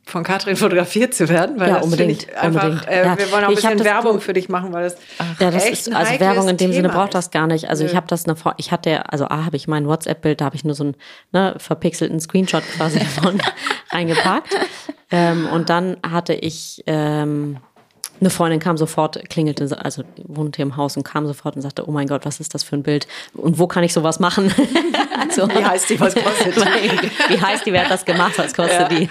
Von 0.05 0.23
Katrin 0.23 0.55
fotografiert 0.55 1.13
zu 1.13 1.29
werden, 1.29 1.59
weil 1.59 1.69
Ja, 1.69 1.75
das 1.75 1.85
unbedingt, 1.85 2.23
ich 2.23 2.35
einfach, 2.37 2.63
unbedingt. 2.63 2.87
Äh, 2.87 3.05
Ja, 3.05 3.17
wir 3.17 3.31
wollen 3.31 3.43
auch 3.43 3.49
ein 3.49 3.53
ich 3.53 3.61
bisschen 3.61 3.83
Werbung 3.83 4.21
für 4.21 4.33
dich 4.33 4.49
machen, 4.49 4.73
weil 4.73 4.85
das 4.85 4.97
Ja, 5.39 5.51
das 5.51 5.65
echt 5.65 5.73
ist 5.73 5.89
ein 5.89 5.95
also 5.95 6.19
Werbung 6.19 6.47
in 6.47 6.57
dem 6.57 6.73
Sinne 6.73 6.87
Thema 6.87 7.01
braucht 7.01 7.13
das 7.13 7.29
gar 7.29 7.45
nicht. 7.45 7.69
Also 7.69 7.85
ich 7.85 7.95
habe 7.95 8.07
das 8.07 8.25
eine, 8.27 8.35
ich 8.57 8.71
hatte, 8.71 9.11
also 9.11 9.25
A 9.25 9.45
habe 9.45 9.55
ich 9.55 9.67
mein 9.67 9.85
WhatsApp-Bild, 9.87 10.41
da 10.41 10.45
habe 10.45 10.55
ich 10.55 10.63
nur 10.63 10.73
so 10.73 10.85
einen 10.85 10.95
ne, 11.31 11.53
verpixelten 11.59 12.19
Screenshot 12.19 12.63
quasi 12.75 12.99
von 13.21 13.39
reingepackt. 13.91 14.49
Ähm, 15.11 15.47
und 15.47 15.69
dann 15.69 15.97
hatte 16.09 16.33
ich 16.33 16.83
ähm, 16.87 17.57
eine 18.19 18.29
Freundin 18.29 18.59
kam 18.59 18.77
sofort, 18.77 19.29
klingelte, 19.29 19.77
also 19.83 20.03
wohnte 20.23 20.57
hier 20.57 20.65
im 20.65 20.77
Haus 20.77 20.97
und 20.97 21.03
kam 21.03 21.27
sofort 21.27 21.55
und 21.55 21.61
sagte, 21.61 21.87
oh 21.87 21.91
mein 21.91 22.07
Gott, 22.07 22.25
was 22.25 22.39
ist 22.39 22.53
das 22.53 22.63
für 22.63 22.75
ein 22.75 22.83
Bild? 22.83 23.07
Und 23.33 23.59
wo 23.59 23.67
kann 23.67 23.83
ich 23.83 23.93
sowas 23.93 24.19
machen? 24.19 24.53
also, 25.19 25.47
Wie 25.47 25.65
heißt 25.65 25.89
die, 25.89 25.99
was 25.99 26.15
kostet 26.15 26.55
die? 26.55 26.59
Wie 27.29 27.41
heißt 27.41 27.65
die, 27.65 27.73
wer 27.73 27.83
hat 27.83 27.91
das 27.91 28.05
gemacht, 28.05 28.37
was 28.37 28.53
kostet 28.53 28.91
die? 28.91 29.09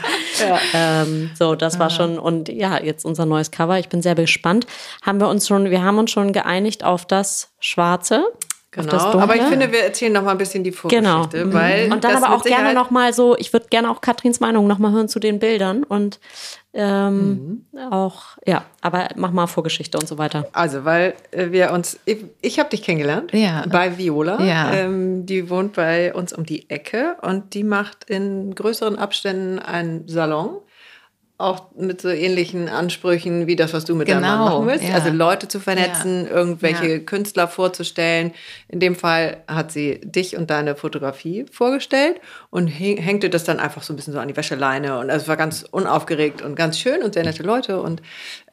Ähm, 0.75 1.31
so, 1.39 1.55
das 1.55 1.79
war 1.79 1.91
schon, 1.91 2.19
und 2.19 2.49
ja, 2.49 2.83
jetzt 2.83 3.05
unser 3.05 3.27
neues 3.27 3.51
Cover. 3.51 3.79
Ich 3.79 3.89
bin 3.89 4.03
sehr 4.03 4.15
gespannt. 4.15 4.67
Haben 5.03 5.21
wir 5.21 5.29
uns 5.29 5.47
schon, 5.47 5.71
wir 5.71 5.83
haben 5.83 5.99
uns 5.99 6.11
schon 6.11 6.33
geeinigt 6.33 6.85
auf 6.85 7.07
das 7.07 7.51
Schwarze. 7.61 8.25
Genau, 8.77 8.93
aber 8.93 9.37
ich 9.37 9.43
finde, 9.43 9.73
wir 9.73 9.85
erzählen 9.85 10.13
noch 10.13 10.23
mal 10.23 10.33
ein 10.33 10.39
bisschen 10.39 10.63
die 10.63 10.71
Genau. 10.71 11.23
Vorgeschichte, 11.23 11.53
weil 11.55 11.91
und 11.91 12.05
dann 12.05 12.23
aber 12.23 12.35
auch 12.35 12.45
gerne 12.45 12.75
noch 12.75 12.91
mal 12.91 13.15
so, 13.15 13.35
ich 13.39 13.55
würde 13.55 13.69
gerne 13.71 13.91
auch 13.91 14.03
Katrins 14.03 14.39
Meinung 14.39 14.67
noch 14.67 14.79
mal 14.79 14.93
hören 14.93 15.09
zu 15.09 15.19
den 15.19 15.39
Bildern 15.39 15.83
und 15.83 16.21
ähm, 16.77 17.65
auch, 17.91 18.37
ja, 18.47 18.65
aber 18.83 19.09
mach 19.17 19.31
mal 19.31 19.47
Vorgeschichte 19.47 19.99
und 19.99 20.07
so 20.07 20.19
weiter. 20.19 20.47
Also, 20.53 20.85
weil 20.85 21.15
äh, 21.31 21.51
wir 21.51 21.73
uns, 21.73 21.99
ich, 22.05 22.25
ich 22.43 22.59
habe 22.59 22.69
dich 22.69 22.83
kennengelernt 22.83 23.33
Ja. 23.33 23.65
bei 23.71 23.97
Viola. 23.97 24.43
Ja. 24.43 24.73
Ähm, 24.75 25.25
die 25.25 25.49
wohnt 25.49 25.73
bei 25.73 26.15
uns 26.15 26.33
um 26.33 26.45
die 26.45 26.69
Ecke 26.69 27.17
und 27.23 27.55
die 27.55 27.65
macht 27.65 28.05
in 28.11 28.55
größeren 28.55 28.99
Abständen 28.99 29.59
einen 29.59 30.07
Salon. 30.07 30.59
Auch 31.39 31.67
mit 31.77 32.01
so 32.01 32.09
ähnlichen 32.09 32.71
Ansprüchen 32.71 33.47
wie 33.47 33.57
das, 33.57 33.75
was 33.75 33.85
du 33.85 33.95
mit 33.95 34.09
deinem 34.09 34.23
Mann 34.23 34.39
Genau, 34.39 34.45
machen 34.61 34.69
willst. 34.69 34.89
ja. 34.89 34.95
Also 34.95 35.11
Leute 35.11 35.49
zu 35.49 35.61
vernetzen, 35.61 36.25
Ja. 36.25 36.31
irgendwelche 36.31 36.87
Ja. 36.95 36.99
Künstler 37.01 37.47
vorzustellen. 37.47 38.33
In 38.69 38.81
dem 38.81 38.95
Fall 38.95 39.39
hat 39.47 39.71
sie 39.71 40.01
dich 40.03 40.39
und 40.39 40.49
deine 40.49 40.77
Fotografie 40.77 41.45
vorgestellt 41.53 42.21
und 42.49 42.69
häng- 42.71 42.99
hängte 42.99 43.29
das 43.29 43.45
dann 43.45 43.61
einfach 43.61 43.83
so 43.83 43.93
ein 43.93 43.97
bisschen 43.97 44.15
so 44.15 44.19
an 44.19 44.29
die 44.29 44.37
Wäscheleine. 44.37 44.99
Und 44.99 45.11
also 45.11 45.25
es 45.25 45.29
war 45.29 45.37
ganz 45.37 45.63
unaufgeregt 45.71 46.41
und 46.41 46.55
ganz 46.57 46.79
schön 46.79 47.03
und 47.03 47.13
sehr 47.13 47.25
nette 47.25 47.43
Leute. 47.43 47.83
Und, 47.83 48.01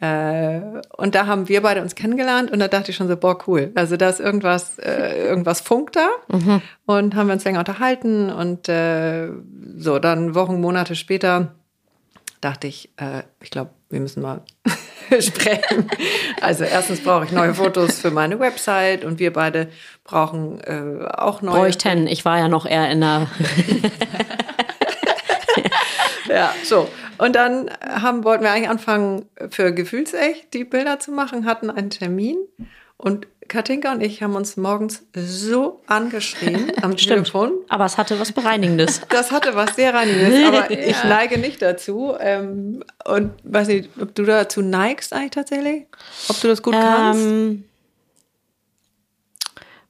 äh, 0.01 0.59
und 0.97 1.15
da 1.15 1.25
haben 1.25 1.47
wir 1.47 1.61
beide 1.61 1.81
uns 1.81 1.95
kennengelernt 1.95 2.51
und 2.51 2.59
da 2.59 2.67
dachte 2.67 2.91
ich 2.91 2.97
schon 2.97 3.07
so, 3.07 3.15
boah, 3.15 3.38
cool. 3.47 3.71
Also 3.75 3.95
da 3.95 4.09
ist 4.09 4.19
irgendwas, 4.19 4.77
äh, 4.79 5.25
irgendwas 5.25 5.61
funkt 5.61 5.95
da. 5.95 6.07
Und 6.86 7.15
haben 7.15 7.27
wir 7.27 7.34
uns 7.34 7.45
länger 7.45 7.59
unterhalten 7.59 8.29
und 8.29 8.67
äh, 8.67 9.29
so, 9.77 9.99
dann 9.99 10.36
Wochen, 10.36 10.59
Monate 10.59 10.95
später 10.95 11.55
dachte 12.43 12.67
ich, 12.67 12.89
äh, 12.97 13.23
ich 13.41 13.49
glaube, 13.49 13.71
wir 13.89 13.99
müssen 13.99 14.21
mal 14.21 14.41
sprechen. 15.19 15.89
Also 16.41 16.63
erstens 16.63 17.01
brauche 17.01 17.25
ich 17.25 17.31
neue 17.31 17.53
Fotos 17.53 17.99
für 17.99 18.11
meine 18.11 18.39
Website 18.39 19.05
und 19.05 19.19
wir 19.19 19.31
beide 19.31 19.69
brauchen 20.03 20.59
äh, 20.61 21.05
auch 21.05 21.41
neue. 21.41 21.61
Bräuchten, 21.61 22.07
ich 22.07 22.25
war 22.25 22.39
ja 22.39 22.47
noch 22.47 22.65
eher 22.65 22.89
in 22.91 23.01
der, 23.01 23.27
Ja, 26.29 26.53
so. 26.63 26.89
Und 27.19 27.35
dann 27.35 27.69
haben, 27.79 28.23
wollten 28.23 28.43
wir 28.43 28.51
eigentlich 28.51 28.69
anfangen, 28.69 29.25
für 29.49 29.71
Gefühlsecht 29.71 30.53
die 30.53 30.63
Bilder 30.63 30.99
zu 30.99 31.11
machen, 31.11 31.45
hatten 31.45 31.69
einen 31.69 31.91
Termin 31.91 32.37
und 32.97 33.27
Katinka 33.54 33.91
und 33.91 34.01
ich 34.01 34.24
haben 34.24 34.36
uns 34.36 34.58
morgens 34.58 35.06
so 35.16 35.82
angeschrien 35.86 36.72
am 36.82 36.97
Telefon. 36.97 37.51
aber 37.70 37.86
es 37.86 37.97
hatte 37.97 38.20
was 38.20 38.32
Bereinigendes. 38.32 39.01
Das 39.10 39.32
hatte 39.32 39.56
was 39.56 39.76
sehr 39.76 39.93
Reiniges, 39.93 40.47
aber 40.47 40.72
ich 40.72 41.04
neige 41.04 41.38
nicht 41.38 41.62
dazu. 41.62 42.16
Ähm, 42.20 42.84
und 43.06 43.32
weiß 43.43 43.68
nicht, 43.68 43.89
ob 44.01 44.16
du 44.16 44.24
dazu 44.24 44.62
neigst 44.62 45.14
eigentlich 45.14 45.32
tatsächlich? 45.32 45.86
Ob 46.30 46.41
du 46.41 46.47
das 46.47 46.64
gut 46.64 46.74
kannst? 46.74 47.22
Ähm, 47.22 47.64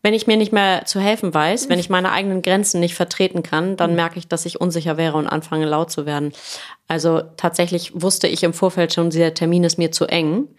wenn 0.02 0.14
ich 0.14 0.28
mir 0.28 0.36
nicht 0.36 0.52
mehr 0.52 0.84
zu 0.84 1.00
helfen 1.00 1.34
weiß, 1.34 1.70
wenn 1.70 1.80
ich 1.80 1.90
meine 1.90 2.12
eigenen 2.12 2.42
Grenzen 2.42 2.82
nicht 2.82 2.96
vertreten 2.96 3.42
kann, 3.42 3.78
dann 3.78 3.96
merke 3.96 4.20
ich, 4.20 4.28
dass 4.28 4.46
ich 4.46 4.60
unsicher 4.60 4.98
wäre 4.98 5.18
und 5.18 5.28
anfange 5.28 5.66
laut 5.66 5.90
zu 5.90 6.06
werden. 6.06 6.34
Also 6.90 7.22
tatsächlich 7.38 7.94
wusste 7.96 8.28
ich 8.28 8.44
im 8.44 8.54
Vorfeld 8.54 8.94
schon, 8.94 9.10
dieser 9.10 9.34
Termin 9.34 9.64
ist 9.64 9.78
mir 9.78 9.94
zu 9.94 10.06
eng. 10.06 10.50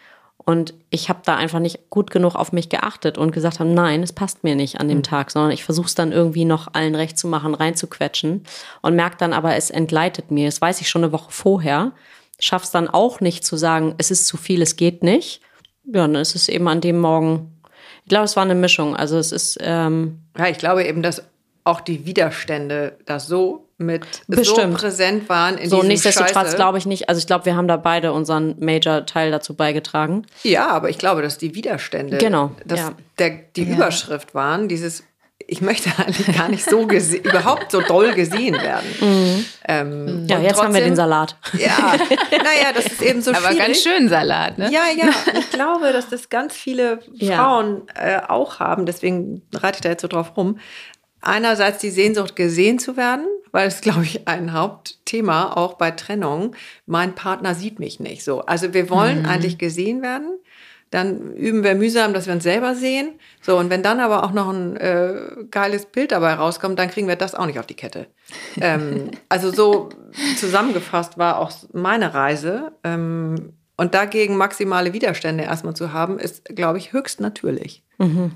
Und 0.46 0.74
ich 0.90 1.08
habe 1.08 1.20
da 1.24 1.36
einfach 1.36 1.58
nicht 1.58 1.88
gut 1.88 2.10
genug 2.10 2.34
auf 2.34 2.52
mich 2.52 2.68
geachtet 2.68 3.16
und 3.16 3.30
gesagt 3.32 3.60
haben, 3.60 3.72
nein, 3.72 4.02
es 4.02 4.12
passt 4.12 4.44
mir 4.44 4.54
nicht 4.54 4.78
an 4.78 4.88
dem 4.88 5.02
Tag, 5.02 5.30
sondern 5.30 5.52
ich 5.52 5.64
versuche 5.64 5.86
es 5.86 5.94
dann 5.94 6.12
irgendwie 6.12 6.44
noch 6.44 6.74
allen 6.74 6.94
recht 6.94 7.18
zu 7.18 7.28
machen, 7.28 7.54
reinzuquetschen 7.54 8.44
und 8.82 8.94
merke 8.94 9.16
dann 9.18 9.32
aber, 9.32 9.56
es 9.56 9.70
entgleitet 9.70 10.30
mir. 10.30 10.46
Das 10.46 10.60
weiß 10.60 10.82
ich 10.82 10.90
schon 10.90 11.02
eine 11.02 11.12
Woche 11.12 11.30
vorher. 11.30 11.92
Schaff's 12.38 12.70
dann 12.70 12.88
auch 12.88 13.20
nicht 13.20 13.44
zu 13.44 13.56
sagen, 13.56 13.94
es 13.96 14.10
ist 14.10 14.26
zu 14.26 14.36
viel, 14.36 14.60
es 14.60 14.76
geht 14.76 15.02
nicht. 15.02 15.40
Ja, 15.86 16.02
dann 16.02 16.14
ist 16.16 16.34
es 16.34 16.48
eben 16.48 16.68
an 16.68 16.82
dem 16.82 17.00
Morgen. 17.00 17.60
Ich 18.02 18.10
glaube, 18.10 18.24
es 18.24 18.36
war 18.36 18.42
eine 18.42 18.54
Mischung. 18.54 18.94
Also 18.94 19.16
es 19.16 19.32
ist, 19.32 19.56
ähm, 19.62 20.20
Ja, 20.36 20.48
ich 20.48 20.58
glaube 20.58 20.84
eben, 20.84 21.02
dass 21.02 21.22
auch 21.64 21.80
die 21.80 22.04
Widerstände 22.04 22.98
das 23.06 23.26
so 23.26 23.63
mit 23.78 24.04
Bestimmt. 24.28 24.72
so 24.74 24.78
präsent 24.78 25.28
waren 25.28 25.58
in 25.58 25.68
So, 25.68 25.76
diesem 25.76 25.88
nichtsdestotrotz 25.88 26.54
glaube 26.54 26.78
ich 26.78 26.86
nicht. 26.86 27.08
Also 27.08 27.18
ich 27.18 27.26
glaube, 27.26 27.44
wir 27.46 27.56
haben 27.56 27.68
da 27.68 27.76
beide 27.76 28.12
unseren 28.12 28.54
Major-Teil 28.60 29.30
dazu 29.30 29.54
beigetragen. 29.54 30.26
Ja, 30.42 30.68
aber 30.68 30.90
ich 30.90 30.98
glaube, 30.98 31.22
dass 31.22 31.38
die 31.38 31.54
Widerstände, 31.54 32.18
Genau, 32.18 32.52
dass 32.64 32.80
ja. 32.80 32.92
der, 33.18 33.30
die 33.56 33.64
Überschrift 33.64 34.34
waren, 34.34 34.68
dieses, 34.68 35.02
ich 35.46 35.60
möchte 35.60 35.90
eigentlich 35.98 36.36
gar 36.36 36.48
nicht 36.48 36.64
so 36.64 36.80
überhaupt 36.88 37.70
so 37.72 37.80
doll 37.80 38.12
gesehen 38.14 38.54
werden. 38.54 38.86
Ähm, 39.66 40.04
Mhm. 40.22 40.26
Ja, 40.28 40.36
und 40.36 40.42
jetzt 40.44 40.62
haben 40.62 40.72
wir 40.74 40.80
trotzdem- 40.80 40.84
den 40.84 40.96
Salat. 40.96 41.36
Ja, 41.54 41.94
naja, 42.30 42.72
das 42.74 42.86
ist 42.86 43.02
eben 43.02 43.22
so 43.22 43.30
Aber 43.32 43.40
schwierig. 43.48 43.58
ganz 43.58 43.82
schön 43.82 44.08
Salat, 44.08 44.58
ne? 44.58 44.70
Ja, 44.70 44.82
ja. 44.96 45.08
Ich 45.38 45.50
glaube, 45.50 45.92
dass 45.92 46.08
das 46.08 46.28
ganz 46.28 46.54
viele 46.54 47.00
Ja. 47.14 47.36
Frauen 47.36 47.82
äh, 47.94 48.20
auch 48.28 48.60
haben. 48.60 48.86
Deswegen 48.86 49.42
reite 49.54 49.76
ich 49.78 49.80
da 49.82 49.88
jetzt 49.88 50.02
so 50.02 50.08
drauf 50.08 50.36
rum. 50.36 50.58
Einerseits 51.24 51.78
die 51.78 51.90
Sehnsucht, 51.90 52.36
gesehen 52.36 52.78
zu 52.78 52.96
werden, 52.96 53.26
weil 53.50 53.68
es, 53.68 53.80
glaube 53.80 54.04
ich, 54.04 54.28
ein 54.28 54.52
Hauptthema 54.52 55.52
auch 55.52 55.74
bei 55.74 55.90
Trennung. 55.90 56.54
Mein 56.86 57.14
Partner 57.14 57.54
sieht 57.54 57.78
mich 57.78 58.00
nicht 58.00 58.24
so. 58.24 58.42
Also 58.42 58.74
wir 58.74 58.90
wollen 58.90 59.26
eigentlich 59.26 59.58
gesehen 59.58 60.02
werden. 60.02 60.38
Dann 60.90 61.34
üben 61.34 61.64
wir 61.64 61.74
mühsam, 61.74 62.14
dass 62.14 62.26
wir 62.26 62.34
uns 62.34 62.44
selber 62.44 62.76
sehen. 62.76 63.18
So, 63.40 63.58
und 63.58 63.68
wenn 63.68 63.82
dann 63.82 63.98
aber 63.98 64.22
auch 64.22 64.32
noch 64.32 64.48
ein 64.48 64.76
äh, 64.76 65.44
geiles 65.50 65.86
Bild 65.86 66.12
dabei 66.12 66.34
rauskommt, 66.34 66.78
dann 66.78 66.88
kriegen 66.88 67.08
wir 67.08 67.16
das 67.16 67.34
auch 67.34 67.46
nicht 67.46 67.58
auf 67.58 67.66
die 67.66 67.74
Kette. 67.74 68.06
ähm, 68.60 69.10
also 69.28 69.50
so 69.50 69.88
zusammengefasst 70.36 71.18
war 71.18 71.38
auch 71.40 71.50
meine 71.72 72.14
Reise. 72.14 72.72
Ähm, 72.84 73.54
und 73.76 73.94
dagegen 73.94 74.36
maximale 74.36 74.92
Widerstände 74.92 75.44
erstmal 75.44 75.74
zu 75.74 75.92
haben, 75.92 76.18
ist, 76.18 76.44
glaube 76.44 76.78
ich, 76.78 76.92
höchst 76.92 77.20
natürlich. 77.20 77.82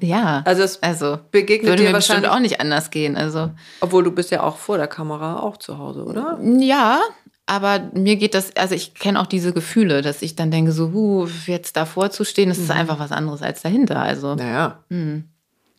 Ja. 0.01 0.43
Also 0.47 0.63
es 0.63 0.83
also 0.83 1.19
begegnet 1.31 1.69
würde 1.71 1.83
dir 1.83 1.89
mir 1.91 1.95
bestimmt 1.97 2.23
wahrscheinlich- 2.23 2.31
auch 2.31 2.41
nicht 2.41 2.61
anders 2.61 2.91
gehen. 2.91 3.17
Also 3.17 3.51
Obwohl 3.81 4.05
du 4.05 4.11
bist 4.13 4.31
ja 4.31 4.43
auch 4.43 4.57
vor 4.57 4.77
der 4.79 4.87
Kamera 4.89 5.41
auch 5.41 5.57
zu 5.57 5.79
Hause, 5.79 6.05
oder? 6.05 6.39
ja, 6.59 7.01
aber 7.47 7.91
mir 7.95 8.17
geht 8.17 8.35
das, 8.35 8.55
also 8.57 8.75
ich 8.75 8.95
kenne 8.95 9.21
auch 9.21 9.27
diese 9.27 9.53
Gefühle, 9.53 10.03
dass 10.03 10.23
ich 10.23 10.37
dann 10.37 10.51
denke, 10.51 10.71
so, 10.73 10.93
huh, 10.93 11.27
jetzt 11.47 11.77
davor 11.77 12.11
zu 12.11 12.25
stehen, 12.25 12.51
das 12.51 12.59
ist 12.59 12.71
einfach 12.71 12.99
was 12.99 13.11
anderes 13.11 13.41
als 13.43 13.63
dahinter. 13.63 14.01
Also 14.01 14.35
Naja. 14.35 14.85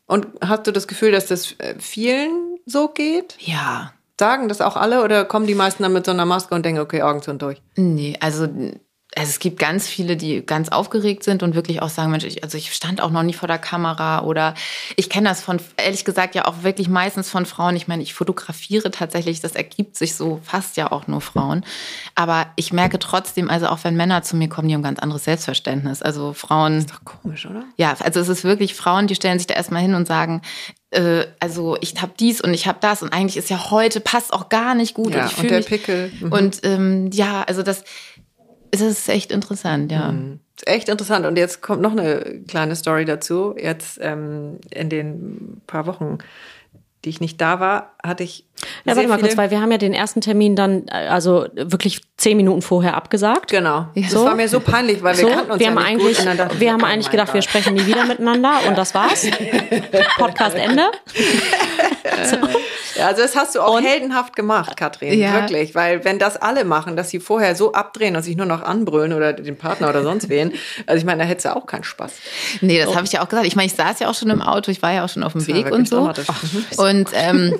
Und 0.08 0.28
hast 0.42 0.66
du 0.68 0.72
das 0.72 0.88
Gefühl, 0.88 1.12
dass 1.12 1.28
das 1.28 1.52
äh, 1.60 1.76
vielen 1.80 2.58
so 2.66 2.88
geht? 2.90 3.36
ja, 3.40 3.94
Sagen 4.20 4.50
das 4.50 4.60
auch 4.60 4.76
alle 4.76 5.02
oder 5.04 5.24
kommen 5.24 5.48
die 5.48 5.56
meisten 5.56 5.82
dann 5.84 5.94
mit 5.94 6.06
so 6.06 6.12
einer 6.12 6.26
Maske 6.26 6.54
und 6.54 6.66
denken, 6.66 6.82
okay, 6.82 7.04
Augen 7.04 7.22
zu 7.22 7.32
und 7.32 7.42
durch? 7.42 7.62
Nee, 7.78 8.18
also, 8.20 8.48
also 9.16 9.30
es 9.30 9.40
gibt 9.40 9.58
ganz 9.58 9.88
viele, 9.88 10.16
die 10.16 10.46
ganz 10.46 10.70
aufgeregt 10.70 11.24
sind 11.24 11.42
und 11.42 11.56
wirklich 11.56 11.82
auch 11.82 11.90
sagen, 11.90 12.12
Mensch, 12.12 12.26
ich, 12.26 12.44
also 12.44 12.60
ich 12.60 12.74
stand 12.74 13.02
auch 13.02 13.10
noch 13.10 13.24
nie 13.24 13.34
vor 13.34 13.48
der 13.48 13.58
Kamera 13.58 14.22
oder 14.22 14.54
ich 14.98 15.10
kenne 15.10 15.30
das 15.30 15.42
von, 15.42 15.60
ehrlich 15.78 16.06
gesagt, 16.06 16.36
ja 16.36 16.46
auch 16.46 16.62
wirklich 16.62 16.90
meistens 16.90 17.28
von 17.28 17.48
Frauen. 17.48 17.76
Ich 17.76 17.88
meine, 17.88 18.04
ich 18.04 18.14
fotografiere 18.14 18.92
tatsächlich, 18.92 19.42
das 19.42 19.56
ergibt 19.56 19.98
sich 19.98 20.16
so 20.16 20.40
fast 20.44 20.78
ja 20.78 20.92
auch 20.92 21.08
nur 21.08 21.22
Frauen. 21.22 21.66
Aber 22.14 22.48
ich 22.56 22.72
merke 22.72 23.00
trotzdem, 23.00 23.50
also 23.50 23.68
auch 23.68 23.84
wenn 23.84 23.96
Männer 23.96 24.22
zu 24.22 24.36
mir 24.36 24.48
kommen, 24.48 24.68
die 24.68 24.76
haben 24.76 24.82
ein 24.82 24.84
ganz 24.84 25.00
anderes 25.00 25.24
Selbstverständnis. 25.24 26.04
Also 26.04 26.34
Frauen. 26.34 26.86
Komisch, 27.04 27.48
oder? 27.48 27.64
Ja, 27.78 27.96
also 28.00 28.20
es 28.20 28.30
ist 28.30 28.44
wirklich 28.44 28.76
Frauen, 28.76 29.08
die 29.08 29.16
stellen 29.16 29.40
sich 29.40 29.48
da 29.48 29.56
erstmal 29.56 29.82
hin 29.82 29.96
und 29.96 30.08
sagen, 30.08 30.44
äh, 30.92 31.26
also 31.40 31.78
ich 31.82 32.00
habe 32.00 32.14
dies 32.20 32.42
und 32.42 32.54
ich 32.54 32.68
habe 32.68 32.78
das 32.80 33.02
und 33.02 33.12
eigentlich 33.12 33.38
ist 33.38 33.50
ja 33.50 33.72
heute 33.72 34.02
passt 34.02 34.34
auch 34.34 34.50
gar 34.50 34.76
nicht 34.76 34.94
gut 34.94 35.14
Ja, 35.14 35.24
und 35.24 35.32
ich 35.32 35.36
fühle 35.36 35.50
der 35.50 35.58
mich 35.60 35.68
Pickel. 35.68 36.12
Mhm. 36.20 36.32
und 36.32 36.60
ähm, 36.64 37.10
ja, 37.12 37.44
also 37.44 37.64
das, 37.64 37.84
das 38.72 38.82
ist 38.82 39.10
echt 39.10 39.32
interessant, 39.32 39.92
ja. 39.92 40.14
Ist 40.56 40.68
echt 40.68 40.90
interessant. 40.90 41.26
Und 41.26 41.38
jetzt 41.38 41.62
kommt 41.62 41.82
noch 41.82 41.92
eine 41.92 42.42
kleine 42.48 42.76
Story 42.76 43.06
dazu. 43.06 43.56
Jetzt 43.58 44.00
ähm, 44.02 44.60
in 44.72 44.90
den 44.90 45.62
paar 45.68 45.86
Wochen, 45.86 46.20
die 47.06 47.10
ich 47.10 47.22
nicht 47.22 47.40
da 47.40 47.60
war, 47.60 47.94
hatte 48.04 48.24
ich. 48.24 48.46
Ja, 48.84 48.96
warte 48.96 49.08
mal 49.08 49.20
kurz, 49.20 49.38
weil 49.38 49.52
wir 49.52 49.62
haben 49.62 49.72
ja 49.72 49.78
den 49.78 49.94
ersten 49.94 50.20
Termin 50.20 50.56
dann, 50.58 50.88
äh, 50.90 51.08
also 51.08 51.48
wirklich 51.56 52.02
zehn 52.18 52.36
Minuten 52.36 52.62
vorher 52.62 52.96
abgesagt. 52.96 53.52
Genau. 53.52 53.88
Das 53.96 54.12
So. 54.12 54.26
war 54.26 54.36
mir 54.36 54.50
so 54.50 54.60
peinlich, 54.60 55.02
weil 55.02 55.18
wir 55.18 55.24
So, 55.24 55.30
kannten 55.30 55.52
uns 55.52 55.60
wir 55.60 55.68
ja 55.68 55.72
haben 55.72 55.78
nicht 55.82 55.88
eigentlich, 55.88 56.18
gut. 56.18 56.20
Und 56.20 56.26
dann 56.26 56.38
dachte 56.38 56.54
ich, 56.56 56.60
wir 56.60 56.74
haben 56.74 56.84
oh 56.84 56.86
eigentlich 56.86 57.10
gedacht, 57.10 57.34
wir 57.34 57.40
Gott. 57.40 57.50
sprechen 57.50 57.74
nie 57.76 57.86
wieder 57.86 58.04
miteinander 58.06 58.52
und 58.68 58.78
das 58.78 58.94
war's. 58.94 59.28
Podcast 60.18 60.56
Ende. 60.58 60.84
Ja, 62.98 63.08
also 63.08 63.22
das 63.22 63.36
hast 63.36 63.56
du 63.56 63.62
auch 63.62 63.76
Und? 63.78 63.86
heldenhaft 63.86 64.36
gemacht, 64.36 64.76
Katrin. 64.76 65.18
Ja. 65.18 65.34
Wirklich. 65.36 65.74
Weil 65.74 66.04
wenn 66.04 66.20
das 66.20 66.36
alle 66.36 66.66
machen, 66.66 66.98
dass 66.98 67.10
sie 67.10 67.20
vorher 67.22 67.56
so 67.56 67.72
abdrehen 67.72 68.16
und 68.18 68.24
sich 68.24 68.36
nur 68.36 68.46
noch 68.46 68.62
anbrüllen 68.62 69.14
oder 69.14 69.32
den 69.32 69.58
Partner 69.58 69.88
oder 69.90 70.04
sonst 70.04 70.28
wen, 70.28 70.52
also 70.86 71.00
ich 71.00 71.06
meine, 71.06 71.24
da 71.24 71.30
hättest 71.30 71.46
du 71.46 71.56
auch 71.56 71.66
keinen 71.66 71.86
Spaß. 71.86 72.12
Nee, 72.60 72.84
das 72.84 72.94
habe 72.96 73.06
ich 73.06 73.14
ja 73.14 73.22
auch 73.24 73.30
gesagt. 73.30 73.48
Ich 73.48 73.56
meine, 73.56 73.68
ich 73.68 73.74
saß 73.76 74.00
ja 74.00 74.10
auch 74.10 74.16
schon 74.16 74.30
im 74.30 74.42
Auto, 74.42 74.70
ich 74.70 74.82
war 74.82 74.92
ja 74.92 75.06
auch 75.06 75.10
schon 75.10 75.24
auf 75.24 75.32
dem 75.32 75.48
war 75.48 75.56
Weg 75.56 75.72
und 75.72 75.88
so. 75.88 76.12
Und 76.90 77.10
ähm, 77.14 77.56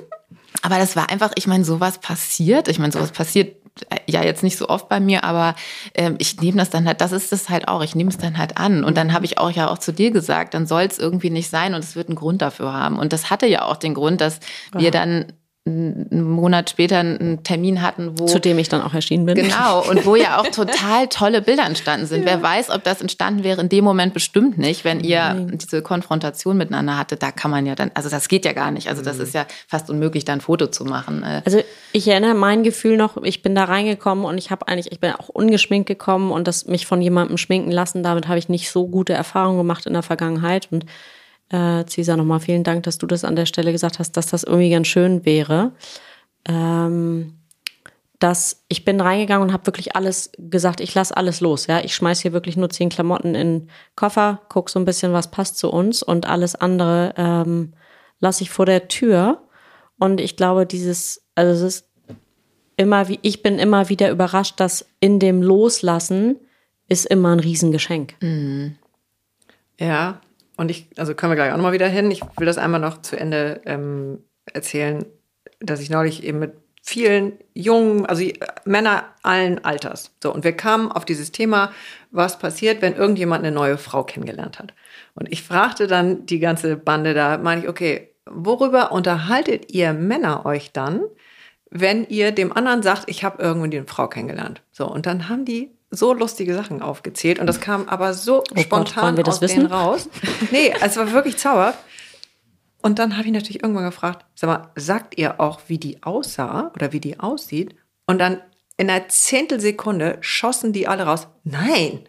aber 0.62 0.78
das 0.78 0.96
war 0.96 1.10
einfach, 1.10 1.32
ich 1.36 1.46
meine, 1.46 1.64
sowas 1.64 1.98
passiert. 1.98 2.68
Ich 2.68 2.78
meine, 2.78 2.92
sowas 2.92 3.12
passiert 3.12 3.56
äh, 3.88 3.96
ja 4.06 4.22
jetzt 4.22 4.42
nicht 4.42 4.58
so 4.58 4.68
oft 4.68 4.88
bei 4.88 5.00
mir, 5.00 5.24
aber 5.24 5.54
ähm, 5.94 6.16
ich 6.18 6.40
nehme 6.40 6.58
das 6.58 6.70
dann 6.70 6.86
halt, 6.86 7.00
das 7.00 7.12
ist 7.12 7.32
das 7.32 7.48
halt 7.48 7.68
auch, 7.68 7.82
ich 7.82 7.94
nehme 7.94 8.10
es 8.10 8.18
dann 8.18 8.36
halt 8.36 8.58
an. 8.58 8.84
Und 8.84 8.96
dann 8.96 9.12
habe 9.12 9.24
ich 9.24 9.38
auch 9.38 9.50
ja 9.50 9.68
auch 9.68 9.78
zu 9.78 9.92
dir 9.92 10.10
gesagt, 10.10 10.54
dann 10.54 10.66
soll 10.66 10.82
es 10.82 10.98
irgendwie 10.98 11.30
nicht 11.30 11.48
sein 11.48 11.74
und 11.74 11.84
es 11.84 11.96
wird 11.96 12.08
einen 12.08 12.16
Grund 12.16 12.42
dafür 12.42 12.72
haben. 12.72 12.98
Und 12.98 13.12
das 13.12 13.30
hatte 13.30 13.46
ja 13.46 13.64
auch 13.64 13.76
den 13.76 13.94
Grund, 13.94 14.20
dass 14.20 14.40
wir 14.76 14.90
dann 14.90 15.32
einen 15.70 16.22
Monat 16.22 16.70
später 16.70 16.98
einen 16.98 17.42
Termin 17.42 17.82
hatten, 17.82 18.18
wo 18.18 18.26
Zu 18.26 18.40
dem 18.40 18.58
ich 18.58 18.68
dann 18.68 18.82
auch 18.82 18.94
erschienen 18.94 19.26
bin. 19.26 19.34
Genau, 19.34 19.82
und 19.88 20.04
wo 20.04 20.16
ja 20.16 20.38
auch 20.40 20.46
total 20.52 21.08
tolle 21.08 21.42
Bilder 21.42 21.64
entstanden 21.64 22.06
sind. 22.06 22.24
Wer 22.24 22.42
weiß, 22.42 22.70
ob 22.70 22.84
das 22.84 23.00
entstanden 23.00 23.44
wäre 23.44 23.60
in 23.60 23.68
dem 23.68 23.84
Moment 23.84 24.14
bestimmt 24.14 24.58
nicht, 24.58 24.84
wenn 24.84 25.00
ihr 25.00 25.46
diese 25.52 25.82
Konfrontation 25.82 26.56
miteinander 26.56 26.98
hattet. 26.98 27.22
Da 27.22 27.30
kann 27.30 27.50
man 27.50 27.66
ja 27.66 27.74
dann, 27.74 27.90
also 27.94 28.08
das 28.08 28.28
geht 28.28 28.44
ja 28.44 28.52
gar 28.52 28.70
nicht. 28.70 28.88
Also 28.88 29.02
das 29.02 29.18
ist 29.18 29.34
ja 29.34 29.46
fast 29.68 29.90
unmöglich, 29.90 30.24
da 30.24 30.32
ein 30.32 30.40
Foto 30.40 30.66
zu 30.66 30.84
machen. 30.84 31.22
Äh, 31.22 31.42
Also 31.44 31.62
ich 31.92 32.08
erinnere 32.08 32.34
mein 32.34 32.62
Gefühl 32.62 32.96
noch, 32.96 33.22
ich 33.22 33.42
bin 33.42 33.54
da 33.54 33.64
reingekommen 33.64 34.24
und 34.24 34.38
ich 34.38 34.50
habe 34.50 34.68
eigentlich, 34.68 34.92
ich 34.92 35.00
bin 35.00 35.12
auch 35.12 35.28
ungeschminkt 35.28 35.88
gekommen 35.88 36.30
und 36.30 36.46
das 36.46 36.66
mich 36.66 36.86
von 36.86 37.00
jemandem 37.02 37.36
schminken 37.38 37.70
lassen, 37.70 38.02
damit 38.02 38.28
habe 38.28 38.38
ich 38.38 38.48
nicht 38.48 38.70
so 38.70 38.86
gute 38.86 39.12
Erfahrungen 39.12 39.58
gemacht 39.58 39.86
in 39.86 39.92
der 39.92 40.02
Vergangenheit. 40.02 40.68
Und 40.70 40.84
äh, 41.50 41.84
Cesar, 41.86 42.16
nochmal 42.16 42.40
vielen 42.40 42.64
Dank, 42.64 42.84
dass 42.84 42.98
du 42.98 43.06
das 43.06 43.24
an 43.24 43.36
der 43.36 43.46
Stelle 43.46 43.72
gesagt 43.72 43.98
hast, 43.98 44.12
dass 44.16 44.28
das 44.28 44.44
irgendwie 44.44 44.70
ganz 44.70 44.86
schön 44.86 45.24
wäre. 45.24 45.72
Ähm, 46.46 47.34
dass 48.20 48.64
ich 48.68 48.84
bin 48.84 49.00
reingegangen 49.00 49.48
und 49.48 49.52
habe 49.52 49.66
wirklich 49.66 49.96
alles 49.96 50.30
gesagt, 50.38 50.80
ich 50.80 50.94
lasse 50.94 51.16
alles 51.16 51.40
los. 51.40 51.66
Ja, 51.66 51.80
ich 51.80 51.94
schmeiß 51.94 52.20
hier 52.20 52.32
wirklich 52.32 52.56
nur 52.56 52.68
zehn 52.68 52.90
Klamotten 52.90 53.34
in 53.34 53.60
den 53.60 53.70
Koffer, 53.96 54.42
guck 54.50 54.68
so 54.68 54.78
ein 54.78 54.84
bisschen, 54.84 55.14
was 55.14 55.30
passt 55.30 55.58
zu 55.58 55.70
uns 55.70 56.02
und 56.02 56.26
alles 56.26 56.54
andere 56.54 57.14
ähm, 57.16 57.72
lasse 58.20 58.42
ich 58.42 58.50
vor 58.50 58.66
der 58.66 58.88
Tür. 58.88 59.42
Und 59.98 60.20
ich 60.20 60.36
glaube, 60.36 60.66
dieses, 60.66 61.22
also 61.34 61.52
es 61.52 61.62
ist 61.62 61.88
immer 62.76 63.08
wie, 63.08 63.18
ich 63.22 63.42
bin 63.42 63.58
immer 63.58 63.88
wieder 63.88 64.10
überrascht, 64.10 64.60
dass 64.60 64.86
in 65.00 65.18
dem 65.18 65.42
Loslassen 65.42 66.36
ist 66.88 67.06
immer 67.06 67.32
ein 67.32 67.40
Riesengeschenk. 67.40 68.16
Ja, 69.78 70.20
und 70.60 70.70
ich, 70.70 70.90
also 70.98 71.14
können 71.14 71.32
wir 71.32 71.36
gleich 71.36 71.52
auch 71.52 71.56
nochmal 71.56 71.72
wieder 71.72 71.88
hin. 71.88 72.10
Ich 72.10 72.20
will 72.36 72.44
das 72.44 72.58
einmal 72.58 72.80
noch 72.80 73.00
zu 73.00 73.18
Ende 73.18 73.62
ähm, 73.64 74.22
erzählen, 74.44 75.06
dass 75.58 75.80
ich 75.80 75.88
neulich 75.88 76.22
eben 76.22 76.38
mit 76.38 76.52
vielen 76.82 77.38
jungen, 77.54 78.04
also 78.04 78.22
äh, 78.24 78.34
Männer 78.66 79.04
allen 79.22 79.64
Alters. 79.64 80.14
So, 80.22 80.30
und 80.34 80.44
wir 80.44 80.52
kamen 80.52 80.92
auf 80.92 81.06
dieses 81.06 81.32
Thema, 81.32 81.72
was 82.10 82.38
passiert, 82.38 82.82
wenn 82.82 82.94
irgendjemand 82.94 83.42
eine 83.42 83.54
neue 83.54 83.78
Frau 83.78 84.04
kennengelernt 84.04 84.58
hat. 84.58 84.74
Und 85.14 85.32
ich 85.32 85.42
fragte 85.42 85.86
dann 85.86 86.26
die 86.26 86.40
ganze 86.40 86.76
Bande 86.76 87.14
da, 87.14 87.38
meine 87.38 87.62
ich, 87.62 87.68
okay, 87.68 88.14
worüber 88.26 88.92
unterhaltet 88.92 89.72
ihr 89.72 89.94
Männer 89.94 90.44
euch 90.44 90.72
dann, 90.72 91.00
wenn 91.70 92.04
ihr 92.06 92.32
dem 92.32 92.52
anderen 92.52 92.82
sagt, 92.82 93.04
ich 93.06 93.24
habe 93.24 93.42
irgendwie 93.42 93.78
eine 93.78 93.86
Frau 93.86 94.08
kennengelernt? 94.08 94.60
So, 94.72 94.86
und 94.86 95.06
dann 95.06 95.30
haben 95.30 95.46
die 95.46 95.70
so 95.90 96.12
lustige 96.12 96.54
Sachen 96.54 96.82
aufgezählt 96.82 97.38
und 97.38 97.46
das 97.46 97.60
kam 97.60 97.88
aber 97.88 98.14
so 98.14 98.44
Gott, 98.48 98.60
spontan 98.60 99.16
das 99.16 99.28
aus 99.28 99.40
wissen? 99.40 99.60
denen 99.60 99.72
raus. 99.72 100.08
Nee, 100.50 100.72
es 100.80 100.96
war 100.96 101.12
wirklich 101.12 101.36
zauberhaft. 101.36 101.78
Und 102.82 102.98
dann 102.98 103.16
habe 103.16 103.26
ich 103.26 103.32
natürlich 103.32 103.62
irgendwann 103.62 103.84
gefragt, 103.84 104.24
sag 104.34 104.48
mal, 104.48 104.70
sagt 104.74 105.18
ihr 105.18 105.40
auch, 105.40 105.60
wie 105.66 105.78
die 105.78 106.02
aussah 106.02 106.70
oder 106.74 106.92
wie 106.92 107.00
die 107.00 107.20
aussieht? 107.20 107.74
Und 108.06 108.18
dann 108.18 108.40
in 108.76 108.88
einer 108.88 109.08
Zehntelsekunde 109.08 110.16
schossen 110.20 110.72
die 110.72 110.88
alle 110.88 111.04
raus. 111.04 111.28
Nein. 111.44 112.08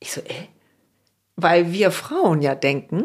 Ich 0.00 0.12
so, 0.12 0.20
äh? 0.22 0.48
Weil 1.36 1.72
wir 1.72 1.92
Frauen 1.92 2.42
ja 2.42 2.54
denken, 2.54 3.04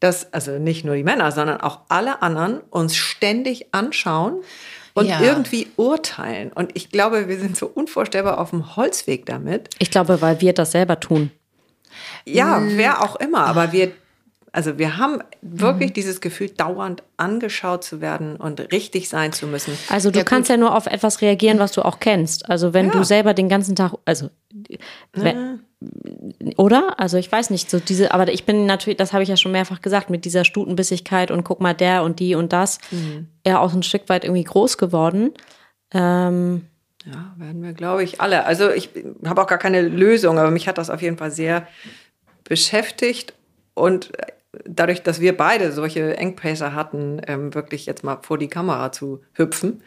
dass, 0.00 0.32
also 0.32 0.52
nicht 0.58 0.84
nur 0.84 0.94
die 0.94 1.04
Männer, 1.04 1.32
sondern 1.32 1.60
auch 1.60 1.80
alle 1.88 2.22
anderen 2.22 2.60
uns 2.70 2.96
ständig 2.96 3.74
anschauen 3.74 4.42
und 4.98 5.06
Ja. 5.06 5.20
irgendwie 5.20 5.68
urteilen. 5.76 6.52
Und 6.52 6.70
ich 6.74 6.90
glaube, 6.90 7.28
wir 7.28 7.38
sind 7.38 7.56
so 7.56 7.66
unvorstellbar 7.66 8.38
auf 8.38 8.50
dem 8.50 8.76
Holzweg 8.76 9.26
damit. 9.26 9.70
Ich 9.78 9.90
glaube, 9.90 10.20
weil 10.20 10.40
wir 10.40 10.52
das 10.52 10.72
selber 10.72 11.00
tun. 11.00 11.30
Ja, 12.24 12.58
Mhm. 12.60 12.76
wer 12.76 13.02
auch 13.02 13.16
immer, 13.16 13.46
aber 13.46 13.72
wir, 13.72 13.92
also 14.52 14.78
wir 14.78 14.96
haben 14.98 15.14
Mhm. 15.42 15.60
wirklich 15.60 15.92
dieses 15.92 16.20
Gefühl, 16.20 16.50
dauernd 16.50 17.02
angeschaut 17.16 17.84
zu 17.84 18.00
werden 18.00 18.36
und 18.36 18.60
richtig 18.72 19.08
sein 19.08 19.32
zu 19.32 19.46
müssen. 19.46 19.76
Also 19.88 20.10
du 20.10 20.18
Ja, 20.18 20.22
gut. 20.24 20.30
kannst 20.30 20.50
ja 20.50 20.56
nur 20.56 20.74
auf 20.76 20.86
etwas 20.86 21.20
reagieren, 21.22 21.58
was 21.58 21.72
du 21.72 21.82
auch 21.82 22.00
kennst. 22.00 22.48
Also 22.48 22.72
wenn 22.74 22.90
du 22.90 23.02
selber 23.04 23.34
den 23.34 23.48
ganzen 23.48 23.74
Tag, 23.76 23.94
also 24.04 24.30
wenn, 25.12 25.60
oder? 26.56 26.98
Also 26.98 27.18
ich 27.18 27.30
weiß 27.30 27.50
nicht, 27.50 27.70
so 27.70 27.78
diese, 27.78 28.12
aber 28.12 28.32
ich 28.32 28.44
bin 28.44 28.66
natürlich, 28.66 28.96
das 28.96 29.12
habe 29.12 29.22
ich 29.22 29.28
ja 29.28 29.36
schon 29.36 29.52
mehrfach 29.52 29.80
gesagt, 29.80 30.10
mit 30.10 30.24
dieser 30.24 30.44
Stutenbissigkeit 30.44 31.30
und 31.30 31.44
guck 31.44 31.60
mal 31.60 31.74
der 31.74 32.02
und 32.02 32.18
die 32.20 32.34
und 32.34 32.52
das, 32.52 32.78
ja 33.46 33.60
auch 33.60 33.72
ein 33.72 33.82
Stück 33.82 34.08
weit 34.08 34.24
irgendwie 34.24 34.44
groß 34.44 34.78
geworden. 34.78 35.32
Ähm, 35.92 36.66
ja, 37.04 37.32
werden 37.36 37.62
wir, 37.62 37.72
glaube 37.72 38.02
ich, 38.02 38.20
alle. 38.20 38.44
Also 38.44 38.70
ich 38.70 38.90
habe 39.24 39.40
auch 39.40 39.46
gar 39.46 39.58
keine 39.58 39.82
Lösung, 39.82 40.38
aber 40.38 40.50
mich 40.50 40.68
hat 40.68 40.78
das 40.78 40.90
auf 40.90 41.00
jeden 41.00 41.16
Fall 41.16 41.30
sehr 41.30 41.66
beschäftigt 42.44 43.34
und 43.74 44.10
dadurch, 44.64 45.02
dass 45.02 45.20
wir 45.20 45.36
beide 45.36 45.72
solche 45.72 46.16
Engpässe 46.16 46.74
hatten, 46.74 47.20
ähm, 47.26 47.54
wirklich 47.54 47.86
jetzt 47.86 48.04
mal 48.04 48.18
vor 48.22 48.38
die 48.38 48.48
Kamera 48.48 48.92
zu 48.92 49.22
hüpfen, 49.34 49.82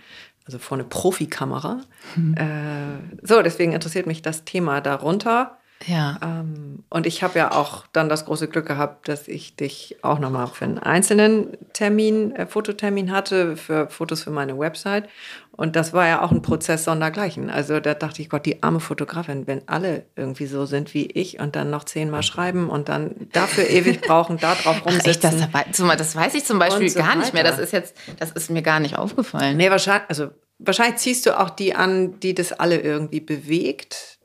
also 0.46 0.58
vor 0.58 0.78
eine 0.78 0.86
Profikamera. 0.86 1.82
Mhm. 2.16 2.36
Äh, 2.36 3.26
so, 3.28 3.42
deswegen 3.42 3.74
interessiert 3.74 4.08
mich 4.08 4.22
das 4.22 4.46
Thema 4.46 4.82
darunter. 4.82 5.58
Ja. 5.86 6.20
Ähm, 6.22 6.84
und 6.90 7.06
ich 7.08 7.24
habe 7.24 7.40
ja 7.40 7.52
auch 7.52 7.86
dann 7.94 8.10
das 8.10 8.26
große 8.26 8.48
Glück 8.48 8.68
gehabt, 8.68 9.08
dass 9.08 9.28
ich 9.28 9.56
dich 9.56 9.98
auch 10.02 10.20
nochmal 10.20 10.48
für 10.48 10.66
einen 10.66 10.80
einzelnen 10.80 11.58
Termin, 11.74 12.36
äh, 12.36 12.46
Fototermin 12.46 13.12
hatte, 13.12 13.58
für 13.58 13.90
Fotos 13.90 14.24
für 14.24 14.32
meine 14.32 14.58
Website. 14.58 15.10
Und 15.52 15.76
das 15.76 15.94
war 15.94 16.08
ja 16.08 16.22
auch 16.22 16.32
ein 16.32 16.42
Prozess 16.42 16.86
sondergleichen. 16.86 17.50
Also 17.50 17.80
da 17.80 17.94
dachte 17.94 18.22
ich, 18.22 18.30
Gott, 18.30 18.46
die 18.46 18.64
arme 18.64 18.80
Fotografin, 18.80 19.48
wenn 19.48 19.68
alle 19.68 20.06
irgendwie 20.16 20.46
so 20.46 20.66
sind 20.66 20.94
wie 20.94 21.06
ich 21.06 21.40
und 21.40 21.56
dann 21.56 21.70
noch 21.70 21.84
zehnmal 21.84 22.24
schreiben 22.24 22.70
und 22.70 22.90
dann 22.90 23.28
dafür 23.34 23.70
ewig 23.70 24.02
brauchen, 24.02 24.38
da 24.38 24.56
drauf 24.56 24.86
rumsitzen. 24.86 25.50
Ach, 25.54 25.66
echt, 25.66 25.80
das, 25.80 25.98
das 25.98 26.16
weiß 26.16 26.36
ich 26.36 26.46
zum 26.46 26.58
Beispiel 26.58 26.90
so 26.90 27.00
gar 27.00 27.16
nicht 27.16 27.34
mehr. 27.34 27.44
Das 27.44 27.60
ist 27.60 27.74
jetzt, 27.74 27.96
das 28.20 28.32
ist 28.32 28.50
mir 28.50 28.62
gar 28.62 28.80
nicht 28.80 28.98
aufgefallen. 28.98 29.58
Nee, 29.58 29.70
wahrscheinlich, 29.70 30.10
also 30.10 30.30
wahrscheinlich 30.58 30.98
ziehst 30.98 31.26
du 31.26 31.40
auch 31.40 31.50
die 31.50 31.76
an, 31.76 32.20
die 32.20 32.34
das 32.34 32.54
alle 32.54 32.80
irgendwie 32.80 33.20
bewegt, 33.20 34.20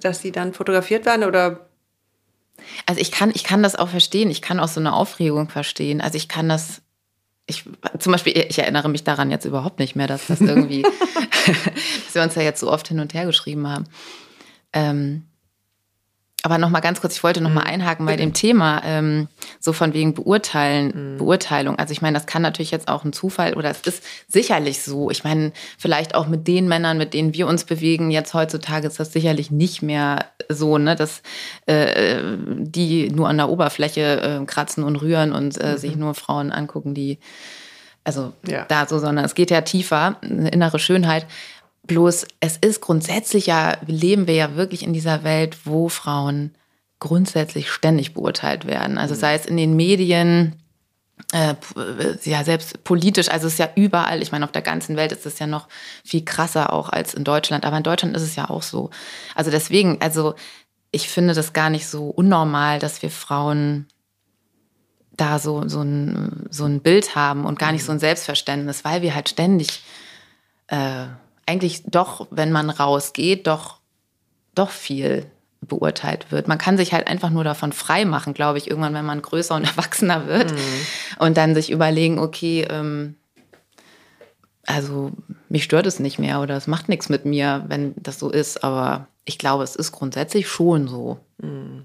dass 0.00 0.20
sie 0.20 0.32
dann 0.32 0.54
fotografiert 0.54 1.06
werden 1.06 1.24
oder 1.24 1.68
also 2.86 3.00
ich 3.00 3.10
kann, 3.10 3.32
ich 3.34 3.42
kann 3.42 3.62
das 3.62 3.74
auch 3.74 3.88
verstehen. 3.88 4.30
Ich 4.30 4.40
kann 4.40 4.60
auch 4.60 4.68
so 4.68 4.78
eine 4.78 4.92
Aufregung 4.92 5.48
verstehen. 5.48 6.00
Also 6.00 6.16
ich 6.16 6.28
kann 6.28 6.48
das 6.48 6.82
ich 7.46 7.64
zum 7.98 8.12
Beispiel, 8.12 8.46
ich 8.48 8.58
erinnere 8.58 8.88
mich 8.88 9.04
daran 9.04 9.30
jetzt 9.30 9.44
überhaupt 9.44 9.78
nicht 9.78 9.96
mehr, 9.96 10.06
dass 10.06 10.28
das 10.28 10.40
irgendwie, 10.40 10.82
dass 12.06 12.14
wir 12.14 12.22
uns 12.22 12.34
ja 12.34 12.42
jetzt 12.42 12.60
so 12.60 12.70
oft 12.70 12.88
hin 12.88 13.00
und 13.00 13.12
her 13.12 13.26
geschrieben 13.26 13.68
haben. 13.68 13.84
Ähm, 14.72 15.24
aber 16.44 16.58
noch 16.58 16.68
mal 16.68 16.80
ganz 16.80 17.00
kurz, 17.00 17.16
ich 17.16 17.24
wollte 17.24 17.40
noch 17.40 17.50
mal 17.50 17.62
mhm. 17.62 17.70
einhaken 17.70 18.04
bei 18.04 18.16
dem 18.16 18.34
Thema, 18.34 18.82
ähm, 18.84 19.28
so 19.60 19.72
von 19.72 19.94
wegen 19.94 20.12
Beurteilen, 20.12 21.14
mhm. 21.14 21.16
Beurteilung. 21.16 21.78
Also 21.78 21.92
ich 21.92 22.02
meine, 22.02 22.18
das 22.18 22.26
kann 22.26 22.42
natürlich 22.42 22.70
jetzt 22.70 22.88
auch 22.88 23.02
ein 23.02 23.14
Zufall 23.14 23.54
oder 23.54 23.70
es 23.70 23.80
ist 23.80 24.04
sicherlich 24.28 24.82
so. 24.82 25.10
Ich 25.10 25.24
meine, 25.24 25.52
vielleicht 25.78 26.14
auch 26.14 26.26
mit 26.26 26.46
den 26.46 26.68
Männern, 26.68 26.98
mit 26.98 27.14
denen 27.14 27.32
wir 27.32 27.46
uns 27.46 27.64
bewegen, 27.64 28.10
jetzt 28.10 28.34
heutzutage 28.34 28.86
ist 28.86 29.00
das 29.00 29.10
sicherlich 29.10 29.50
nicht 29.50 29.80
mehr 29.80 30.26
so, 30.50 30.76
ne, 30.76 30.96
dass 30.96 31.22
äh, 31.64 32.20
die 32.36 33.08
nur 33.08 33.26
an 33.26 33.38
der 33.38 33.48
Oberfläche 33.48 34.42
äh, 34.42 34.44
kratzen 34.44 34.84
und 34.84 34.96
rühren 34.96 35.32
und 35.32 35.58
äh, 35.58 35.72
mhm. 35.72 35.78
sich 35.78 35.96
nur 35.96 36.14
Frauen 36.14 36.52
angucken, 36.52 36.92
die 36.92 37.20
also 38.04 38.34
ja. 38.46 38.66
da 38.66 38.86
so, 38.86 38.98
sondern 38.98 39.24
es 39.24 39.34
geht 39.34 39.50
ja 39.50 39.62
tiefer, 39.62 40.16
eine 40.20 40.50
innere 40.50 40.78
Schönheit. 40.78 41.26
Bloß 41.86 42.26
es 42.40 42.56
ist 42.56 42.80
grundsätzlich 42.80 43.46
ja, 43.46 43.76
leben 43.86 44.26
wir 44.26 44.34
ja 44.34 44.56
wirklich 44.56 44.82
in 44.82 44.92
dieser 44.92 45.22
Welt, 45.24 45.58
wo 45.64 45.88
Frauen 45.88 46.54
grundsätzlich 46.98 47.70
ständig 47.70 48.14
beurteilt 48.14 48.66
werden. 48.66 48.96
Also 48.96 49.14
mhm. 49.14 49.18
sei 49.18 49.34
es 49.34 49.46
in 49.46 49.56
den 49.56 49.76
Medien, 49.76 50.56
äh, 51.32 51.54
ja, 52.24 52.42
selbst 52.44 52.82
politisch, 52.84 53.28
also 53.28 53.46
es 53.46 53.54
ist 53.54 53.58
ja 53.58 53.68
überall, 53.74 54.22
ich 54.22 54.32
meine, 54.32 54.44
auf 54.44 54.52
der 54.52 54.62
ganzen 54.62 54.96
Welt 54.96 55.12
ist 55.12 55.26
es 55.26 55.38
ja 55.38 55.46
noch 55.46 55.68
viel 56.04 56.24
krasser 56.24 56.72
auch 56.72 56.88
als 56.88 57.14
in 57.14 57.24
Deutschland, 57.24 57.64
aber 57.64 57.76
in 57.76 57.82
Deutschland 57.82 58.16
ist 58.16 58.22
es 58.22 58.36
ja 58.36 58.48
auch 58.48 58.62
so. 58.62 58.90
Also 59.34 59.50
deswegen, 59.50 60.00
also 60.00 60.34
ich 60.90 61.08
finde 61.08 61.34
das 61.34 61.52
gar 61.52 61.70
nicht 61.70 61.86
so 61.86 62.06
unnormal, 62.06 62.78
dass 62.78 63.02
wir 63.02 63.10
Frauen 63.10 63.86
da 65.12 65.38
so, 65.38 65.68
so, 65.68 65.82
ein, 65.82 66.46
so 66.50 66.64
ein 66.64 66.80
Bild 66.80 67.14
haben 67.14 67.44
und 67.44 67.58
gar 67.58 67.72
nicht 67.72 67.84
so 67.84 67.92
ein 67.92 68.00
Selbstverständnis, 68.00 68.84
weil 68.84 69.02
wir 69.02 69.14
halt 69.14 69.28
ständig 69.28 69.82
äh, 70.68 71.06
eigentlich 71.46 71.82
doch, 71.84 72.26
wenn 72.30 72.52
man 72.52 72.70
rausgeht, 72.70 73.46
doch, 73.46 73.78
doch 74.54 74.70
viel 74.70 75.26
beurteilt 75.60 76.30
wird. 76.30 76.48
Man 76.48 76.58
kann 76.58 76.76
sich 76.76 76.92
halt 76.92 77.06
einfach 77.06 77.30
nur 77.30 77.44
davon 77.44 77.72
frei 77.72 78.04
machen, 78.04 78.34
glaube 78.34 78.58
ich, 78.58 78.68
irgendwann, 78.68 78.94
wenn 78.94 79.04
man 79.04 79.22
größer 79.22 79.54
und 79.54 79.64
erwachsener 79.64 80.26
wird 80.26 80.52
mhm. 80.52 80.86
und 81.18 81.36
dann 81.36 81.54
sich 81.54 81.70
überlegen, 81.70 82.18
okay, 82.18 82.66
ähm, 82.68 83.16
also 84.66 85.12
mich 85.48 85.64
stört 85.64 85.86
es 85.86 86.00
nicht 86.00 86.18
mehr 86.18 86.40
oder 86.40 86.56
es 86.56 86.66
macht 86.66 86.88
nichts 86.88 87.08
mit 87.08 87.24
mir, 87.24 87.64
wenn 87.68 87.94
das 87.96 88.18
so 88.18 88.30
ist, 88.30 88.64
aber 88.64 89.08
ich 89.24 89.38
glaube, 89.38 89.64
es 89.64 89.76
ist 89.76 89.92
grundsätzlich 89.92 90.48
schon 90.48 90.88
so. 90.88 91.18
Mhm. 91.38 91.84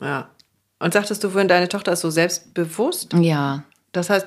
Ja. 0.00 0.30
Und 0.78 0.92
sagtest 0.92 1.22
du 1.22 1.30
vorhin, 1.30 1.48
deine 1.48 1.68
Tochter 1.68 1.92
ist 1.92 2.00
so 2.00 2.10
selbstbewusst? 2.10 3.12
Ja. 3.14 3.62
Das 3.92 4.10
heißt, 4.10 4.26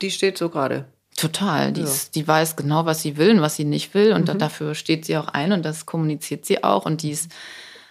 die 0.00 0.10
steht 0.10 0.38
so 0.38 0.48
gerade. 0.48 0.86
Total. 1.16 1.72
Die, 1.72 1.80
ja. 1.80 1.86
ist, 1.86 2.16
die 2.16 2.26
weiß 2.26 2.56
genau, 2.56 2.86
was 2.86 3.02
sie 3.02 3.16
will 3.16 3.30
und 3.30 3.40
was 3.40 3.56
sie 3.56 3.64
nicht 3.64 3.94
will. 3.94 4.12
Und 4.12 4.32
mhm. 4.32 4.38
dafür 4.38 4.74
steht 4.74 5.04
sie 5.04 5.16
auch 5.16 5.28
ein 5.28 5.52
und 5.52 5.64
das 5.64 5.86
kommuniziert 5.86 6.44
sie 6.44 6.64
auch. 6.64 6.86
Und 6.86 7.02
die 7.02 7.10
ist, 7.10 7.30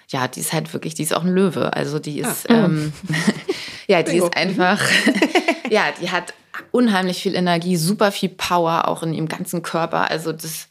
ja, 0.09 0.28
die 0.28 0.41
ist 0.41 0.51
halt 0.51 0.74
wirklich, 0.74 0.93
die 0.93 1.03
ist 1.03 1.13
auch 1.13 1.24
ein 1.24 1.34
Löwe. 1.34 1.74
Also 1.74 1.99
die 1.99 2.19
ist, 2.19 2.49
ah. 2.49 2.65
ähm, 2.65 2.91
ja, 3.88 4.03
die 4.03 4.17
ist 4.17 4.36
einfach, 4.36 4.82
ja, 5.69 5.86
die 6.01 6.11
hat 6.11 6.34
unheimlich 6.71 7.21
viel 7.21 7.36
Energie, 7.36 7.78
super 7.78 8.11
viel 8.11 8.30
Power 8.30 8.88
auch 8.89 9.03
in 9.03 9.13
ihrem 9.13 9.30
ganzen 9.30 9.61
Körper. 9.61 10.11
Also 10.11 10.34
das, 10.34 10.67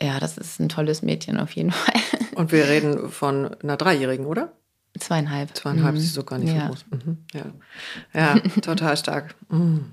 ja, 0.00 0.18
das 0.18 0.38
ist 0.38 0.58
ein 0.58 0.68
tolles 0.68 1.02
Mädchen 1.02 1.38
auf 1.38 1.52
jeden 1.52 1.70
Fall. 1.70 1.94
Und 2.34 2.50
wir 2.50 2.68
reden 2.68 3.10
von 3.10 3.54
einer 3.62 3.76
Dreijährigen, 3.76 4.26
oder? 4.26 4.52
Zweieinhalb. 4.98 5.56
Zweieinhalb, 5.56 5.94
mhm. 5.94 6.00
sie 6.00 6.06
ist 6.06 6.14
so 6.14 6.24
gar 6.24 6.38
nicht 6.38 6.52
ja. 6.52 6.62
so 6.62 6.66
groß. 6.68 6.84
Mhm. 6.90 7.18
Ja. 7.32 7.44
ja, 8.12 8.40
total 8.60 8.96
stark. 8.96 9.36
Mhm. 9.48 9.92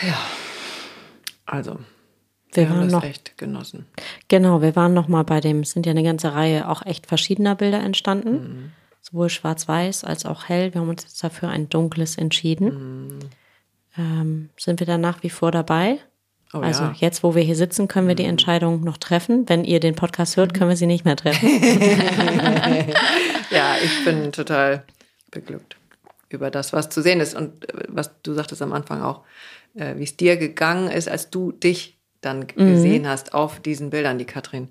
Ja. 0.00 0.16
Also, 1.50 1.80
wir, 2.52 2.62
wir 2.62 2.70
haben 2.70 2.82
das 2.82 2.92
noch, 2.92 3.02
echt 3.02 3.36
genossen. 3.36 3.86
Genau, 4.28 4.62
wir 4.62 4.76
waren 4.76 4.94
noch 4.94 5.08
mal 5.08 5.24
bei 5.24 5.40
dem, 5.40 5.60
es 5.60 5.72
sind 5.72 5.84
ja 5.84 5.90
eine 5.90 6.04
ganze 6.04 6.32
Reihe 6.34 6.68
auch 6.68 6.86
echt 6.86 7.06
verschiedener 7.06 7.56
Bilder 7.56 7.80
entstanden. 7.80 8.32
Mhm. 8.32 8.72
Sowohl 9.00 9.30
schwarz-weiß 9.30 10.04
als 10.04 10.26
auch 10.26 10.48
hell. 10.48 10.72
Wir 10.74 10.80
haben 10.80 10.88
uns 10.88 11.02
jetzt 11.02 11.24
dafür 11.24 11.48
ein 11.48 11.68
dunkles 11.68 12.16
entschieden. 12.18 13.08
Mhm. 13.08 13.18
Ähm, 13.98 14.50
sind 14.56 14.78
wir 14.78 14.86
da 14.86 14.96
nach 14.96 15.24
wie 15.24 15.30
vor 15.30 15.50
dabei? 15.50 15.98
Oh, 16.52 16.58
also 16.58 16.84
ja. 16.84 16.94
jetzt, 16.98 17.24
wo 17.24 17.34
wir 17.34 17.42
hier 17.42 17.56
sitzen, 17.56 17.88
können 17.88 18.06
wir 18.06 18.14
die 18.14 18.22
mhm. 18.24 18.30
Entscheidung 18.30 18.84
noch 18.84 18.98
treffen. 18.98 19.48
Wenn 19.48 19.64
ihr 19.64 19.80
den 19.80 19.96
Podcast 19.96 20.36
hört, 20.36 20.54
können 20.54 20.70
wir 20.70 20.76
sie 20.76 20.86
nicht 20.86 21.04
mehr 21.04 21.16
treffen. 21.16 21.48
ja, 23.50 23.74
ich 23.82 24.04
bin 24.04 24.30
total 24.30 24.84
beglückt 25.32 25.76
über 26.28 26.50
das, 26.50 26.72
was 26.72 26.88
zu 26.88 27.02
sehen 27.02 27.20
ist. 27.20 27.34
Und 27.34 27.68
äh, 27.68 27.84
was 27.88 28.10
du 28.22 28.34
sagtest 28.34 28.62
am 28.62 28.72
Anfang 28.72 29.02
auch, 29.02 29.24
äh, 29.74 29.96
wie 29.96 30.04
es 30.04 30.16
dir 30.16 30.36
gegangen 30.36 30.90
ist, 30.90 31.08
als 31.08 31.30
du 31.30 31.52
dich 31.52 31.98
dann 32.20 32.40
mhm. 32.40 32.72
gesehen 32.74 33.08
hast 33.08 33.34
auf 33.34 33.60
diesen 33.60 33.90
Bildern, 33.90 34.18
die 34.18 34.24
Katrin 34.24 34.68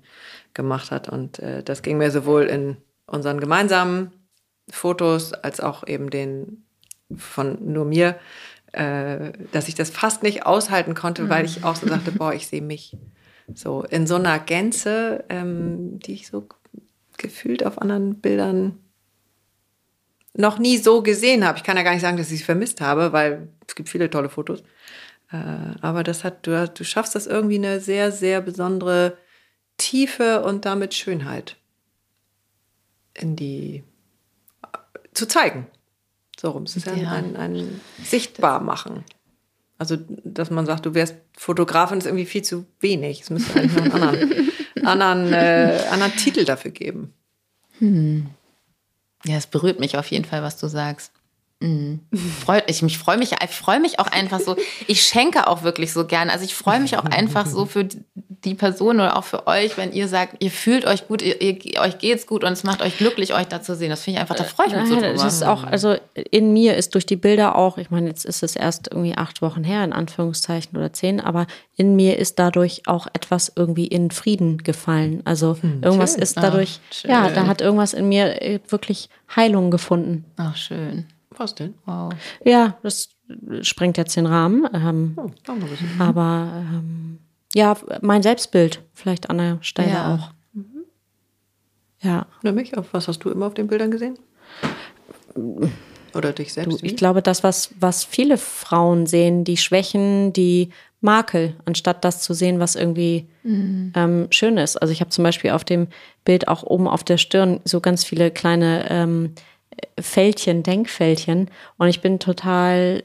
gemacht 0.54 0.90
hat. 0.90 1.08
Und 1.08 1.38
äh, 1.40 1.62
das 1.62 1.82
ging 1.82 1.98
mir 1.98 2.10
sowohl 2.10 2.44
in 2.44 2.76
unseren 3.06 3.40
gemeinsamen 3.40 4.12
Fotos 4.70 5.32
als 5.32 5.60
auch 5.60 5.86
eben 5.86 6.10
den 6.10 6.64
von 7.16 7.58
nur 7.72 7.84
mir, 7.84 8.16
äh, 8.72 9.32
dass 9.50 9.68
ich 9.68 9.74
das 9.74 9.90
fast 9.90 10.22
nicht 10.22 10.46
aushalten 10.46 10.94
konnte, 10.94 11.24
mhm. 11.24 11.28
weil 11.28 11.44
ich 11.44 11.64
auch 11.64 11.74
so 11.74 11.88
sagte, 11.88 12.12
boah, 12.12 12.32
ich 12.32 12.46
sehe 12.46 12.62
mich 12.62 12.96
so 13.52 13.82
in 13.82 14.06
so 14.06 14.14
einer 14.14 14.38
Gänze, 14.38 15.24
ähm, 15.28 15.98
die 15.98 16.12
ich 16.12 16.28
so 16.28 16.46
gefühlt 17.18 17.66
auf 17.66 17.80
anderen 17.80 18.16
Bildern 18.16 18.78
noch 20.34 20.58
nie 20.58 20.78
so 20.78 21.02
gesehen 21.02 21.44
habe. 21.44 21.58
Ich 21.58 21.64
kann 21.64 21.76
ja 21.76 21.82
gar 21.82 21.92
nicht 21.92 22.02
sagen, 22.02 22.16
dass 22.16 22.30
ich 22.30 22.40
es 22.40 22.46
vermisst 22.46 22.80
habe, 22.80 23.12
weil 23.12 23.48
es 23.66 23.74
gibt 23.74 23.88
viele 23.88 24.10
tolle 24.10 24.28
Fotos. 24.28 24.62
Äh, 25.32 25.36
aber 25.80 26.02
das 26.02 26.24
hat, 26.24 26.46
du, 26.46 26.68
du 26.68 26.84
schaffst 26.84 27.14
das 27.14 27.26
irgendwie 27.26 27.56
eine 27.56 27.80
sehr, 27.80 28.12
sehr 28.12 28.40
besondere 28.40 29.16
Tiefe 29.76 30.42
und 30.42 30.64
damit 30.64 30.94
Schönheit 30.94 31.56
in 33.14 33.36
die 33.36 33.82
zu 35.14 35.26
zeigen. 35.26 35.66
So 36.38 36.50
rum. 36.50 36.62
Es 36.62 36.76
ist 36.76 36.86
ja 36.86 36.92
ein, 36.92 37.06
ein, 37.06 37.36
ein 37.36 37.80
Sichtbarmachen. 38.02 39.04
Also, 39.78 39.96
dass 40.24 40.50
man 40.50 40.66
sagt, 40.66 40.86
du 40.86 40.94
wärst 40.94 41.16
Fotografin, 41.36 41.98
ist 41.98 42.06
irgendwie 42.06 42.26
viel 42.26 42.42
zu 42.42 42.66
wenig. 42.80 43.22
Es 43.22 43.30
müsste 43.30 43.58
eigentlich 43.58 43.74
noch 43.74 43.84
einen 43.84 43.92
anderen, 43.92 44.50
anderen, 44.84 45.32
äh, 45.32 45.80
anderen 45.90 46.12
Titel 46.16 46.44
dafür 46.44 46.70
geben. 46.70 47.14
Hm. 47.78 48.28
Ja, 49.24 49.36
es 49.36 49.46
berührt 49.46 49.80
mich 49.80 49.96
auf 49.96 50.10
jeden 50.10 50.24
Fall, 50.24 50.42
was 50.42 50.56
du 50.56 50.66
sagst. 50.68 51.12
Mhm. 51.62 52.00
Freut 52.42 52.70
ich 52.70 52.80
mich 52.80 52.96
freue 52.96 53.18
mich 53.18 53.32
ich 53.32 53.50
freue 53.50 53.80
mich 53.80 53.98
auch 53.98 54.06
einfach 54.06 54.40
so. 54.40 54.56
Ich 54.86 55.02
schenke 55.02 55.46
auch 55.46 55.62
wirklich 55.62 55.92
so 55.92 56.06
gern 56.06 56.30
also 56.30 56.42
ich 56.42 56.54
freue 56.54 56.80
mich 56.80 56.96
auch 56.96 57.04
einfach 57.04 57.44
so 57.44 57.66
für 57.66 57.84
die 57.84 58.54
Person 58.54 58.96
oder 58.96 59.18
auch 59.18 59.24
für 59.24 59.46
euch 59.46 59.76
wenn 59.76 59.92
ihr 59.92 60.08
sagt 60.08 60.42
ihr 60.42 60.50
fühlt 60.50 60.86
euch 60.86 61.06
gut 61.06 61.20
ihr, 61.20 61.38
ihr, 61.42 61.80
euch 61.82 61.98
geht's 61.98 62.26
gut 62.26 62.44
und 62.44 62.52
es 62.52 62.64
macht 62.64 62.80
euch 62.80 62.96
glücklich 62.96 63.34
euch 63.34 63.46
da 63.46 63.60
zu 63.60 63.76
sehen. 63.76 63.90
Das 63.90 64.04
finde 64.04 64.16
ich 64.16 64.20
einfach 64.22 64.36
da 64.36 64.44
freue 64.44 64.68
ich 64.68 64.74
mich 64.74 64.88
so 64.88 64.94
drüber. 64.94 65.12
das 65.12 65.34
ist 65.34 65.42
auch 65.42 65.64
also 65.64 65.96
in 66.14 66.54
mir 66.54 66.78
ist 66.78 66.94
durch 66.94 67.04
die 67.04 67.16
Bilder 67.16 67.56
auch 67.56 67.76
ich 67.76 67.90
meine 67.90 68.08
jetzt 68.08 68.24
ist 68.24 68.42
es 68.42 68.56
erst 68.56 68.88
irgendwie 68.90 69.18
acht 69.18 69.42
Wochen 69.42 69.62
her 69.62 69.84
in 69.84 69.92
Anführungszeichen 69.92 70.78
oder 70.78 70.94
zehn 70.94 71.20
aber 71.20 71.46
in 71.76 71.94
mir 71.94 72.16
ist 72.16 72.38
dadurch 72.38 72.84
auch 72.86 73.06
etwas 73.12 73.52
irgendwie 73.54 73.86
in 73.86 74.10
Frieden 74.10 74.58
gefallen. 74.58 75.20
Also 75.26 75.58
hm, 75.60 75.82
irgendwas 75.82 76.14
schön. 76.14 76.22
ist 76.22 76.38
dadurch 76.38 76.80
Ach, 77.04 77.08
ja 77.08 77.28
da 77.28 77.46
hat 77.46 77.60
irgendwas 77.60 77.92
in 77.92 78.08
mir 78.08 78.40
äh, 78.40 78.60
wirklich 78.68 79.10
Heilung 79.36 79.70
gefunden. 79.70 80.24
Ach 80.38 80.56
schön 80.56 81.04
Was 81.40 81.54
denn? 81.54 81.72
Wow. 81.86 82.12
Ja, 82.44 82.76
das 82.82 83.08
sprengt 83.62 83.96
jetzt 83.96 84.14
den 84.14 84.26
Rahmen. 84.26 84.68
Ähm, 84.74 85.16
oh, 85.16 85.30
aber 85.98 86.52
ähm, 86.54 87.18
ja, 87.54 87.74
mein 88.02 88.22
Selbstbild 88.22 88.82
vielleicht 88.92 89.30
an 89.30 89.38
der 89.38 89.58
Stelle 89.62 89.88
Ja. 89.90 90.14
auch. 90.14 90.34
Ja. 92.02 92.26
Oder 92.42 92.52
mich? 92.52 92.76
Auf 92.76 92.92
was 92.92 93.08
hast 93.08 93.20
du 93.24 93.30
immer 93.30 93.46
auf 93.46 93.54
den 93.54 93.68
Bildern 93.68 93.90
gesehen? 93.90 94.18
Oder 96.14 96.32
dich 96.32 96.52
selbst? 96.52 96.82
Du, 96.82 96.86
ich 96.86 96.96
glaube, 96.96 97.22
das, 97.22 97.42
was, 97.42 97.70
was 97.80 98.04
viele 98.04 98.36
Frauen 98.36 99.06
sehen, 99.06 99.44
die 99.44 99.56
Schwächen, 99.56 100.34
die 100.34 100.68
Makel, 101.00 101.56
anstatt 101.64 102.04
das 102.04 102.20
zu 102.20 102.34
sehen, 102.34 102.60
was 102.60 102.74
irgendwie 102.76 103.28
ähm, 103.44 104.26
schön 104.30 104.58
ist. 104.58 104.76
Also 104.76 104.92
ich 104.92 105.00
habe 105.00 105.10
zum 105.10 105.24
Beispiel 105.24 105.52
auf 105.52 105.64
dem 105.64 105.88
Bild 106.24 106.48
auch 106.48 106.62
oben 106.64 106.86
auf 106.86 107.02
der 107.02 107.16
Stirn 107.16 107.60
so 107.64 107.80
ganz 107.80 108.04
viele 108.04 108.30
kleine 108.30 108.86
ähm, 108.90 109.34
Fältchen, 110.00 110.62
Denkfältchen. 110.62 111.50
Und 111.78 111.88
ich 111.88 112.00
bin 112.00 112.18
total, 112.18 113.02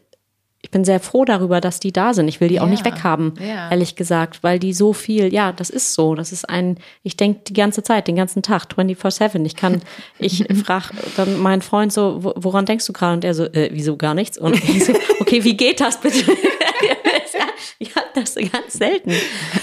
ich 0.61 0.71
bin 0.71 0.83
sehr 0.83 0.99
froh 0.99 1.25
darüber, 1.25 1.61
dass 1.61 1.79
die 1.79 1.91
da 1.93 2.13
sind. 2.13 2.27
Ich 2.27 2.41
will 2.41 2.47
die 2.47 2.59
auch 2.59 2.65
Ja, 2.65 2.69
nicht 2.71 2.85
weghaben, 2.85 3.33
ja. 3.39 3.69
ehrlich 3.69 3.95
gesagt, 3.95 4.43
weil 4.43 4.57
die 4.59 4.73
so 4.73 4.93
viel, 4.93 5.31
ja, 5.33 5.51
das 5.51 5.69
ist 5.69 5.93
so. 5.93 6.15
Das 6.15 6.31
ist 6.31 6.49
ein, 6.49 6.77
ich 7.03 7.17
denke 7.17 7.41
die 7.47 7.53
ganze 7.53 7.83
Zeit, 7.83 8.07
den 8.07 8.15
ganzen 8.15 8.41
Tag, 8.41 8.65
24-7. 8.75 9.45
Ich 9.45 9.55
kann, 9.55 9.81
ich 10.19 10.45
frage 10.65 10.89
dann 11.17 11.39
meinen 11.39 11.61
Freund 11.61 11.93
so, 11.93 12.23
wo- 12.23 12.33
woran 12.35 12.65
denkst 12.65 12.85
du 12.87 12.93
gerade? 12.93 13.13
Und 13.13 13.23
er 13.25 13.33
so, 13.35 13.43
äh, 13.45 13.69
wieso 13.73 13.95
gar 13.97 14.13
nichts? 14.15 14.37
Und 14.37 14.55
ich 14.55 14.85
so, 14.85 14.93
okay, 15.19 15.43
wie 15.43 15.55
geht 15.57 15.79
das 15.81 15.99
bitte? 16.01 16.25
ja, 17.79 17.89
das 18.13 18.35
ganz 18.35 18.73
selten. 18.73 19.11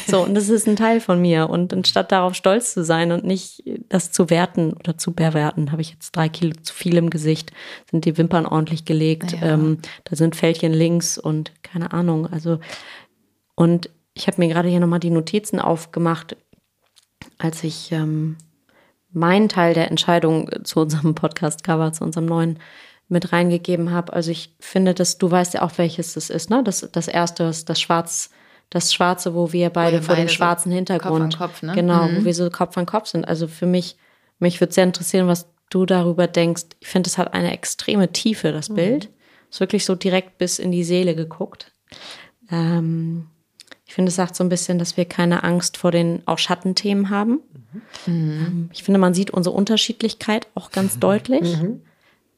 So, 0.07 0.23
und 0.23 0.35
das 0.35 0.49
ist 0.49 0.67
ein 0.67 0.77
Teil 0.77 1.01
von 1.01 1.21
mir. 1.21 1.49
Und 1.51 1.73
anstatt 1.73 2.13
darauf 2.13 2.35
stolz 2.35 2.75
zu 2.75 2.85
sein 2.85 3.13
und 3.13 3.25
nicht 3.25 3.63
das 3.89 4.13
zu 4.13 4.31
werten 4.31 4.73
oder 4.75 4.99
zu 4.99 5.13
bewerten, 5.13 5.73
habe 5.73 5.83
ich 5.83 5.91
jetzt 5.91 6.13
drei 6.13 6.29
Kilo 6.29 6.53
zu 6.63 6.75
viel 6.75 6.97
im 6.97 7.11
Gesicht, 7.11 7.53
sind 7.91 8.05
die 8.05 8.17
Wimpern 8.19 8.47
ordentlich 8.47 8.85
gelegt, 8.85 9.33
Ja. 9.33 9.55
ähm, 9.55 9.79
da 10.05 10.17
sind 10.17 10.37
Fältchen 10.37 10.73
links 10.73 11.19
und 11.19 11.53
keine 11.63 11.93
Ahnung. 11.93 12.27
Also, 12.27 12.59
und 13.55 13.91
ich 14.15 14.27
habe 14.27 14.41
mir 14.41 14.49
gerade 14.49 14.69
hier 14.69 14.81
nochmal 14.81 15.01
die 15.01 15.11
Notizen 15.11 15.59
aufgemacht, 15.59 16.37
als 17.39 17.65
ich 17.65 17.93
ähm, 17.93 18.37
meinen 19.11 19.49
Teil 19.49 19.75
der 19.75 19.91
Entscheidung 19.91 20.51
zu 20.65 20.81
unserem 20.81 21.15
Podcast-Cover, 21.15 21.93
zu 21.93 22.05
unserem 22.05 22.27
neuen 22.27 22.59
mit 23.13 23.33
reingegeben 23.33 23.93
habe. 23.93 24.13
Also 24.13 24.31
ich 24.31 24.55
finde, 24.59 24.95
dass 24.95 25.19
du 25.19 25.31
weißt 25.31 25.55
ja 25.55 25.63
auch, 25.63 25.77
welches 25.77 26.15
das 26.15 26.31
ist, 26.31 26.51
ne? 26.51 26.63
Das, 26.65 26.89
das 26.91 27.07
erste, 27.07 27.45
das, 27.45 27.65
das 27.65 27.81
Schwarz, 27.81 28.31
das 28.71 28.93
Schwarze, 28.93 29.35
wo 29.35 29.53
wir 29.53 29.71
beide 29.71 29.97
ihr 29.99 30.03
vor 30.03 30.15
dem 30.15 30.23
beide 30.23 30.29
so 30.31 30.35
schwarzen 30.35 30.73
Hintergrund, 30.73 31.37
Kopf 31.37 31.43
an 31.43 31.49
Kopf, 31.49 31.63
ne? 31.63 31.73
genau, 31.75 32.09
wo 32.17 32.25
wir 32.25 32.35
so 32.35 32.49
Kopf 32.51 32.77
an 32.77 32.87
Kopf 32.87 33.07
sind. 33.07 33.27
Also 33.27 33.47
für 33.47 33.67
mich, 33.67 33.97
mich 34.39 34.61
würde 34.61 34.73
sehr 34.73 34.85
interessieren, 34.85 35.29
was 35.29 35.47
du 35.71 35.87
darüber 35.87 36.27
denkst. 36.27 36.65
Ich 36.81 36.89
finde, 36.89 37.09
es 37.09 37.19
hat 37.19 37.35
eine 37.35 37.53
extreme 37.53 38.11
Tiefe, 38.13 38.51
das 38.51 38.69
Bild. 38.75 39.11
Ist 39.51 39.61
wirklich 39.61 39.85
so 39.85 39.95
direkt 39.95 40.39
bis 40.39 40.59
in 40.59 40.73
die 40.73 40.85
Seele 40.85 41.15
geguckt. 41.15 41.73
Ähm, 42.51 43.27
ich 43.85 43.95
finde, 43.95 44.09
es 44.09 44.17
sagt 44.17 44.35
so 44.35 44.43
ein 44.43 44.49
bisschen, 44.49 44.79
dass 44.79 44.97
wir 44.97 45.05
keine 45.05 45.45
Angst 45.45 45.77
vor 45.77 45.91
den 45.91 46.23
auch 46.25 46.39
Schattenthemen 46.39 47.11
haben. 47.11 47.41
Ähm, 48.09 48.71
ich 48.73 48.83
finde, 48.83 48.99
man 48.99 49.13
sieht 49.13 49.31
unsere 49.31 49.55
Unterschiedlichkeit 49.55 50.49
auch 50.55 50.71
ganz 50.71 50.99
deutlich. 51.01 51.59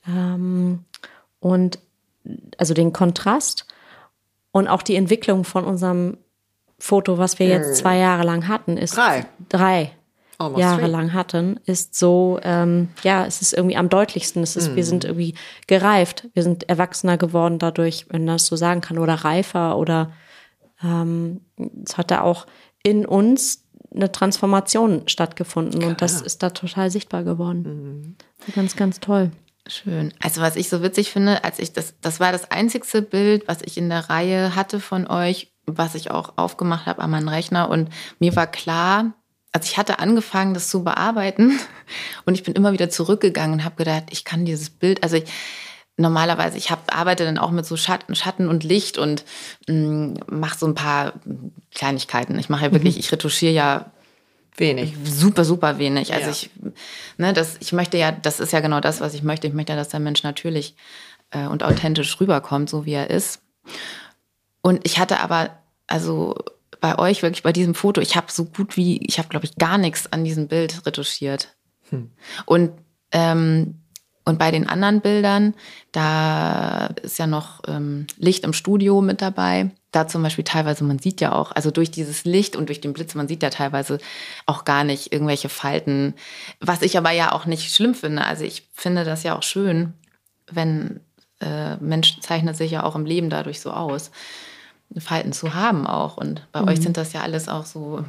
Ähm, 0.06 0.84
und 1.40 1.78
also 2.58 2.74
den 2.74 2.92
Kontrast 2.92 3.66
und 4.50 4.68
auch 4.68 4.82
die 4.82 4.96
Entwicklung 4.96 5.44
von 5.44 5.64
unserem 5.64 6.18
Foto, 6.78 7.18
was 7.18 7.38
wir 7.38 7.46
jetzt 7.46 7.76
zwei 7.76 7.98
Jahre 7.98 8.24
lang 8.24 8.48
hatten, 8.48 8.76
ist 8.76 8.96
Drei. 8.96 9.26
drei 9.48 9.92
Almost 10.38 10.60
Jahre 10.60 10.80
three. 10.82 10.90
lang 10.90 11.12
hatten, 11.12 11.60
ist 11.64 11.94
so, 11.94 12.40
ähm, 12.42 12.88
ja, 13.02 13.24
es 13.24 13.40
ist 13.40 13.52
irgendwie 13.52 13.76
am 13.76 13.88
deutlichsten. 13.88 14.42
Es 14.42 14.56
ist, 14.56 14.74
wir 14.74 14.84
sind 14.84 15.04
irgendwie 15.04 15.34
gereift, 15.66 16.28
wir 16.34 16.42
sind 16.42 16.68
erwachsener 16.68 17.16
geworden 17.16 17.58
dadurch, 17.58 18.06
wenn 18.10 18.24
man 18.24 18.34
das 18.34 18.46
so 18.46 18.56
sagen 18.56 18.80
kann, 18.80 18.98
oder 18.98 19.14
reifer 19.14 19.78
oder 19.78 20.12
ähm, 20.82 21.40
es 21.84 21.96
hat 21.96 22.10
da 22.10 22.22
auch 22.22 22.46
in 22.82 23.06
uns 23.06 23.64
eine 23.94 24.10
Transformation 24.10 25.02
stattgefunden 25.06 25.84
und 25.84 26.02
das 26.02 26.20
ist 26.20 26.42
da 26.42 26.50
total 26.50 26.90
sichtbar 26.90 27.22
geworden. 27.22 28.16
Ganz, 28.54 28.74
ganz 28.74 28.98
toll. 28.98 29.30
Schön. 29.66 30.12
Also 30.20 30.42
was 30.42 30.56
ich 30.56 30.68
so 30.68 30.82
witzig 30.82 31.10
finde, 31.10 31.42
als 31.42 31.58
ich 31.58 31.72
das, 31.72 31.94
das 32.00 32.20
war 32.20 32.32
das 32.32 32.50
einzigste 32.50 33.00
Bild, 33.00 33.48
was 33.48 33.62
ich 33.62 33.78
in 33.78 33.88
der 33.88 34.10
Reihe 34.10 34.54
hatte 34.54 34.78
von 34.78 35.06
euch, 35.06 35.52
was 35.64 35.94
ich 35.94 36.10
auch 36.10 36.34
aufgemacht 36.36 36.86
habe 36.86 37.02
an 37.02 37.10
meinen 37.10 37.28
Rechner 37.28 37.70
und 37.70 37.88
mir 38.18 38.36
war 38.36 38.46
klar, 38.46 39.14
also 39.52 39.66
ich 39.66 39.78
hatte 39.78 40.00
angefangen, 40.00 40.52
das 40.52 40.68
zu 40.68 40.84
bearbeiten 40.84 41.58
und 42.26 42.34
ich 42.34 42.42
bin 42.42 42.54
immer 42.54 42.72
wieder 42.72 42.90
zurückgegangen 42.90 43.60
und 43.60 43.64
habe 43.64 43.76
gedacht, 43.76 44.04
ich 44.10 44.24
kann 44.24 44.44
dieses 44.44 44.68
Bild, 44.68 45.02
also 45.02 45.16
ich, 45.16 45.24
normalerweise, 45.96 46.58
ich 46.58 46.70
hab, 46.70 46.94
arbeite 46.94 47.24
dann 47.24 47.38
auch 47.38 47.50
mit 47.50 47.64
so 47.64 47.76
Schatten, 47.76 48.14
Schatten 48.14 48.48
und 48.48 48.64
Licht 48.64 48.98
und 48.98 49.24
mache 49.66 50.58
so 50.58 50.66
ein 50.66 50.74
paar 50.74 51.14
Kleinigkeiten. 51.72 52.38
Ich 52.38 52.48
mache 52.48 52.66
ja 52.66 52.72
wirklich, 52.72 52.98
ich 52.98 53.10
retuschiere 53.12 53.52
ja 53.52 53.92
Wenig. 54.56 54.94
super, 55.04 55.44
super 55.44 55.78
wenig. 55.78 56.12
Also 56.12 56.26
Ja. 56.26 56.30
ich, 56.32 56.50
ne, 57.18 57.32
das, 57.32 57.56
ich 57.60 57.72
möchte 57.72 57.98
ja, 57.98 58.12
das 58.12 58.40
ist 58.40 58.52
ja 58.52 58.60
genau 58.60 58.80
das, 58.80 59.00
was 59.00 59.14
ich 59.14 59.22
möchte. 59.22 59.46
Ich 59.46 59.52
möchte 59.54 59.72
ja, 59.72 59.76
dass 59.76 59.88
der 59.88 60.00
Mensch 60.00 60.22
natürlich 60.22 60.76
äh, 61.30 61.46
und 61.46 61.62
authentisch 61.62 62.20
rüberkommt, 62.20 62.70
so 62.70 62.86
wie 62.86 62.92
er 62.92 63.10
ist. 63.10 63.40
Und 64.62 64.86
ich 64.86 64.98
hatte 64.98 65.20
aber, 65.20 65.50
also 65.86 66.36
bei 66.80 66.98
euch 66.98 67.22
wirklich 67.22 67.42
bei 67.42 67.52
diesem 67.52 67.74
Foto, 67.74 68.00
ich 68.00 68.16
habe 68.16 68.30
so 68.30 68.44
gut 68.44 68.76
wie, 68.76 68.98
ich 69.06 69.18
habe 69.18 69.28
glaube 69.28 69.46
ich 69.46 69.56
gar 69.56 69.78
nichts 69.78 70.12
an 70.12 70.24
diesem 70.24 70.48
Bild 70.48 70.86
retuschiert. 70.86 71.54
Und 72.46 72.72
ähm, 73.12 73.80
und 74.26 74.38
bei 74.38 74.50
den 74.50 74.66
anderen 74.66 75.00
Bildern, 75.02 75.54
da 75.92 76.86
ist 77.02 77.18
ja 77.18 77.26
noch 77.26 77.60
ähm, 77.68 78.06
Licht 78.16 78.44
im 78.44 78.54
Studio 78.54 79.02
mit 79.02 79.20
dabei. 79.20 79.70
Da 79.94 80.08
zum 80.08 80.22
Beispiel 80.22 80.44
teilweise, 80.44 80.82
man 80.84 80.98
sieht 80.98 81.20
ja 81.20 81.32
auch, 81.32 81.52
also 81.52 81.70
durch 81.70 81.90
dieses 81.90 82.24
Licht 82.24 82.56
und 82.56 82.68
durch 82.68 82.80
den 82.80 82.92
Blitz, 82.92 83.14
man 83.14 83.28
sieht 83.28 83.42
ja 83.42 83.50
teilweise 83.50 83.98
auch 84.46 84.64
gar 84.64 84.82
nicht 84.82 85.12
irgendwelche 85.12 85.48
Falten. 85.48 86.14
Was 86.60 86.82
ich 86.82 86.98
aber 86.98 87.10
ja 87.12 87.32
auch 87.32 87.46
nicht 87.46 87.72
schlimm 87.74 87.94
finde. 87.94 88.24
Also 88.24 88.44
ich 88.44 88.68
finde 88.72 89.04
das 89.04 89.22
ja 89.22 89.36
auch 89.36 89.42
schön, 89.42 89.94
wenn 90.50 91.00
äh, 91.40 91.76
Mensch 91.76 92.18
zeichnet 92.20 92.56
sich 92.56 92.72
ja 92.72 92.82
auch 92.82 92.96
im 92.96 93.06
Leben 93.06 93.30
dadurch 93.30 93.60
so 93.60 93.70
aus, 93.70 94.10
Falten 94.98 95.32
zu 95.32 95.54
haben 95.54 95.86
auch. 95.86 96.16
Und 96.16 96.46
bei 96.52 96.62
euch 96.62 96.80
sind 96.80 96.96
das 96.96 97.12
ja 97.12 97.22
alles 97.22 97.48
auch 97.48 97.64
so 97.66 98.04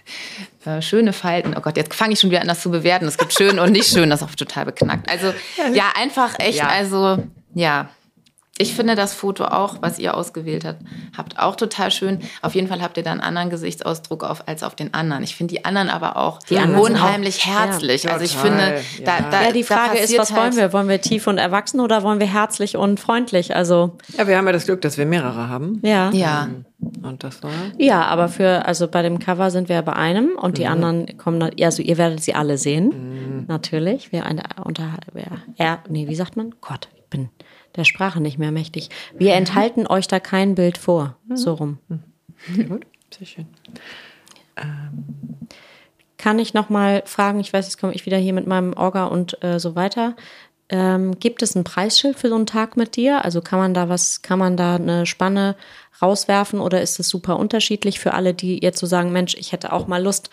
äh, 0.64 0.82
schöne 0.82 1.12
Falten. 1.12 1.54
Oh 1.56 1.60
Gott, 1.60 1.76
jetzt 1.76 1.94
fange 1.94 2.12
ich 2.12 2.20
schon 2.20 2.30
wieder 2.30 2.40
an, 2.42 2.48
das 2.48 2.60
zu 2.62 2.70
bewerten. 2.70 3.06
Es 3.06 3.16
gibt 3.18 3.32
schön 3.32 3.58
und 3.58 3.72
nicht 3.72 3.88
schön, 3.88 4.10
das 4.10 4.20
ist 4.22 4.28
auch 4.28 4.34
total 4.34 4.66
beknackt. 4.66 5.10
Also 5.10 5.32
ja, 5.72 5.92
einfach 5.96 6.38
echt, 6.38 6.58
Ja. 6.58 6.68
also 6.68 7.22
ja. 7.54 7.88
Ich 8.60 8.74
finde 8.74 8.94
das 8.94 9.14
Foto 9.14 9.44
auch, 9.46 9.76
was 9.80 9.98
ihr 9.98 10.14
ausgewählt 10.16 10.64
habt, 10.64 10.82
habt 11.16 11.38
auch 11.38 11.56
total 11.56 11.90
schön. 11.90 12.20
Auf 12.42 12.54
jeden 12.54 12.68
Fall 12.68 12.82
habt 12.82 12.96
ihr 12.98 13.02
da 13.02 13.10
einen 13.12 13.20
anderen 13.22 13.48
Gesichtsausdruck 13.50 14.22
auf, 14.22 14.46
als 14.46 14.62
auf 14.62 14.74
den 14.74 14.92
anderen. 14.92 15.22
Ich 15.22 15.34
finde 15.34 15.54
die 15.54 15.64
anderen 15.64 15.88
aber 15.88 16.16
auch 16.16 16.38
Die 16.40 16.58
anderen 16.58 16.82
unheimlich 16.82 17.40
auch- 17.40 17.46
herzlich. 17.46 18.02
ja. 18.04 18.12
also 18.12 18.24
ich 18.24 18.34
Total, 18.36 18.48
finde, 18.76 18.82
da, 19.06 19.18
ja. 19.18 19.30
da, 19.30 19.42
Ja, 19.44 19.52
die 19.52 19.62
da 19.64 19.74
Frage 19.74 19.98
ist, 19.98 20.16
was 20.18 20.32
halt- 20.32 20.40
wollen 20.42 20.56
wir? 20.56 20.72
Wollen 20.72 20.88
wir 20.88 21.00
tief 21.00 21.26
und 21.26 21.38
erwachsen 21.38 21.80
oder 21.80 22.02
wollen 22.02 22.20
wir 22.20 22.26
herzlich 22.32 22.76
und 22.76 23.00
freundlich? 23.00 23.56
Also, 23.56 23.96
Ja, 24.16 24.26
wir 24.28 24.36
haben 24.36 24.46
ja 24.46 24.52
das 24.52 24.66
Glück, 24.66 24.80
dass 24.82 24.98
wir 24.98 25.06
mehrere 25.06 25.48
haben. 25.48 25.80
ja. 25.82 26.10
Ja, 26.12 26.48
Und 27.02 27.24
das 27.24 27.42
war. 27.42 27.50
Ja, 27.78 28.02
aber 28.06 28.28
für, 28.28 28.64
also 28.66 28.88
bei 28.88 29.02
dem 29.02 29.18
Cover 29.18 29.50
sind 29.50 29.68
wir 29.68 29.80
bei 29.82 29.92
einem 29.94 30.30
und 30.36 30.58
die 30.58 30.66
anderen 30.66 31.16
kommen, 31.18 31.40
dann- 31.40 31.52
also 31.62 31.82
ihr 31.82 31.96
werdet 31.98 32.22
sie 32.22 32.34
alle 32.34 32.58
sehen. 32.58 33.44
Natürlich. 33.48 34.12
Wir 34.12 34.26
eine, 34.26 34.42
unter, 34.64 34.84
wir, 35.12 35.26
er, 35.56 35.78
nee, 35.88 36.08
wie 36.08 36.14
sagt 36.14 36.36
man? 36.36 36.54
Gott, 36.60 36.88
ich 36.96 37.04
bin 37.10 37.28
der 37.76 37.84
Sprache 37.84 38.20
nicht 38.20 38.38
mehr 38.38 38.52
mächtig. 38.52 38.90
Wir 39.16 39.34
enthalten 39.34 39.86
euch 39.86 40.08
da 40.08 40.20
kein 40.20 40.54
Bild 40.54 40.78
vor. 40.78 41.16
So 41.32 41.54
rum. 41.54 41.78
Sehr 42.54 42.64
gut. 42.64 42.86
Sehr 43.16 43.26
schön. 43.26 43.46
Kann 46.18 46.38
ich 46.38 46.54
noch 46.54 46.68
mal 46.68 47.02
fragen, 47.06 47.40
ich 47.40 47.52
weiß, 47.52 47.66
jetzt 47.66 47.78
komme 47.78 47.94
ich 47.94 48.06
wieder 48.06 48.18
hier 48.18 48.32
mit 48.34 48.46
meinem 48.46 48.74
Orga 48.74 49.06
und 49.06 49.42
äh, 49.42 49.58
so 49.58 49.74
weiter. 49.74 50.16
Ähm, 50.68 51.18
gibt 51.18 51.42
es 51.42 51.56
ein 51.56 51.64
Preisschild 51.64 52.18
für 52.18 52.28
so 52.28 52.36
einen 52.36 52.46
Tag 52.46 52.76
mit 52.76 52.94
dir? 52.94 53.24
Also 53.24 53.40
kann 53.40 53.58
man 53.58 53.74
da 53.74 53.88
was, 53.88 54.22
kann 54.22 54.38
man 54.38 54.56
da 54.56 54.76
eine 54.76 55.06
Spanne 55.06 55.56
rauswerfen 56.00 56.60
oder 56.60 56.80
ist 56.80 57.00
es 57.00 57.08
super 57.08 57.38
unterschiedlich 57.38 57.98
für 57.98 58.14
alle, 58.14 58.34
die 58.34 58.62
jetzt 58.62 58.78
so 58.78 58.86
sagen, 58.86 59.12
Mensch, 59.12 59.34
ich 59.34 59.52
hätte 59.52 59.72
auch 59.72 59.86
mal 59.86 60.02
Lust, 60.02 60.30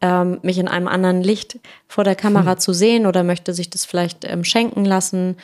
ähm, 0.00 0.40
mich 0.42 0.58
in 0.58 0.68
einem 0.68 0.88
anderen 0.88 1.22
Licht 1.22 1.58
vor 1.86 2.04
der 2.04 2.16
Kamera 2.16 2.56
zu 2.58 2.72
sehen 2.72 3.06
oder 3.06 3.22
möchte 3.22 3.54
sich 3.54 3.70
das 3.70 3.84
vielleicht 3.84 4.24
ähm, 4.24 4.42
schenken 4.42 4.84
lassen? 4.84 5.36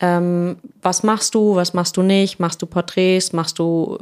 Ähm, 0.00 0.58
was 0.80 1.02
machst 1.02 1.34
du, 1.34 1.56
was 1.56 1.74
machst 1.74 1.96
du 1.96 2.02
nicht? 2.02 2.38
Machst 2.38 2.62
du 2.62 2.66
Porträts, 2.66 3.32
machst 3.32 3.58
du 3.58 3.98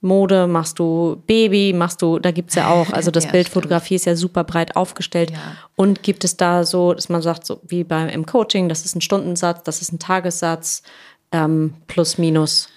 Mode, 0.00 0.46
machst 0.46 0.78
du 0.78 1.22
Baby, 1.26 1.72
machst 1.72 2.02
du, 2.02 2.18
da 2.18 2.32
gibt's 2.32 2.56
ja 2.56 2.68
auch, 2.70 2.90
also 2.92 3.10
das 3.12 3.24
Ja, 3.24 3.30
Bildfotografie 3.30 3.94
ist 3.94 4.06
ja 4.06 4.16
super 4.16 4.42
breit 4.44 4.74
aufgestellt. 4.74 5.30
Ja. 5.30 5.38
Und 5.76 6.02
gibt 6.02 6.24
es 6.24 6.36
da 6.36 6.64
so, 6.64 6.92
dass 6.92 7.08
man 7.08 7.22
sagt, 7.22 7.46
so 7.46 7.60
wie 7.66 7.84
beim 7.84 8.08
im 8.08 8.26
Coaching, 8.26 8.68
das 8.68 8.84
ist 8.84 8.96
ein 8.96 9.00
Stundensatz, 9.00 9.62
das 9.62 9.80
ist 9.80 9.92
ein 9.92 10.00
Tagessatz, 10.00 10.82
ähm, 11.30 11.74
plus 11.86 12.18
minus. 12.18 12.68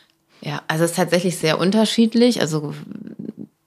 Ja, 0.42 0.62
also 0.68 0.84
es 0.84 0.92
ist 0.92 0.98
tatsächlich 0.98 1.38
sehr 1.38 1.60
unterschiedlich. 1.60 2.42
Also 2.42 2.74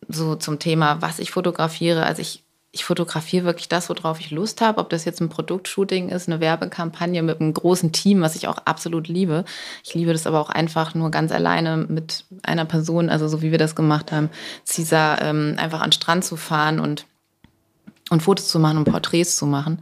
so 0.09 0.36
zum 0.36 0.59
Thema, 0.59 1.01
was 1.01 1.18
ich 1.18 1.30
fotografiere. 1.30 2.05
Also 2.05 2.22
ich, 2.22 2.43
ich 2.75 2.85
fotografiere 2.85 3.45
wirklich 3.45 3.68
das, 3.68 3.89
worauf 3.89 4.18
ich 4.18 4.33
Lust 4.33 4.61
habe. 4.61 4.81
Ob 4.81 4.91
das 4.91 5.05
jetzt 5.05 5.20
ein 5.20 5.29
Produktshooting 5.29 6.09
ist, 6.09 6.29
eine 6.29 6.41
Werbekampagne 6.41 7.22
mit 7.22 7.41
einem 7.41 7.55
großen 7.55 7.93
Team, 7.93 8.20
was 8.20 8.35
ich 8.35 8.49
auch 8.49 8.59
absolut 8.64 9.07
liebe. 9.07 9.45
Ich 9.85 9.95
liebe 9.95 10.12
das 10.12 10.27
aber 10.27 10.41
auch 10.41 10.51
einfach 10.51 10.93
nur 10.93 11.12
ganz 11.12 11.31
alleine 11.31 11.77
mit 11.77 12.25
einer 12.43 12.64
Person, 12.64 13.11
also 13.11 13.29
so 13.29 13.43
wie 13.43 13.53
wir 13.53 13.59
das 13.59 13.77
gemacht 13.77 14.11
haben, 14.11 14.29
Cesar, 14.66 15.22
ähm, 15.22 15.55
einfach 15.57 15.83
an 15.83 15.91
den 15.91 15.93
Strand 15.93 16.25
zu 16.25 16.37
fahren 16.37 16.81
und, 16.81 17.07
und 18.11 18.25
Fotos 18.25 18.49
zu 18.49 18.59
machen 18.59 18.79
und 18.79 18.91
Porträts 18.91 19.37
zu 19.37 19.47
machen. 19.47 19.81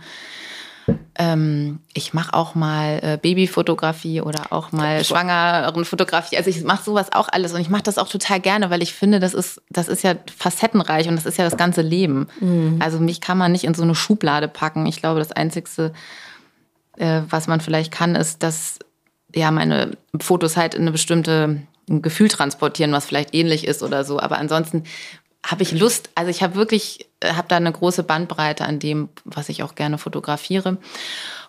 Ähm, 1.14 1.80
ich 1.94 2.14
mache 2.14 2.34
auch 2.34 2.54
mal 2.54 2.98
äh, 3.02 3.18
Babyfotografie 3.20 4.20
oder 4.20 4.46
auch 4.50 4.72
mal 4.72 5.04
Schwangerenfotografie. 5.04 6.36
Also 6.36 6.50
ich 6.50 6.64
mache 6.64 6.82
sowas 6.84 7.12
auch 7.12 7.28
alles 7.30 7.52
und 7.52 7.60
ich 7.60 7.68
mache 7.68 7.82
das 7.82 7.98
auch 7.98 8.08
total 8.08 8.40
gerne, 8.40 8.70
weil 8.70 8.82
ich 8.82 8.94
finde, 8.94 9.20
das 9.20 9.34
ist, 9.34 9.60
das 9.70 9.88
ist 9.88 10.02
ja 10.02 10.14
facettenreich 10.36 11.08
und 11.08 11.16
das 11.16 11.26
ist 11.26 11.38
ja 11.38 11.44
das 11.44 11.56
ganze 11.56 11.82
Leben. 11.82 12.28
Mhm. 12.40 12.78
Also 12.80 12.98
mich 12.98 13.20
kann 13.20 13.38
man 13.38 13.52
nicht 13.52 13.64
in 13.64 13.74
so 13.74 13.82
eine 13.82 13.94
Schublade 13.94 14.48
packen. 14.48 14.86
Ich 14.86 15.00
glaube, 15.00 15.18
das 15.18 15.32
Einzige, 15.32 15.92
äh, 16.96 17.22
was 17.28 17.46
man 17.46 17.60
vielleicht 17.60 17.92
kann, 17.92 18.14
ist, 18.14 18.42
dass 18.42 18.78
ja 19.34 19.50
meine 19.50 19.96
Fotos 20.20 20.56
halt 20.56 20.74
in 20.74 20.82
eine 20.82 20.92
bestimmte 20.92 21.62
ein 21.88 22.02
Gefühl 22.02 22.28
transportieren, 22.28 22.92
was 22.92 23.06
vielleicht 23.06 23.34
ähnlich 23.34 23.66
ist 23.66 23.82
oder 23.82 24.04
so. 24.04 24.20
Aber 24.20 24.38
ansonsten 24.38 24.84
habe 25.44 25.62
ich 25.62 25.72
Lust, 25.72 26.10
also 26.14 26.30
ich 26.30 26.42
habe 26.42 26.54
wirklich, 26.54 27.08
habe 27.24 27.48
da 27.48 27.56
eine 27.56 27.72
große 27.72 28.02
Bandbreite 28.02 28.64
an 28.64 28.78
dem, 28.78 29.08
was 29.24 29.48
ich 29.48 29.62
auch 29.62 29.74
gerne 29.74 29.98
fotografiere. 29.98 30.78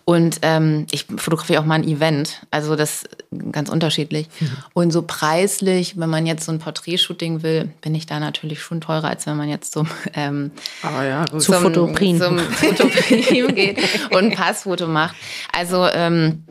Und 0.06 0.40
ähm, 0.42 0.86
ich 0.90 1.06
fotografiere 1.16 1.60
auch 1.60 1.64
mal 1.64 1.76
ein 1.76 1.84
Event, 1.84 2.42
also 2.50 2.76
das 2.76 3.04
ganz 3.52 3.70
unterschiedlich. 3.70 4.28
Mhm. 4.38 4.48
Und 4.74 4.90
so 4.90 5.02
preislich, 5.02 5.98
wenn 5.98 6.10
man 6.10 6.26
jetzt 6.26 6.44
so 6.44 6.52
ein 6.52 6.58
Porträtshooting 6.58 7.42
will, 7.42 7.70
bin 7.80 7.94
ich 7.94 8.04
da 8.04 8.20
natürlich 8.20 8.60
schon 8.60 8.82
teurer, 8.82 9.08
als 9.08 9.26
wenn 9.26 9.38
man 9.38 9.48
jetzt 9.48 9.72
zum, 9.72 9.88
ähm, 10.14 10.50
ah 10.82 11.02
ja, 11.02 11.24
zum, 11.24 11.40
zum 11.40 11.54
Fotoprin. 11.54 12.18
zum 12.20 12.36
geht 13.54 13.78
und 14.10 14.24
ein 14.24 14.32
Passfoto 14.32 14.86
macht. 14.86 15.16
Also 15.52 15.86
ähm, 15.86 16.44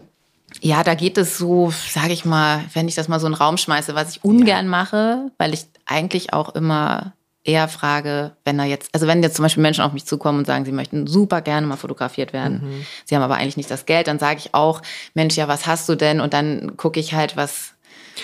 ja, 0.62 0.84
da 0.84 0.96
geht 0.96 1.20
es 1.20 1.38
so, 1.38 1.72
sage 1.90 2.14
ich 2.14 2.26
mal, 2.26 2.64
wenn 2.74 2.88
ich 2.88 2.96
das 2.96 3.08
mal 3.08 3.20
so 3.20 3.28
in 3.28 3.34
den 3.34 3.38
Raum 3.38 3.58
schmeiße, 3.58 3.94
was 3.94 4.16
ich 4.16 4.24
ungern 4.24 4.68
mache, 4.68 5.32
weil 5.38 5.54
ich 5.54 5.66
eigentlich 5.86 6.34
auch 6.34 6.56
immer 6.56 7.14
eher 7.44 7.68
frage, 7.68 8.32
wenn 8.46 8.58
da 8.58 8.64
jetzt, 8.64 8.90
also 8.94 9.06
wenn 9.08 9.22
jetzt 9.22 9.36
zum 9.36 9.44
Beispiel 9.44 9.64
Menschen 9.64 9.84
auf 9.84 9.94
mich 9.94 10.06
zukommen 10.06 10.40
und 10.40 10.48
sagen, 10.48 10.66
sie 10.66 10.72
möchten 10.72 11.08
super 11.08 11.42
gerne 11.42 11.68
mal 11.68 11.76
fotografiert 11.76 12.32
werden, 12.32 12.62
mhm. 12.64 12.86
sie 13.06 13.16
haben 13.16 13.24
aber 13.24 13.36
eigentlich 13.36 13.58
nicht 13.58 13.70
das 13.70 13.86
Geld, 13.86 14.08
dann 14.08 14.20
sage 14.20 14.40
ich 14.40 14.54
auch, 14.54 14.82
Mensch, 15.14 15.36
ja, 15.36 15.48
was 15.48 15.68
hast 15.68 15.90
du 15.90 15.96
denn? 15.96 16.22
Und 16.22 16.34
dann 16.34 16.78
gucke 16.78 17.00
ich 17.00 17.14
halt, 17.14 17.36
was 17.36 17.74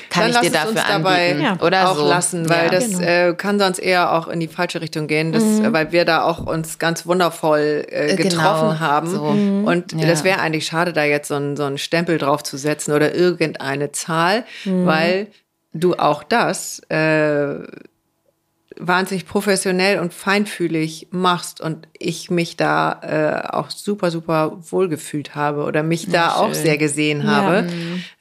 kann 0.09 0.32
dann 0.32 0.43
ich 0.43 0.49
dir 0.49 0.57
dafür 0.57 0.82
dabei 0.88 1.32
anbieten? 1.32 1.43
Ja. 1.43 1.65
Oder 1.65 1.89
auch 1.89 1.97
so. 1.97 2.07
lassen, 2.07 2.49
weil 2.49 2.65
ja, 2.65 2.70
das 2.70 2.89
genau. 2.89 3.01
äh, 3.01 3.34
kann 3.36 3.59
sonst 3.59 3.80
eher 3.80 4.13
auch 4.13 4.28
in 4.28 4.39
die 4.39 4.47
falsche 4.47 4.82
Richtung 4.82 5.07
gehen, 5.07 5.32
das, 5.32 5.43
mhm. 5.43 5.74
weil 5.74 5.91
wir 5.91 6.05
da 6.05 6.24
auch 6.24 6.45
uns 6.45 6.80
ganz 6.80 7.05
wundervoll 7.05 7.86
äh, 7.89 8.11
äh 8.11 8.15
getroffen 8.15 8.70
genau. 8.70 8.80
haben. 8.80 9.09
So. 9.09 9.26
Mhm. 9.26 9.65
Und 9.65 9.93
ja. 9.93 10.07
das 10.07 10.24
wäre 10.24 10.39
eigentlich 10.39 10.65
schade, 10.65 10.93
da 10.93 11.03
jetzt 11.03 11.28
so 11.28 11.36
einen 11.36 11.57
so 11.57 11.63
einen 11.63 11.78
Stempel 11.78 12.17
drauf 12.17 12.43
zu 12.43 12.57
setzen 12.57 12.93
oder 12.93 13.13
irgendeine 13.13 13.91
Zahl, 13.91 14.45
mhm. 14.63 14.86
weil 14.86 15.28
du 15.74 15.95
auch 15.95 16.24
das 16.24 16.80
äh, 16.89 17.59
wahnsinnig 18.80 19.25
professionell 19.25 19.99
und 19.99 20.13
feinfühlig 20.13 21.07
machst 21.11 21.59
und 21.59 21.89
ich 21.97 22.32
mich 22.32 22.55
da 22.55 23.43
äh, 23.43 23.49
auch 23.49 23.69
super, 23.69 24.09
super 24.09 24.57
wohlgefühlt 24.71 25.36
habe 25.36 25.63
oder 25.63 25.84
mich 25.84 26.05
ja, 26.05 26.11
da 26.13 26.30
schön. 26.30 26.39
auch 26.39 26.53
sehr 26.53 26.77
gesehen 26.77 27.27
habe. 27.27 27.67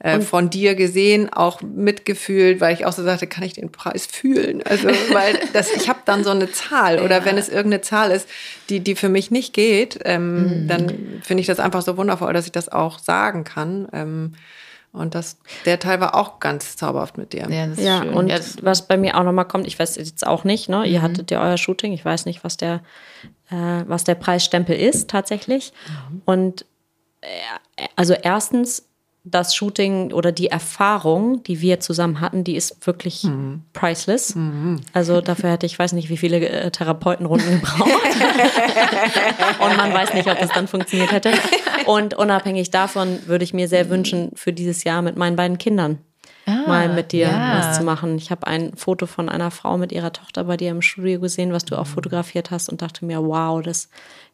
Ja. 0.02 0.14
Äh, 0.14 0.20
von 0.20 0.50
dir 0.50 0.74
gesehen, 0.74 1.32
auch 1.32 1.62
mitgefühlt, 1.62 2.60
weil 2.60 2.74
ich 2.74 2.86
auch 2.86 2.92
so 2.92 3.04
sagte, 3.04 3.28
kann 3.28 3.44
ich 3.44 3.52
den 3.52 3.70
Preis 3.70 4.06
fühlen? 4.06 4.62
Also, 4.64 4.88
weil 4.88 5.38
das, 5.52 5.72
ich 5.72 5.88
habe 5.88 6.00
dann 6.04 6.24
so 6.24 6.30
eine 6.30 6.50
Zahl 6.50 6.98
oder 6.98 7.18
ja. 7.18 7.24
wenn 7.24 7.38
es 7.38 7.48
irgendeine 7.48 7.80
Zahl 7.80 8.10
ist, 8.10 8.28
die, 8.68 8.80
die 8.80 8.96
für 8.96 9.08
mich 9.08 9.30
nicht 9.30 9.54
geht, 9.54 10.00
ähm, 10.04 10.64
mhm. 10.64 10.68
dann 10.68 10.88
finde 11.22 11.40
ich 11.40 11.46
das 11.46 11.60
einfach 11.60 11.82
so 11.82 11.96
wundervoll, 11.96 12.32
dass 12.32 12.46
ich 12.46 12.52
das 12.52 12.68
auch 12.68 12.98
sagen 12.98 13.44
kann. 13.44 13.86
Ähm, 13.92 14.34
und 14.98 15.14
das, 15.14 15.38
der 15.64 15.78
Teil 15.78 16.00
war 16.00 16.14
auch 16.14 16.40
ganz 16.40 16.76
zauberhaft 16.76 17.18
mit 17.18 17.32
dir. 17.32 17.48
Ja, 17.50 17.66
ja 17.66 18.02
und 18.02 18.28
ja, 18.28 18.38
was 18.62 18.86
bei 18.86 18.96
mir 18.96 19.16
auch 19.16 19.24
nochmal 19.24 19.46
kommt, 19.46 19.66
ich 19.66 19.78
weiß 19.78 19.96
jetzt 19.96 20.26
auch 20.26 20.44
nicht, 20.44 20.68
ne? 20.68 20.84
Ihr 20.86 20.98
mhm. 20.98 21.02
hattet 21.02 21.30
ja 21.30 21.40
euer 21.40 21.56
Shooting, 21.56 21.92
ich 21.92 22.04
weiß 22.04 22.26
nicht, 22.26 22.44
was 22.44 22.56
der, 22.56 22.82
äh, 23.50 23.84
was 23.86 24.04
der 24.04 24.16
Preisstempel 24.16 24.76
ist 24.76 25.08
tatsächlich. 25.08 25.72
Mhm. 26.10 26.22
Und 26.24 26.66
äh, 27.20 27.26
also 27.96 28.14
erstens 28.14 28.87
das 29.30 29.54
Shooting 29.54 30.12
oder 30.12 30.32
die 30.32 30.48
Erfahrung, 30.48 31.42
die 31.42 31.60
wir 31.60 31.80
zusammen 31.80 32.20
hatten, 32.20 32.44
die 32.44 32.56
ist 32.56 32.86
wirklich 32.86 33.24
mhm. 33.24 33.62
priceless. 33.72 34.34
Mhm. 34.34 34.80
Also 34.92 35.20
dafür 35.20 35.50
hätte 35.50 35.66
ich 35.66 35.78
weiß 35.78 35.92
nicht, 35.92 36.08
wie 36.08 36.16
viele 36.16 36.46
äh, 36.48 36.70
Therapeutenrunden 36.70 37.60
gebraucht. 37.60 37.90
Und 39.60 39.76
man 39.76 39.92
weiß 39.92 40.14
nicht, 40.14 40.28
ob 40.28 40.38
das 40.38 40.50
dann 40.50 40.68
funktioniert 40.68 41.12
hätte. 41.12 41.32
Und 41.86 42.14
unabhängig 42.14 42.70
davon 42.70 43.18
würde 43.26 43.44
ich 43.44 43.54
mir 43.54 43.68
sehr 43.68 43.90
wünschen, 43.90 44.30
für 44.34 44.52
dieses 44.52 44.84
Jahr 44.84 45.02
mit 45.02 45.16
meinen 45.16 45.36
beiden 45.36 45.58
Kindern 45.58 45.98
ah, 46.46 46.64
mal 46.66 46.88
mit 46.88 47.12
dir 47.12 47.28
ja. 47.28 47.58
was 47.58 47.76
zu 47.76 47.84
machen. 47.84 48.16
Ich 48.16 48.30
habe 48.30 48.46
ein 48.46 48.76
Foto 48.76 49.06
von 49.06 49.28
einer 49.28 49.50
Frau 49.50 49.78
mit 49.78 49.92
ihrer 49.92 50.12
Tochter 50.12 50.44
bei 50.44 50.56
dir 50.56 50.70
im 50.70 50.82
Studio 50.82 51.20
gesehen, 51.20 51.52
was 51.52 51.64
du 51.64 51.76
auch 51.76 51.86
fotografiert 51.86 52.50
hast 52.50 52.68
und 52.68 52.82
dachte 52.82 53.04
mir, 53.04 53.22
wow, 53.22 53.62
das, 53.62 53.88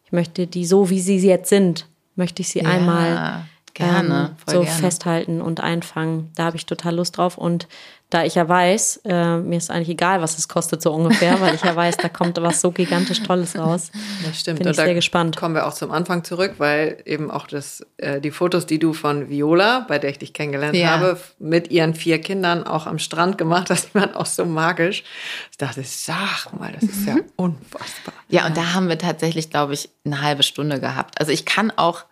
ich 0.05 0.11
möchte 0.11 0.47
die 0.47 0.65
so, 0.65 0.89
wie 0.89 0.99
sie 0.99 1.17
jetzt 1.17 1.49
sind, 1.49 1.87
möchte 2.15 2.41
ich 2.41 2.49
sie 2.49 2.59
ja. 2.59 2.69
einmal 2.69 3.45
Gerne, 3.75 4.31
ähm, 4.31 4.53
so 4.53 4.61
gerne. 4.61 4.79
festhalten 4.79 5.41
und 5.41 5.59
einfangen. 5.59 6.31
Da 6.35 6.45
habe 6.45 6.55
ich 6.55 6.65
total 6.65 6.95
Lust 6.95 7.17
drauf. 7.17 7.37
Und 7.37 7.67
da 8.09 8.23
ich 8.23 8.35
ja 8.35 8.47
weiß, 8.47 9.01
äh, 9.03 9.37
mir 9.39 9.57
ist 9.57 9.69
eigentlich 9.69 9.89
egal, 9.89 10.21
was 10.21 10.37
es 10.37 10.47
kostet 10.47 10.81
so 10.81 10.93
ungefähr, 10.93 11.41
weil 11.41 11.55
ich 11.55 11.61
ja 11.61 11.75
weiß, 11.75 11.97
da 11.97 12.07
kommt 12.07 12.37
was 12.41 12.61
so 12.61 12.71
gigantisch 12.71 13.21
Tolles 13.23 13.57
raus. 13.57 13.91
Das 14.23 14.39
stimmt. 14.39 14.59
Bin 14.59 14.69
ich 14.69 14.77
sehr 14.77 14.93
gespannt. 14.93 15.35
Kommen 15.35 15.55
wir 15.55 15.67
auch 15.67 15.73
zum 15.73 15.91
Anfang 15.91 16.23
zurück, 16.23 16.53
weil 16.57 17.01
eben 17.05 17.29
auch 17.29 17.47
das, 17.47 17.85
äh, 17.97 18.21
die 18.21 18.31
Fotos, 18.31 18.65
die 18.65 18.79
du 18.79 18.93
von 18.93 19.29
Viola, 19.29 19.81
bei 19.89 19.99
der 19.99 20.11
ich 20.11 20.19
dich 20.19 20.31
kennengelernt 20.31 20.77
ja. 20.77 20.91
habe, 20.91 21.19
mit 21.39 21.69
ihren 21.69 21.95
vier 21.95 22.21
Kindern 22.21 22.63
auch 22.65 22.87
am 22.87 22.97
Strand 22.97 23.37
gemacht 23.37 23.69
hast, 23.69 23.89
die 23.93 23.95
waren 23.95 24.15
auch 24.15 24.25
so 24.25 24.45
magisch. 24.45 25.03
Ich 25.51 25.57
dachte, 25.57 25.81
sag 25.83 26.57
mal, 26.57 26.71
das 26.71 26.83
ist 26.83 27.05
ja 27.05 27.17
unfassbar. 27.35 28.13
Ja, 28.29 28.45
und 28.45 28.55
da 28.55 28.73
haben 28.73 28.87
wir 28.87 28.97
tatsächlich, 28.97 29.49
glaube 29.49 29.73
ich, 29.73 29.89
eine 30.05 30.21
halbe 30.21 30.43
Stunde 30.43 30.79
gehabt. 30.79 31.19
Also 31.19 31.33
ich 31.33 31.43
kann 31.43 31.73
auch 31.75 32.05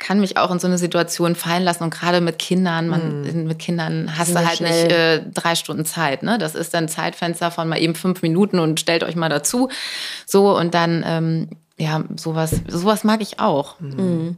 kann 0.00 0.18
mich 0.18 0.36
auch 0.36 0.50
in 0.50 0.58
so 0.58 0.66
eine 0.66 0.78
Situation 0.78 1.36
fallen 1.36 1.62
lassen 1.62 1.84
und 1.84 1.90
gerade 1.90 2.20
mit 2.20 2.38
Kindern, 2.40 2.88
man, 2.88 3.22
mm. 3.22 3.46
mit 3.46 3.58
Kindern 3.60 4.18
hast 4.18 4.34
du 4.34 4.38
halt 4.44 4.56
schnell. 4.56 4.82
nicht 4.82 4.92
äh, 4.92 5.22
drei 5.32 5.54
Stunden 5.54 5.84
Zeit. 5.84 6.24
Ne? 6.24 6.38
Das 6.38 6.56
ist 6.56 6.74
dann 6.74 6.84
ein 6.84 6.88
Zeitfenster 6.88 7.50
von 7.52 7.68
mal 7.68 7.78
eben 7.78 7.94
fünf 7.94 8.22
Minuten 8.22 8.58
und 8.58 8.80
stellt 8.80 9.04
euch 9.04 9.14
mal 9.14 9.28
dazu. 9.28 9.68
So 10.26 10.56
und 10.56 10.74
dann, 10.74 11.04
ähm, 11.06 11.48
ja, 11.78 12.02
sowas, 12.16 12.60
sowas 12.66 13.04
mag 13.04 13.20
ich 13.20 13.38
auch. 13.38 13.78
Mm. 13.78 14.30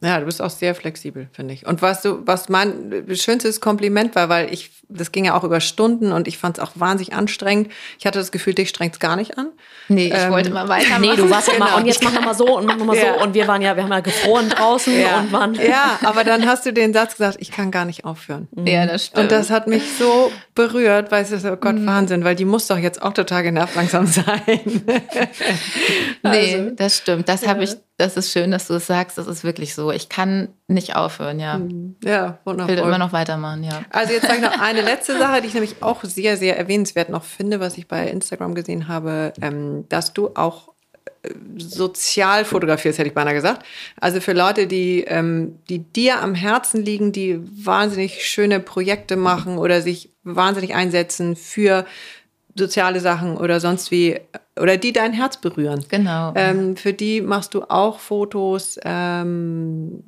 Ja, 0.00 0.20
du 0.20 0.26
bist 0.26 0.40
auch 0.40 0.50
sehr 0.50 0.76
flexibel, 0.76 1.28
finde 1.32 1.54
ich. 1.54 1.66
Und 1.66 1.82
was 1.82 2.02
du, 2.02 2.24
was 2.24 2.48
mein 2.48 3.04
schönstes 3.14 3.60
Kompliment 3.60 4.14
war, 4.14 4.28
weil 4.28 4.52
ich, 4.52 4.70
das 4.88 5.10
ging 5.10 5.24
ja 5.24 5.36
auch 5.36 5.42
über 5.42 5.60
Stunden 5.60 6.12
und 6.12 6.28
ich 6.28 6.38
fand 6.38 6.58
es 6.58 6.62
auch 6.62 6.70
wahnsinnig 6.76 7.14
anstrengend. 7.14 7.72
Ich 7.98 8.06
hatte 8.06 8.20
das 8.20 8.30
Gefühl, 8.30 8.54
dich 8.54 8.68
strengt 8.68 8.94
es 8.94 9.00
gar 9.00 9.16
nicht 9.16 9.38
an. 9.38 9.48
Nee, 9.88 10.06
ich 10.06 10.14
ähm, 10.14 10.30
wollte 10.30 10.50
immer 10.50 10.68
weitermachen. 10.68 11.00
Nee, 11.00 11.16
du 11.16 11.28
warst 11.28 11.48
ja 11.48 11.54
immer, 11.54 11.76
und 11.76 11.86
jetzt 11.86 12.04
mach 12.04 12.12
nochmal 12.12 12.36
so 12.36 12.56
und 12.56 12.66
mach 12.66 12.76
nochmal 12.76 12.96
ja. 12.96 13.14
so. 13.14 13.24
Und 13.24 13.34
wir 13.34 13.48
waren 13.48 13.60
ja, 13.60 13.74
wir 13.74 13.82
haben 13.82 13.90
ja 13.90 13.98
gefroren 13.98 14.48
draußen 14.50 15.00
ja. 15.00 15.18
und 15.18 15.32
waren. 15.32 15.54
Ja, 15.56 15.98
aber 16.04 16.22
dann 16.22 16.46
hast 16.46 16.64
du 16.64 16.72
den 16.72 16.92
Satz 16.92 17.16
gesagt, 17.16 17.38
ich 17.40 17.50
kann 17.50 17.72
gar 17.72 17.84
nicht 17.84 18.04
aufhören. 18.04 18.46
Ja, 18.64 18.86
das 18.86 19.06
stimmt. 19.06 19.24
Und 19.24 19.32
das 19.32 19.50
hat 19.50 19.66
mich 19.66 19.82
so 19.98 20.30
berührt, 20.54 21.10
weil 21.10 21.24
es 21.24 21.32
ist, 21.32 21.44
oh 21.44 21.56
Gott, 21.56 21.74
mhm. 21.74 21.86
Wahnsinn, 21.86 22.22
weil 22.22 22.36
die 22.36 22.44
muss 22.44 22.68
doch 22.68 22.78
jetzt 22.78 23.02
auch 23.02 23.14
total 23.14 23.42
genervt 23.42 23.74
langsam 23.74 24.06
sein. 24.06 24.84
nee, 26.22 26.54
also, 26.54 26.70
das 26.76 26.98
stimmt. 26.98 27.28
Das 27.28 27.42
ja. 27.42 27.48
habe 27.48 27.64
ich 27.64 27.76
das 27.98 28.16
ist 28.16 28.30
schön, 28.30 28.52
dass 28.52 28.68
du 28.68 28.74
es 28.74 28.86
sagst. 28.86 29.18
Das 29.18 29.26
ist 29.26 29.42
wirklich 29.42 29.74
so. 29.74 29.90
Ich 29.90 30.08
kann 30.08 30.48
nicht 30.68 30.94
aufhören, 30.94 31.40
ja. 31.40 31.58
Mhm. 31.58 31.96
Ja, 32.04 32.38
wundervoll. 32.44 32.74
Ich 32.74 32.80
will 32.80 32.86
immer 32.86 32.98
noch 32.98 33.12
weitermachen, 33.12 33.64
ja. 33.64 33.82
Also 33.90 34.12
jetzt 34.12 34.22
sage 34.22 34.36
ich 34.36 34.42
noch 34.42 34.60
eine 34.60 34.82
letzte 34.82 35.18
Sache, 35.18 35.42
die 35.42 35.48
ich 35.48 35.54
nämlich 35.54 35.82
auch 35.82 36.04
sehr, 36.04 36.36
sehr 36.36 36.56
erwähnenswert 36.56 37.08
noch 37.08 37.24
finde, 37.24 37.58
was 37.58 37.76
ich 37.76 37.88
bei 37.88 38.08
Instagram 38.08 38.54
gesehen 38.54 38.86
habe, 38.86 39.32
ähm, 39.42 39.84
dass 39.88 40.14
du 40.14 40.30
auch 40.36 40.68
äh, 41.24 41.30
sozial 41.56 42.44
fotografierst, 42.44 43.00
hätte 43.00 43.08
ich 43.08 43.16
beinahe 43.16 43.34
gesagt. 43.34 43.66
Also 44.00 44.20
für 44.20 44.32
Leute, 44.32 44.68
die, 44.68 45.02
ähm, 45.08 45.58
die 45.68 45.80
dir 45.80 46.22
am 46.22 46.36
Herzen 46.36 46.84
liegen, 46.84 47.10
die 47.10 47.40
wahnsinnig 47.42 48.24
schöne 48.24 48.60
Projekte 48.60 49.16
machen 49.16 49.58
oder 49.58 49.82
sich 49.82 50.10
wahnsinnig 50.22 50.72
einsetzen 50.72 51.34
für 51.34 51.84
soziale 52.54 53.00
Sachen 53.00 53.36
oder 53.36 53.58
sonst 53.58 53.90
wie 53.90 54.20
oder 54.60 54.76
die 54.76 54.92
dein 54.92 55.12
Herz 55.12 55.36
berühren. 55.36 55.84
Genau. 55.88 56.32
Ähm, 56.34 56.76
für 56.76 56.92
die 56.92 57.20
machst 57.20 57.54
du 57.54 57.62
auch 57.64 57.98
Fotos. 57.98 58.78
Ähm, 58.84 60.02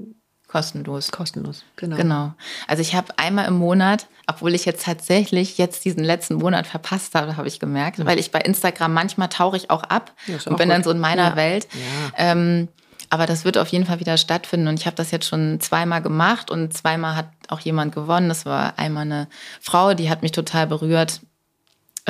kostenlos. 0.48 1.10
Kostenlos, 1.12 1.64
genau. 1.76 1.96
Genau. 1.96 2.34
Also 2.66 2.82
ich 2.82 2.94
habe 2.94 3.16
einmal 3.18 3.46
im 3.46 3.54
Monat, 3.54 4.06
obwohl 4.26 4.54
ich 4.54 4.64
jetzt 4.64 4.84
tatsächlich 4.84 5.58
jetzt 5.58 5.84
diesen 5.84 6.02
letzten 6.02 6.34
Monat 6.34 6.66
verpasst 6.66 7.14
habe, 7.14 7.36
habe 7.36 7.46
ich 7.46 7.60
gemerkt, 7.60 7.98
ja. 7.98 8.06
weil 8.06 8.18
ich 8.18 8.32
bei 8.32 8.40
Instagram 8.40 8.92
manchmal 8.92 9.28
tauche 9.28 9.56
ich 9.56 9.70
auch 9.70 9.84
ab 9.84 10.12
ja, 10.26 10.34
und 10.34 10.56
bin 10.56 10.68
gut. 10.68 10.70
dann 10.70 10.82
so 10.82 10.90
in 10.90 10.98
meiner 10.98 11.30
ja. 11.30 11.36
Welt. 11.36 11.68
Ähm, 12.16 12.68
aber 13.10 13.26
das 13.26 13.44
wird 13.44 13.58
auf 13.58 13.68
jeden 13.68 13.86
Fall 13.86 14.00
wieder 14.00 14.16
stattfinden 14.16 14.68
und 14.68 14.78
ich 14.78 14.86
habe 14.86 14.96
das 14.96 15.10
jetzt 15.10 15.26
schon 15.26 15.58
zweimal 15.60 16.00
gemacht 16.00 16.50
und 16.50 16.72
zweimal 16.72 17.16
hat 17.16 17.28
auch 17.48 17.60
jemand 17.60 17.94
gewonnen. 17.94 18.28
Das 18.28 18.46
war 18.46 18.78
einmal 18.78 19.02
eine 19.02 19.28
Frau, 19.60 19.94
die 19.94 20.10
hat 20.10 20.22
mich 20.22 20.32
total 20.32 20.68
berührt 20.68 21.20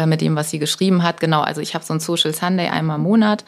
äh, 0.01 0.07
mit 0.07 0.23
dem, 0.23 0.35
was 0.35 0.51
sie 0.51 0.59
geschrieben 0.59 1.03
hat. 1.03 1.21
Genau, 1.21 1.43
also 1.43 1.61
ich 1.61 1.75
habe 1.75 1.85
so 1.85 1.93
ein 1.93 2.01
Social 2.01 2.33
Sunday 2.33 2.69
einmal 2.69 2.97
im 2.97 3.03
Monat, 3.03 3.45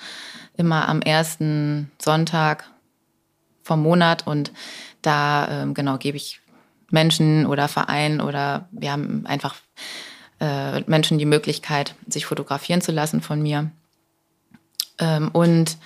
immer 0.55 0.86
am 0.86 1.00
ersten 1.00 1.90
Sonntag 1.98 2.70
vom 3.62 3.82
Monat 3.82 4.26
und 4.26 4.53
da 5.00 5.48
ähm, 5.48 5.72
genau 5.72 5.96
gebe 5.96 6.18
ich 6.18 6.40
Menschen 6.90 7.46
oder 7.46 7.68
Vereinen 7.68 8.20
oder 8.20 8.68
wir 8.70 8.92
haben 8.92 9.24
einfach 9.24 9.55
äh, 10.40 10.80
Menschen 10.82 11.18
die 11.18 11.24
Möglichkeit, 11.24 11.94
sich 12.07 12.26
fotografieren 12.26 12.82
zu 12.82 12.92
lassen 12.92 13.22
von 13.22 13.40
mir. 13.40 13.70
Ähm, 14.98 15.30
und 15.32 15.78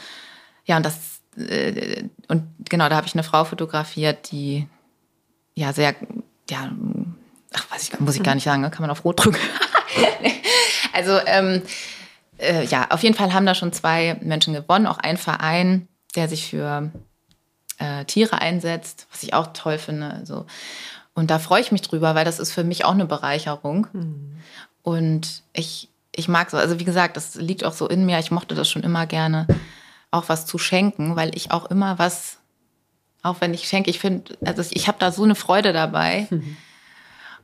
ja, 0.65 0.79
und 0.79 0.85
das 0.85 1.21
äh, 1.37 2.09
und 2.27 2.43
genau, 2.69 2.89
da 2.89 2.97
habe 2.97 3.07
ich 3.07 3.15
eine 3.15 3.23
Frau 3.23 3.45
fotografiert, 3.45 4.33
die 4.33 4.67
ja 5.55 5.73
sehr, 5.73 5.95
ja, 6.51 6.73
ach, 7.55 7.71
weiß 7.71 7.85
ich, 7.85 8.01
muss 8.01 8.17
ich 8.17 8.25
gar 8.25 8.35
nicht 8.35 8.45
sagen, 8.45 8.63
ne? 8.63 8.71
kann 8.71 8.83
man 8.83 8.91
auf 8.91 9.05
Rot 9.05 9.25
drücken. 9.25 9.39
also 10.97 11.21
ähm, 11.27 11.63
äh, 12.39 12.65
ja, 12.65 12.89
auf 12.91 13.03
jeden 13.03 13.15
Fall 13.15 13.33
haben 13.33 13.47
da 13.47 13.55
schon 13.55 13.73
zwei 13.73 14.17
Menschen 14.21 14.55
gewonnen, 14.55 14.87
auch 14.87 14.99
ein 14.99 15.17
Verein, 15.17 15.89
der 16.15 16.29
sich 16.29 16.49
für 16.49 16.91
äh, 17.79 18.05
Tiere 18.05 18.41
einsetzt, 18.41 19.07
was 19.13 19.23
ich 19.23 19.35
auch 19.35 19.49
toll 19.53 19.79
finde. 19.79 20.11
Also, 20.11 20.47
und 21.15 21.31
da 21.31 21.39
freue 21.39 21.61
ich 21.61 21.73
mich 21.73 21.83
drüber, 21.83 22.15
weil 22.15 22.25
das 22.25 22.39
ist 22.39 22.53
für 22.53 22.65
mich 22.65 22.85
auch 22.85 22.93
eine 22.93 23.07
Bereicherung. 23.07 23.87
Mhm. 23.93 24.37
Und 24.83 25.43
ich, 25.53 25.89
ich 26.15 26.29
mag 26.29 26.51
so, 26.51 26.57
also 26.57 26.79
wie 26.79 26.85
gesagt, 26.85 27.17
das 27.17 27.35
liegt 27.35 27.65
auch 27.65 27.73
so 27.73 27.89
in 27.89 28.07
mir, 28.07 28.19
ich 28.19 28.31
mochte 28.31 28.55
das 28.55 28.71
schon 28.71 28.83
immer 28.83 29.07
gerne, 29.07 29.47
auch 30.11 30.29
was 30.29 30.47
zu 30.47 30.59
schenken, 30.59 31.17
weil 31.17 31.35
ich 31.35 31.51
auch 31.51 31.67
immer 31.67 31.99
was, 31.99 32.39
auch 33.23 33.41
wenn 33.41 33.55
ich 33.55 33.67
schenke, 33.67 33.91
ich 33.91 33.99
finde, 33.99 34.37
also 34.45 34.63
ich 34.71 34.89
habe 34.89 34.99
da 35.01 35.11
so 35.11 35.25
eine 35.25 35.35
Freude 35.35 35.73
dabei. 35.73 36.27
Mhm. 36.31 36.57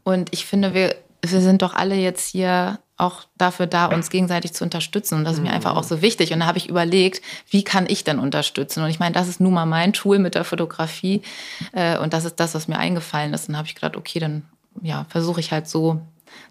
Und 0.05 0.33
ich 0.33 0.47
finde, 0.47 0.75
wir, 0.75 0.97
wir 1.25 1.41
sind 1.41 1.63
doch 1.63 1.75
alle 1.75 1.95
jetzt 1.95 2.29
hier 2.29 2.79
auch 3.03 3.25
dafür 3.37 3.67
da, 3.67 3.87
uns 3.87 4.11
gegenseitig 4.11 4.53
zu 4.55 4.65
unterstützen. 4.65 5.17
Und 5.17 5.25
das 5.25 5.35
ist 5.35 5.43
mir 5.43 5.53
einfach 5.53 5.77
auch 5.77 5.83
so 5.83 6.01
wichtig. 6.03 6.33
Und 6.33 6.41
da 6.41 6.47
habe 6.47 6.59
ich 6.59 6.69
überlegt, 6.69 7.21
wie 7.51 7.65
kann 7.65 7.87
ich 7.89 8.05
denn 8.05 8.19
unterstützen? 8.19 8.83
Und 8.83 8.91
ich 8.91 8.99
meine, 8.99 9.13
das 9.13 9.29
ist 9.29 9.41
nun 9.41 9.53
mal 9.53 9.67
mein 9.67 9.93
Tool 9.93 10.19
mit 10.19 10.35
der 10.35 10.45
Fotografie. 10.45 11.23
Äh, 11.73 11.99
und 11.99 12.13
das 12.13 12.25
ist 12.25 12.41
das, 12.41 12.55
was 12.55 12.69
mir 12.69 12.79
eingefallen 12.79 13.35
ist. 13.35 13.49
Und 13.49 13.53
dann 13.53 13.59
habe 13.59 13.69
ich 13.69 13.75
gedacht, 13.75 13.97
okay, 13.97 14.19
dann 14.19 14.45
ja, 14.81 15.05
versuche 15.09 15.41
ich 15.41 15.53
halt 15.53 15.69
so 15.69 16.01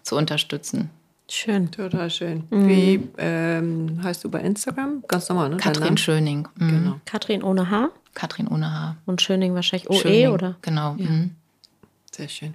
zu 0.02 0.16
unterstützen. 0.16 0.90
Schön. 1.28 1.70
Total 1.70 2.10
schön. 2.10 2.44
Mhm. 2.50 2.68
Wie 2.68 3.08
ähm, 3.16 4.00
heißt 4.02 4.22
du 4.22 4.30
bei 4.30 4.40
Instagram? 4.40 5.02
Ganz 5.08 5.28
normal, 5.28 5.48
ne? 5.48 5.56
Katrin 5.56 5.96
Schöning. 5.96 6.46
Mhm. 6.56 6.68
Genau. 6.68 7.00
Katrin 7.06 7.42
ohne 7.42 7.70
H? 7.70 7.88
Katrin 8.14 8.48
ohne 8.48 8.70
H. 8.70 8.96
Und 9.06 9.22
Schöning 9.22 9.54
wahrscheinlich 9.54 9.88
OE, 9.88 9.94
Schöning, 9.94 10.28
oder? 10.28 10.56
Genau. 10.60 10.96
Ja. 10.98 11.08
Mhm. 11.08 11.30
Sehr 12.10 12.28
schön. 12.28 12.52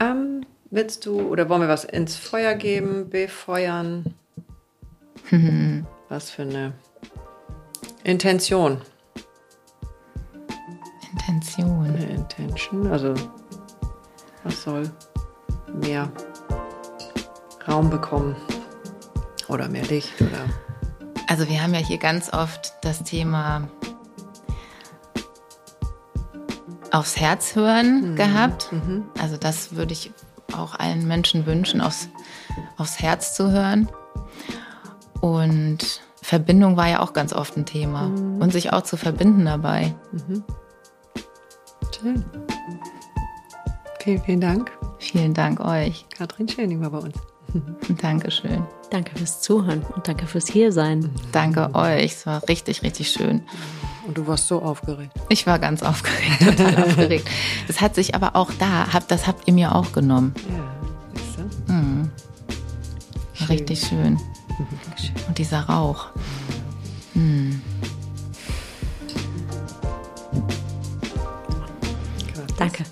Ähm, 0.00 0.44
willst 0.70 1.06
du 1.06 1.20
oder 1.20 1.48
wollen 1.48 1.62
wir 1.62 1.68
was 1.68 1.84
ins 1.84 2.16
Feuer 2.16 2.54
geben, 2.54 3.10
befeuern? 3.10 4.14
was 6.08 6.30
für 6.30 6.42
eine 6.42 6.72
Intention? 8.04 8.80
Intention. 11.12 11.84
Eine 11.84 12.06
Intention, 12.06 12.86
also 12.86 13.14
was 14.44 14.62
soll 14.62 14.90
mehr 15.82 16.10
Raum 17.66 17.90
bekommen 17.90 18.36
oder 19.48 19.68
mehr 19.68 19.84
Licht 19.86 20.20
oder 20.20 20.46
also 21.28 21.46
wir 21.46 21.62
haben 21.62 21.74
ja 21.74 21.80
hier 21.80 21.98
ganz 21.98 22.32
oft 22.32 22.72
das 22.80 23.04
Thema 23.04 23.68
aufs 26.90 27.20
Herz 27.20 27.54
hören 27.54 28.12
mhm. 28.12 28.16
gehabt. 28.16 28.72
Mhm. 28.72 29.04
Also 29.20 29.36
das 29.36 29.76
würde 29.76 29.92
ich 29.92 30.10
auch 30.54 30.74
allen 30.74 31.06
Menschen 31.06 31.46
wünschen, 31.46 31.80
aufs, 31.80 32.08
aufs 32.76 33.00
Herz 33.00 33.34
zu 33.34 33.50
hören. 33.50 33.88
Und 35.20 36.02
Verbindung 36.22 36.76
war 36.76 36.88
ja 36.88 37.00
auch 37.00 37.12
ganz 37.12 37.32
oft 37.32 37.56
ein 37.56 37.66
Thema. 37.66 38.08
Mhm. 38.08 38.40
Und 38.40 38.52
sich 38.52 38.72
auch 38.72 38.82
zu 38.82 38.96
verbinden 38.96 39.44
dabei. 39.44 39.94
Mhm. 40.12 40.44
Schön. 41.98 42.24
Vielen, 44.00 44.22
vielen 44.22 44.40
Dank. 44.40 44.70
Vielen 44.98 45.34
Dank 45.34 45.60
euch. 45.60 46.06
Katrin 46.16 46.48
Schöning 46.48 46.80
war 46.80 46.90
bei 46.90 46.98
uns. 46.98 47.16
Dankeschön. 48.00 48.64
Danke 48.90 49.16
fürs 49.16 49.40
Zuhören 49.40 49.82
und 49.94 50.06
danke 50.06 50.26
fürs 50.26 50.48
Hiersein. 50.48 51.10
Danke 51.32 51.74
euch. 51.74 52.12
Es 52.12 52.26
war 52.26 52.46
richtig, 52.48 52.82
richtig 52.82 53.10
schön. 53.10 53.42
Und 54.08 54.16
du 54.16 54.26
warst 54.26 54.48
so 54.48 54.62
aufgeregt. 54.62 55.12
Ich 55.28 55.46
war 55.46 55.58
ganz 55.58 55.82
aufgeregt, 55.82 56.40
total 56.56 56.82
aufgeregt. 56.82 57.28
Das 57.66 57.82
hat 57.82 57.94
sich 57.94 58.14
aber 58.14 58.36
auch 58.36 58.50
da, 58.58 58.86
das 59.06 59.26
habt 59.26 59.46
ihr 59.46 59.52
mir 59.52 59.74
auch 59.74 59.92
genommen. 59.92 60.34
Ja, 60.48 61.20
ist 61.20 61.68
mhm. 61.68 62.10
schön. 63.34 63.46
Richtig 63.48 63.80
schön. 63.80 64.18
Und 65.28 65.36
dieser 65.36 65.60
Rauch. 65.60 66.06
Mhm. 67.12 67.60
Danke. 72.16 72.54
Danke. 72.56 72.84